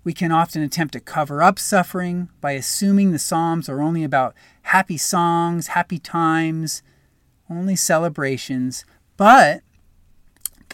we 0.05 0.13
can 0.13 0.31
often 0.31 0.63
attempt 0.63 0.93
to 0.93 1.01
cover 1.01 1.43
up 1.43 1.59
suffering 1.59 2.29
by 2.41 2.53
assuming 2.53 3.11
the 3.11 3.19
Psalms 3.19 3.69
are 3.69 3.81
only 3.81 4.05
about 4.05 4.35
happy 4.63 4.97
songs, 4.97 5.69
happy 5.69 5.99
times, 5.99 6.83
only 7.51 7.75
celebrations, 7.75 8.85
but 9.17 9.63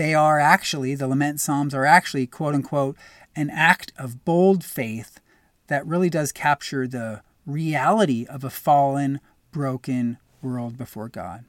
they 0.00 0.14
are 0.14 0.40
actually, 0.40 0.94
the 0.94 1.06
lament 1.06 1.42
Psalms 1.42 1.74
are 1.74 1.84
actually, 1.84 2.26
quote 2.26 2.54
unquote, 2.54 2.96
an 3.36 3.50
act 3.50 3.92
of 3.98 4.24
bold 4.24 4.64
faith 4.64 5.20
that 5.66 5.86
really 5.86 6.08
does 6.08 6.32
capture 6.32 6.88
the 6.88 7.20
reality 7.44 8.24
of 8.24 8.42
a 8.42 8.48
fallen, 8.48 9.20
broken 9.52 10.16
world 10.40 10.78
before 10.78 11.10
God. 11.10 11.44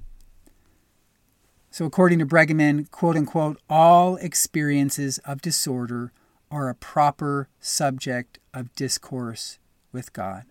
So, 1.69 1.85
according 1.85 2.19
to 2.19 2.25
Brueggemann, 2.25 2.91
quote 2.91 3.15
unquote, 3.15 3.57
all 3.69 4.17
experiences 4.17 5.17
of 5.19 5.41
disorder 5.41 6.11
are 6.51 6.67
a 6.67 6.75
proper 6.75 7.47
subject 7.61 8.37
of 8.53 8.75
discourse 8.75 9.59
with 9.93 10.11
God. 10.11 10.43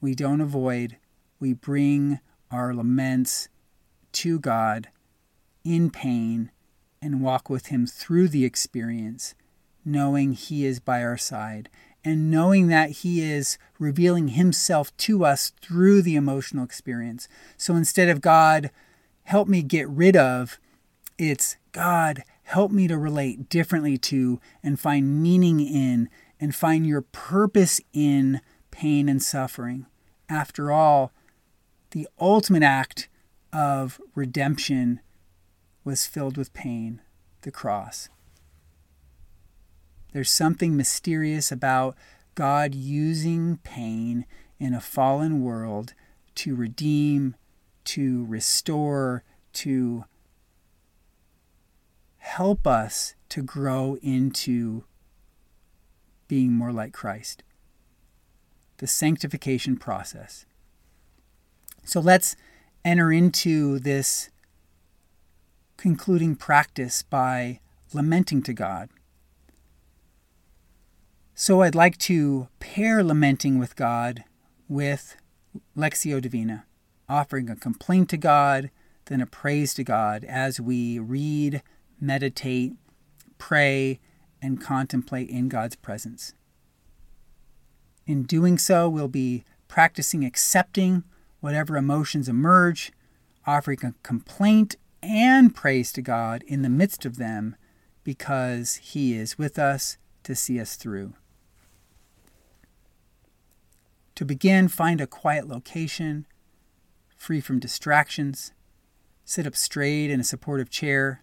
We 0.00 0.14
don't 0.14 0.40
avoid, 0.40 0.96
we 1.38 1.52
bring 1.52 2.20
our 2.50 2.72
laments 2.72 3.50
to 4.12 4.38
God 4.38 4.88
in 5.64 5.90
pain 5.90 6.50
and 7.00 7.22
walk 7.22 7.48
with 7.50 7.66
Him 7.66 7.86
through 7.86 8.28
the 8.28 8.44
experience, 8.44 9.34
knowing 9.84 10.32
He 10.32 10.64
is 10.64 10.80
by 10.80 11.02
our 11.02 11.16
side 11.16 11.68
and 12.04 12.30
knowing 12.30 12.68
that 12.68 12.90
He 12.90 13.22
is 13.22 13.56
revealing 13.78 14.28
Himself 14.28 14.94
to 14.98 15.24
us 15.24 15.52
through 15.62 16.02
the 16.02 16.16
emotional 16.16 16.64
experience. 16.64 17.26
So 17.56 17.74
instead 17.74 18.08
of 18.08 18.20
God, 18.20 18.70
help 19.24 19.48
me 19.48 19.62
get 19.62 19.88
rid 19.88 20.16
of. 20.16 20.58
It's 21.18 21.56
God, 21.72 22.24
help 22.44 22.70
me 22.70 22.86
to 22.88 22.98
relate 22.98 23.48
differently 23.48 23.96
to 23.98 24.40
and 24.62 24.78
find 24.78 25.22
meaning 25.22 25.60
in 25.60 26.10
and 26.38 26.54
find 26.54 26.86
your 26.86 27.02
purpose 27.02 27.80
in 27.92 28.40
pain 28.70 29.08
and 29.08 29.22
suffering. 29.22 29.86
After 30.28 30.70
all, 30.70 31.12
the 31.92 32.08
ultimate 32.20 32.62
act 32.62 33.08
of 33.52 34.00
redemption 34.14 35.00
was 35.84 36.06
filled 36.06 36.36
with 36.36 36.54
pain, 36.54 37.00
the 37.42 37.50
cross. 37.50 38.08
There's 40.12 40.30
something 40.30 40.76
mysterious 40.76 41.52
about 41.52 41.96
God 42.34 42.74
using 42.74 43.58
pain 43.58 44.26
in 44.58 44.74
a 44.74 44.80
fallen 44.80 45.42
world 45.42 45.94
to 46.36 46.54
redeem 46.54 47.36
to 47.84 48.24
restore, 48.26 49.22
to 49.52 50.04
help 52.18 52.66
us 52.66 53.14
to 53.28 53.42
grow 53.42 53.98
into 54.02 54.84
being 56.26 56.52
more 56.52 56.72
like 56.72 56.92
Christ. 56.92 57.42
The 58.78 58.86
sanctification 58.86 59.76
process. 59.76 60.46
So 61.84 62.00
let's 62.00 62.34
enter 62.84 63.12
into 63.12 63.78
this 63.78 64.30
concluding 65.84 66.34
practice 66.34 67.02
by 67.02 67.60
lamenting 67.92 68.42
to 68.42 68.54
God. 68.54 68.88
So 71.34 71.60
I'd 71.60 71.74
like 71.74 71.98
to 72.08 72.48
pair 72.58 73.04
lamenting 73.04 73.58
with 73.58 73.76
God 73.76 74.24
with 74.66 75.14
Lectio 75.76 76.22
Divina 76.22 76.64
offering 77.06 77.50
a 77.50 77.54
complaint 77.54 78.08
to 78.08 78.16
God, 78.16 78.70
then 79.04 79.20
a 79.20 79.26
praise 79.26 79.74
to 79.74 79.84
God 79.84 80.24
as 80.24 80.58
we 80.58 80.98
read, 80.98 81.62
meditate, 82.00 82.72
pray, 83.36 84.00
and 84.40 84.62
contemplate 84.62 85.28
in 85.28 85.50
God's 85.50 85.76
presence. 85.76 86.32
In 88.06 88.22
doing 88.22 88.56
so, 88.56 88.88
we'll 88.88 89.06
be 89.06 89.44
practicing 89.68 90.24
accepting 90.24 91.04
whatever 91.40 91.76
emotions 91.76 92.26
emerge, 92.26 92.90
offering 93.46 93.80
a 93.84 93.92
complaint 94.02 94.76
and 95.04 95.54
praise 95.54 95.92
to 95.92 96.02
God 96.02 96.42
in 96.46 96.62
the 96.62 96.68
midst 96.68 97.04
of 97.04 97.16
them 97.16 97.56
because 98.02 98.76
He 98.76 99.14
is 99.14 99.38
with 99.38 99.58
us 99.58 99.96
to 100.24 100.34
see 100.34 100.58
us 100.58 100.76
through. 100.76 101.14
To 104.16 104.24
begin, 104.24 104.68
find 104.68 105.00
a 105.00 105.06
quiet 105.06 105.48
location 105.48 106.26
free 107.16 107.40
from 107.40 107.58
distractions. 107.58 108.52
Sit 109.24 109.46
up 109.46 109.56
straight 109.56 110.10
in 110.10 110.20
a 110.20 110.24
supportive 110.24 110.70
chair 110.70 111.22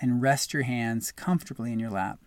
and 0.00 0.20
rest 0.20 0.52
your 0.52 0.64
hands 0.64 1.12
comfortably 1.12 1.72
in 1.72 1.78
your 1.78 1.90
lap. 1.90 2.18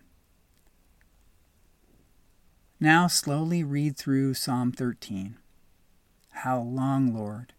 Now 2.80 3.06
slowly 3.06 3.62
read 3.62 3.96
through 3.96 4.34
Psalm 4.34 4.72
13. 4.72 5.36
How 6.30 6.60
long, 6.60 7.14
Lord, 7.14 7.52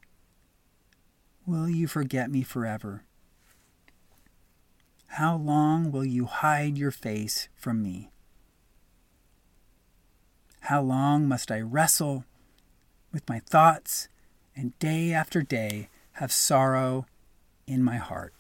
will 1.46 1.70
you 1.70 1.88
forget 1.88 2.30
me 2.30 2.44
forever? 2.44 3.04
How 5.18 5.36
long 5.36 5.92
will 5.92 6.06
you 6.06 6.26
hide 6.26 6.78
your 6.78 6.92
face 6.92 7.48
from 7.56 7.82
me? 7.82 8.10
How 10.62 10.82
long 10.82 11.28
must 11.28 11.52
I 11.52 11.60
wrestle 11.60 12.26
with 13.12 13.28
my 13.30 13.40
thoughts 13.40 14.08
and 14.56 14.78
day 14.80 15.14
after 15.14 15.42
day 15.42 15.90
have 16.14 16.32
sorrow 16.32 17.06
in 17.66 17.84
my 17.84 17.98
heart. 17.98 18.34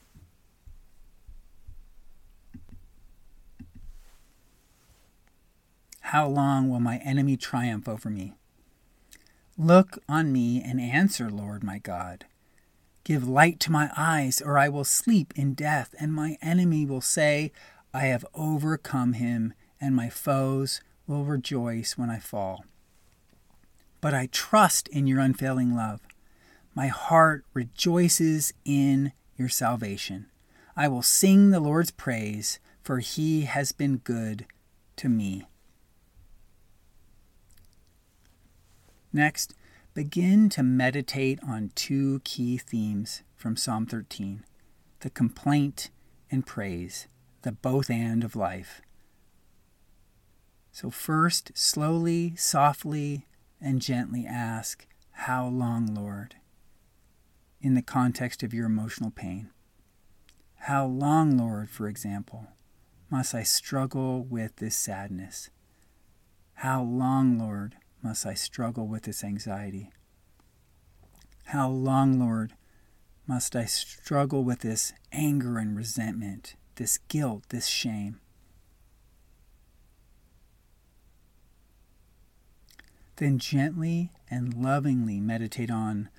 How 6.01 6.27
long 6.27 6.69
will 6.69 6.79
my 6.79 6.97
enemy 6.97 7.37
triumph 7.37 7.87
over 7.87 8.09
me? 8.09 8.33
Look 9.57 9.97
on 10.07 10.31
me 10.31 10.61
and 10.61 10.79
answer, 10.79 11.29
Lord 11.29 11.63
my 11.63 11.79
God. 11.79 12.25
Give 13.03 13.27
light 13.27 13.59
to 13.61 13.71
my 13.71 13.91
eyes, 13.97 14.41
or 14.41 14.57
I 14.57 14.69
will 14.69 14.85
sleep 14.85 15.33
in 15.35 15.53
death, 15.53 15.93
and 15.99 16.13
my 16.13 16.37
enemy 16.41 16.85
will 16.85 17.01
say, 17.01 17.51
I 17.93 18.05
have 18.05 18.25
overcome 18.33 19.13
him, 19.13 19.53
and 19.79 19.95
my 19.95 20.09
foes 20.09 20.81
will 21.05 21.25
rejoice 21.25 21.97
when 21.97 22.09
I 22.09 22.19
fall 22.19 22.65
but 24.03 24.13
I 24.13 24.27
trust 24.33 24.89
in 24.89 25.07
your 25.07 25.21
unfailing 25.21 25.73
love. 25.77 26.01
My 26.75 26.87
heart 26.87 27.45
rejoices 27.53 28.53
in 28.65 29.13
your 29.37 29.47
salvation. 29.47 30.25
I 30.75 30.89
will 30.89 31.01
sing 31.01 31.51
the 31.51 31.61
Lord's 31.61 31.89
praise, 31.89 32.59
for 32.81 32.99
he 32.99 33.43
has 33.43 33.71
been 33.71 33.99
good 33.99 34.45
to 34.97 35.07
me. 35.07 35.45
Next, 39.13 39.53
begin 39.93 40.49
to 40.49 40.63
meditate 40.63 41.39
on 41.47 41.71
two 41.75 42.19
key 42.23 42.57
themes 42.57 43.21
from 43.35 43.55
Psalm 43.55 43.85
13 43.85 44.43
the 45.01 45.09
complaint 45.09 45.89
and 46.31 46.45
praise, 46.45 47.07
the 47.41 47.51
both 47.51 47.89
and 47.89 48.23
of 48.23 48.37
life. 48.37 48.81
So, 50.71 50.89
first, 50.89 51.51
slowly, 51.53 52.35
softly, 52.37 53.27
and 53.59 53.81
gently 53.81 54.25
ask, 54.25 54.87
How 55.11 55.47
long, 55.47 55.93
Lord? 55.93 56.35
in 57.63 57.75
the 57.75 57.81
context 57.81 58.43
of 58.43 58.53
your 58.53 58.65
emotional 58.65 59.09
pain. 59.09 59.49
How 60.55 60.85
long, 60.85 61.37
Lord, 61.37 61.69
for 61.69 61.87
example, 61.87 62.47
must 63.09 63.33
I 63.33 63.43
struggle 63.43 64.21
with 64.21 64.57
this 64.57 64.75
sadness? 64.75 65.49
How 66.55 66.83
long, 66.83 67.39
Lord, 67.39 67.77
must 68.03 68.25
I 68.25 68.33
struggle 68.33 68.85
with 68.85 69.03
this 69.03 69.23
anxiety? 69.23 69.89
How 71.45 71.69
long, 71.69 72.19
Lord, 72.19 72.53
must 73.25 73.55
I 73.55 73.65
struggle 73.65 74.43
with 74.43 74.59
this 74.59 74.93
anger 75.11 75.57
and 75.57 75.75
resentment, 75.75 76.55
this 76.75 76.97
guilt, 77.07 77.45
this 77.49 77.67
shame? 77.67 78.19
Then 83.15 83.39
gently 83.39 84.11
and 84.29 84.53
lovingly 84.53 85.19
meditate 85.19 85.71
on 85.71 86.09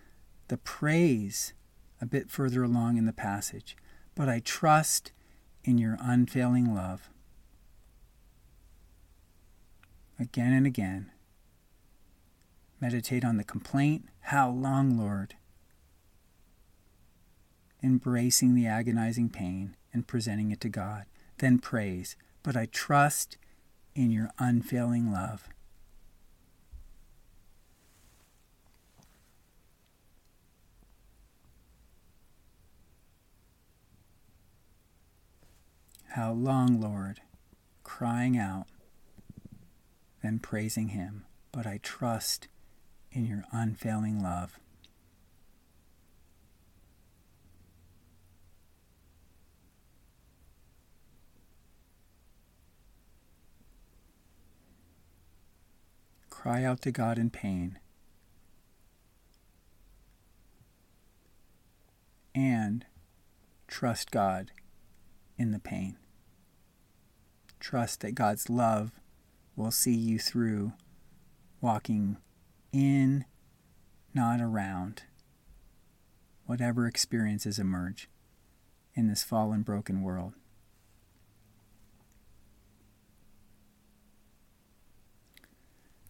the 0.48 0.56
praise 0.56 1.52
a 2.00 2.06
bit 2.06 2.30
further 2.30 2.62
along 2.62 2.96
in 2.96 3.04
the 3.04 3.12
passage. 3.12 3.76
but 4.14 4.28
I 4.28 4.40
trust 4.40 5.12
in 5.64 5.78
your 5.78 5.96
unfailing 6.00 6.74
love. 6.74 7.10
Again 10.18 10.52
and 10.52 10.66
again, 10.66 11.10
meditate 12.84 13.24
on 13.24 13.38
the 13.38 13.44
complaint, 13.44 14.04
How 14.20 14.50
long, 14.50 14.98
Lord? 14.98 15.36
Embracing 17.82 18.54
the 18.54 18.66
agonizing 18.66 19.30
pain 19.30 19.74
and 19.94 20.06
presenting 20.06 20.50
it 20.50 20.60
to 20.60 20.68
God. 20.68 21.06
Then 21.38 21.60
praise, 21.60 22.14
but 22.42 22.58
I 22.58 22.66
trust 22.66 23.38
in 23.94 24.10
your 24.10 24.28
unfailing 24.38 25.10
love. 25.10 25.48
How 36.08 36.32
long, 36.32 36.82
Lord, 36.82 37.22
crying 37.82 38.36
out, 38.36 38.66
then 40.22 40.38
praising 40.38 40.88
Him, 40.88 41.24
but 41.50 41.66
I 41.66 41.80
trust 41.82 42.48
in 43.14 43.24
your 43.24 43.44
unfailing 43.52 44.20
love. 44.22 44.58
Cry 56.28 56.64
out 56.64 56.82
to 56.82 56.90
God 56.90 57.16
in 57.16 57.30
pain. 57.30 57.78
And 62.34 62.84
trust 63.68 64.10
God 64.10 64.50
in 65.38 65.52
the 65.52 65.60
pain. 65.60 65.96
Trust 67.60 68.00
that 68.00 68.14
God's 68.14 68.50
love 68.50 68.90
will 69.56 69.70
see 69.70 69.94
you 69.94 70.18
through 70.18 70.72
walking 71.62 72.18
in, 72.74 73.24
not 74.12 74.40
around, 74.40 75.04
whatever 76.46 76.86
experiences 76.86 77.58
emerge 77.58 78.08
in 78.94 79.08
this 79.08 79.22
fallen, 79.22 79.62
broken 79.62 80.02
world. 80.02 80.34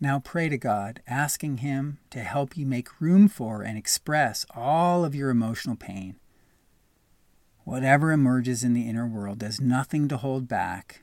Now 0.00 0.18
pray 0.18 0.48
to 0.48 0.58
God, 0.58 1.00
asking 1.06 1.58
Him 1.58 1.98
to 2.10 2.20
help 2.20 2.56
you 2.56 2.66
make 2.66 3.00
room 3.00 3.28
for 3.28 3.62
and 3.62 3.78
express 3.78 4.44
all 4.54 5.04
of 5.04 5.14
your 5.14 5.30
emotional 5.30 5.76
pain. 5.76 6.16
Whatever 7.64 8.12
emerges 8.12 8.64
in 8.64 8.74
the 8.74 8.88
inner 8.88 9.06
world, 9.06 9.38
there's 9.38 9.60
nothing 9.60 10.08
to 10.08 10.16
hold 10.16 10.48
back 10.48 11.02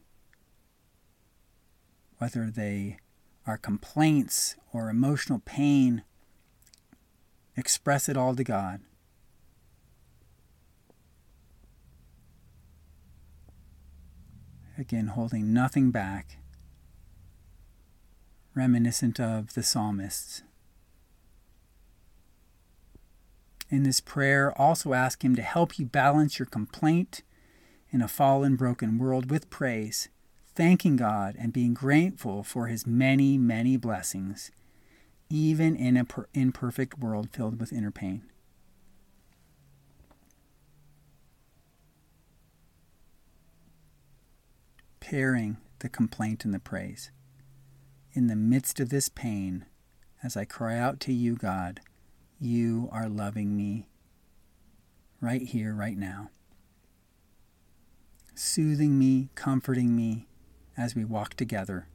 whether 2.20 2.52
they 2.52 2.98
are 3.46 3.58
complaints 3.58 4.56
or 4.74 4.90
emotional 4.90 5.42
pain, 5.44 6.04
express 7.56 8.08
it 8.08 8.18
all 8.18 8.36
to 8.36 8.44
God. 8.44 8.82
Again, 14.78 15.08
holding 15.08 15.54
nothing 15.54 15.92
back, 15.92 16.38
reminiscent 18.56 19.20
of 19.20 19.54
the 19.54 19.64
psalmists. 19.64 20.44
In 23.70 23.84
this 23.84 24.02
prayer, 24.02 24.52
also 24.60 24.94
ask 24.94 25.24
Him 25.24 25.36
to 25.36 25.42
help 25.42 25.78
you 25.80 25.86
balance 25.86 26.40
your 26.40 26.46
complaint 26.46 27.22
in 27.92 28.02
a 28.02 28.08
fallen, 28.08 28.56
broken 28.56 28.98
world 28.98 29.30
with 29.30 29.50
praise 29.50 30.10
thanking 30.56 30.96
God 30.96 31.36
and 31.40 31.54
being 31.54 31.74
grateful 31.74 32.44
for 32.44 32.68
his 32.68 32.86
many, 32.86 33.38
many 33.38 33.78
blessings, 33.78 34.52
even 35.30 35.76
in 35.76 35.98
an 35.98 36.06
per- 36.06 36.28
imperfect 36.34 37.00
world 37.00 37.30
filled 37.32 37.60
with 37.60 37.72
inner 37.72 37.92
pain. 37.92 38.24
Pairing 45.00 45.58
the 45.80 45.90
complaint 45.90 46.46
and 46.46 46.54
the 46.54 46.60
praise. 46.60 47.12
In 48.14 48.28
the 48.28 48.36
midst 48.36 48.80
of 48.80 48.90
this 48.90 49.10
pain, 49.10 49.66
as 50.24 50.38
I 50.38 50.46
cry 50.46 50.78
out 50.78 51.00
to 51.02 51.14
you, 51.14 51.36
God, 51.36 51.80
you 52.40 52.90
are 52.92 53.10
loving 53.10 53.56
me 53.56 53.88
right 55.20 55.42
here, 55.42 55.74
right 55.74 55.98
now. 55.98 56.30
Soothing 58.36 58.98
me, 58.98 59.30
comforting 59.36 59.96
me, 59.96 60.28
as 60.78 60.96
we 60.96 61.04
walk 61.04 61.36
together. 61.36 61.88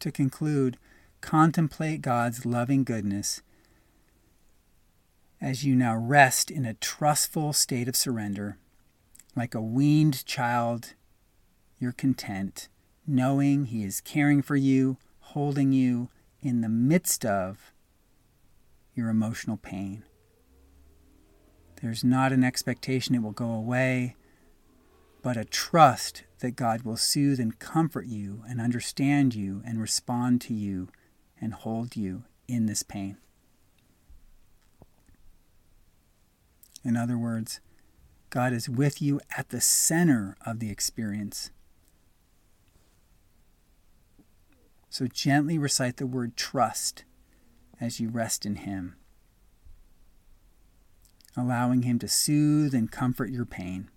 To 0.00 0.10
conclude, 0.10 0.78
contemplate 1.20 2.00
God's 2.00 2.46
loving 2.46 2.84
goodness 2.84 3.42
as 5.40 5.64
you 5.64 5.74
now 5.74 5.96
rest 5.96 6.50
in 6.50 6.64
a 6.64 6.74
trustful 6.74 7.52
state 7.52 7.88
of 7.88 7.96
surrender. 7.96 8.58
Like 9.34 9.54
a 9.54 9.60
weaned 9.60 10.24
child, 10.26 10.94
you're 11.78 11.92
content, 11.92 12.68
knowing 13.06 13.66
He 13.66 13.84
is 13.84 14.00
caring 14.00 14.42
for 14.42 14.56
you, 14.56 14.98
holding 15.20 15.72
you 15.72 16.08
in 16.42 16.60
the 16.60 16.68
midst 16.68 17.24
of 17.24 17.72
your 18.94 19.08
emotional 19.08 19.56
pain. 19.56 20.02
There's 21.82 22.04
not 22.04 22.32
an 22.32 22.44
expectation 22.44 23.14
it 23.14 23.22
will 23.22 23.30
go 23.30 23.50
away, 23.52 24.16
but 25.22 25.36
a 25.36 25.44
trust 25.44 26.24
that 26.40 26.56
God 26.56 26.82
will 26.82 26.96
soothe 26.96 27.40
and 27.40 27.58
comfort 27.58 28.06
you 28.06 28.42
and 28.48 28.60
understand 28.60 29.34
you 29.34 29.62
and 29.64 29.80
respond 29.80 30.40
to 30.42 30.54
you 30.54 30.88
and 31.40 31.54
hold 31.54 31.96
you 31.96 32.24
in 32.46 32.66
this 32.66 32.82
pain. 32.82 33.16
In 36.84 36.96
other 36.96 37.16
words, 37.16 37.60
God 38.28 38.52
is 38.52 38.68
with 38.68 39.00
you 39.00 39.20
at 39.36 39.48
the 39.48 39.60
center 39.60 40.36
of 40.44 40.60
the 40.60 40.70
experience. 40.70 41.50
So 44.88 45.06
gently 45.06 45.56
recite 45.56 45.96
the 45.96 46.06
word 46.06 46.36
trust 46.36 47.04
as 47.80 48.00
you 48.00 48.08
rest 48.08 48.44
in 48.44 48.56
Him 48.56 48.96
allowing 51.40 51.82
Him 51.82 51.98
to 51.98 52.08
soothe 52.08 52.74
and 52.74 52.90
comfort 52.90 53.30
your 53.30 53.44
pain. 53.44 53.88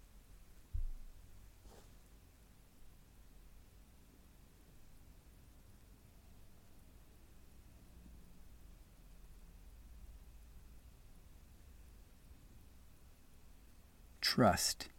Trust. 14.21 14.89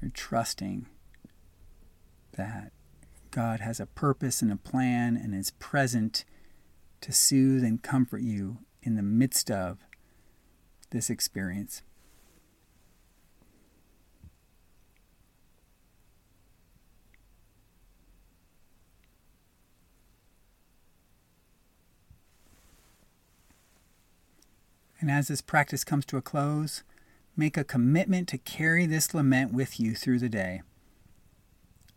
You're 0.00 0.10
trusting 0.10 0.86
that 2.36 2.72
God 3.30 3.60
has 3.60 3.80
a 3.80 3.86
purpose 3.86 4.40
and 4.40 4.50
a 4.50 4.56
plan 4.56 5.16
and 5.16 5.34
is 5.34 5.50
present 5.50 6.24
to 7.02 7.12
soothe 7.12 7.64
and 7.64 7.82
comfort 7.82 8.22
you 8.22 8.58
in 8.82 8.94
the 8.94 9.02
midst 9.02 9.50
of 9.50 9.78
this 10.90 11.10
experience. 11.10 11.82
And 25.00 25.10
as 25.10 25.28
this 25.28 25.40
practice 25.40 25.84
comes 25.84 26.04
to 26.06 26.16
a 26.16 26.22
close, 26.22 26.82
make 27.36 27.56
a 27.56 27.64
commitment 27.64 28.26
to 28.28 28.38
carry 28.38 28.84
this 28.84 29.14
lament 29.14 29.52
with 29.52 29.78
you 29.78 29.94
through 29.94 30.18
the 30.18 30.28
day. 30.28 30.62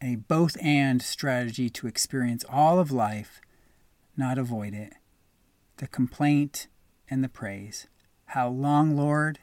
A 0.01 0.15
both 0.15 0.55
and 0.61 1.01
strategy 1.01 1.69
to 1.71 1.87
experience 1.87 2.45
all 2.47 2.79
of 2.79 2.91
life, 2.91 3.41
not 4.15 4.37
avoid 4.37 4.73
it. 4.73 4.93
The 5.77 5.87
complaint 5.87 6.67
and 7.09 7.23
the 7.23 7.29
praise. 7.29 7.87
How 8.31 8.47
long, 8.47 8.95
Lord? 8.95 9.39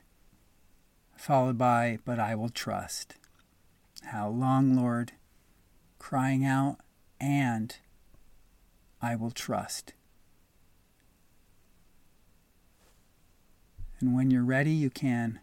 Followed 1.14 1.58
by, 1.58 1.98
But 2.06 2.18
I 2.18 2.34
will 2.34 2.48
trust. 2.48 3.16
How 4.04 4.30
long, 4.30 4.74
Lord? 4.74 5.12
Crying 5.98 6.42
out, 6.42 6.78
and 7.20 7.76
I 9.02 9.14
will 9.14 9.30
trust. 9.30 9.92
And 14.00 14.14
when 14.14 14.30
you're 14.30 14.42
ready, 14.42 14.72
you 14.72 14.88
can 14.88 15.40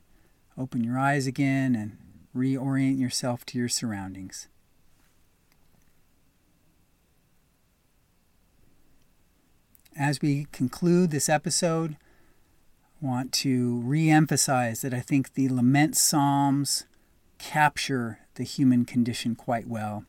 open 0.57 0.83
your 0.83 0.97
eyes 0.97 1.27
again 1.27 1.75
and 1.75 1.97
reorient 2.35 2.97
yourself 2.97 3.45
to 3.45 3.59
your 3.59 3.69
surroundings. 3.69 4.47
as 9.97 10.21
we 10.21 10.45
conclude 10.51 11.09
this 11.09 11.29
episode, 11.29 11.95
want 13.06 13.32
to 13.32 13.78
re 13.82 14.10
emphasize 14.10 14.82
that 14.82 14.93
I 14.93 14.99
think 14.99 15.34
the 15.34 15.49
lament 15.49 15.95
psalms 15.95 16.86
capture 17.38 18.20
the 18.36 18.43
human 18.43 18.86
condition 18.86 19.36
quite 19.36 19.68
well 19.68 20.06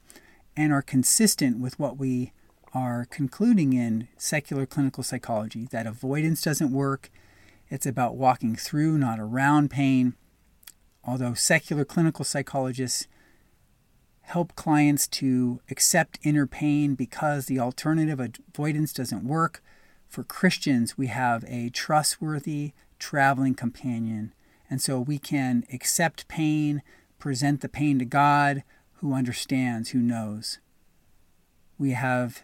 and 0.57 0.73
are 0.73 0.83
consistent 0.83 1.59
with 1.61 1.79
what 1.79 1.99
we 1.99 2.33
are 2.73 3.07
concluding 3.11 3.73
in 3.73 4.09
secular 4.17 4.67
clinical 4.67 5.03
psychology 5.03 5.69
that 5.71 5.87
avoidance 5.87 6.43
doesn't 6.43 6.73
work. 6.73 7.11
It's 7.69 7.87
about 7.87 8.17
walking 8.17 8.57
through, 8.57 8.99
not 8.99 9.21
around 9.21 9.71
pain. 9.71 10.15
Although 11.05 11.35
secular 11.35 11.85
clinical 11.85 12.25
psychologists 12.25 13.07
help 14.23 14.57
clients 14.57 15.07
to 15.07 15.61
accept 15.71 16.19
inner 16.23 16.47
pain 16.47 16.95
because 16.95 17.47
the 17.47 17.61
alternative 17.61 18.21
avoidance 18.21 18.93
doesn't 18.93 19.27
work, 19.27 19.63
for 20.09 20.25
Christians, 20.25 20.97
we 20.97 21.09
have 21.09 21.45
a 21.47 21.69
trustworthy 21.71 22.73
traveling 22.99 23.55
companion. 23.55 24.33
And 24.69 24.81
so 24.81 24.99
we 24.99 25.19
can 25.19 25.65
accept 25.73 26.29
pain, 26.29 26.83
present 27.19 27.61
the 27.61 27.69
pain 27.69 27.99
to 27.99 28.05
God, 28.05 28.63
who 28.95 29.15
understands, 29.15 29.91
who 29.91 29.99
knows. 30.01 30.59
We 31.79 31.93
have, 31.93 32.43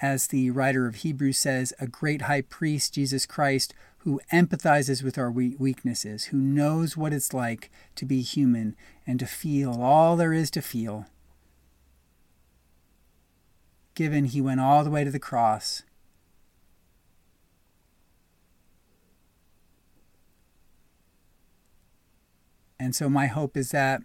as 0.00 0.26
the 0.26 0.50
writer 0.50 0.86
of 0.86 0.96
Hebrews 0.96 1.38
says, 1.38 1.72
a 1.80 1.86
great 1.86 2.22
high 2.22 2.42
priest, 2.42 2.94
Jesus 2.94 3.26
Christ, 3.26 3.74
who 3.98 4.20
empathizes 4.30 5.02
with 5.02 5.16
our 5.16 5.30
weaknesses, 5.30 6.24
who 6.26 6.36
knows 6.36 6.94
what 6.94 7.14
it's 7.14 7.32
like 7.32 7.70
to 7.96 8.04
be 8.04 8.20
human 8.20 8.76
and 9.06 9.18
to 9.18 9.26
feel 9.26 9.80
all 9.80 10.16
there 10.16 10.34
is 10.34 10.50
to 10.50 10.60
feel. 10.60 11.06
Given 13.94 14.26
he 14.26 14.42
went 14.42 14.60
all 14.60 14.84
the 14.84 14.90
way 14.90 15.04
to 15.04 15.10
the 15.10 15.18
cross. 15.18 15.82
And 22.84 22.94
so, 22.94 23.08
my 23.08 23.28
hope 23.28 23.56
is 23.56 23.70
that 23.70 24.02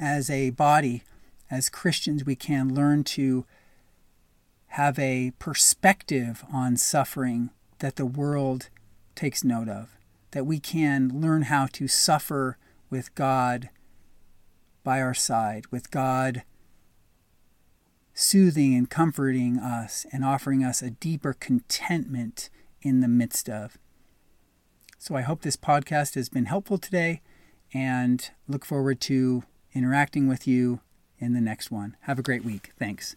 as 0.00 0.28
a 0.28 0.50
body, 0.50 1.04
as 1.48 1.68
Christians, 1.68 2.24
we 2.24 2.34
can 2.34 2.74
learn 2.74 3.04
to 3.04 3.46
have 4.70 4.98
a 4.98 5.30
perspective 5.38 6.44
on 6.52 6.76
suffering 6.76 7.50
that 7.78 7.94
the 7.94 8.04
world 8.04 8.68
takes 9.14 9.44
note 9.44 9.68
of, 9.68 9.96
that 10.32 10.44
we 10.44 10.58
can 10.58 11.20
learn 11.20 11.42
how 11.42 11.68
to 11.74 11.86
suffer 11.86 12.58
with 12.90 13.14
God 13.14 13.70
by 14.82 15.00
our 15.00 15.14
side, 15.14 15.66
with 15.70 15.92
God 15.92 16.42
soothing 18.12 18.74
and 18.74 18.90
comforting 18.90 19.60
us 19.60 20.04
and 20.10 20.24
offering 20.24 20.64
us 20.64 20.82
a 20.82 20.90
deeper 20.90 21.32
contentment 21.32 22.50
in 22.82 23.02
the 23.02 23.08
midst 23.08 23.48
of. 23.48 23.78
So 24.98 25.14
I 25.14 25.20
hope 25.20 25.42
this 25.42 25.56
podcast 25.56 26.16
has 26.16 26.28
been 26.28 26.46
helpful 26.46 26.78
today 26.78 27.22
and 27.74 28.30
look 28.48 28.64
forward 28.64 29.00
to 29.02 29.42
interacting 29.74 30.28
with 30.28 30.46
you 30.46 30.80
in 31.18 31.34
the 31.34 31.40
next 31.40 31.70
one. 31.70 31.96
Have 32.02 32.18
a 32.18 32.22
great 32.22 32.44
week. 32.44 32.70
Thanks. 32.78 33.16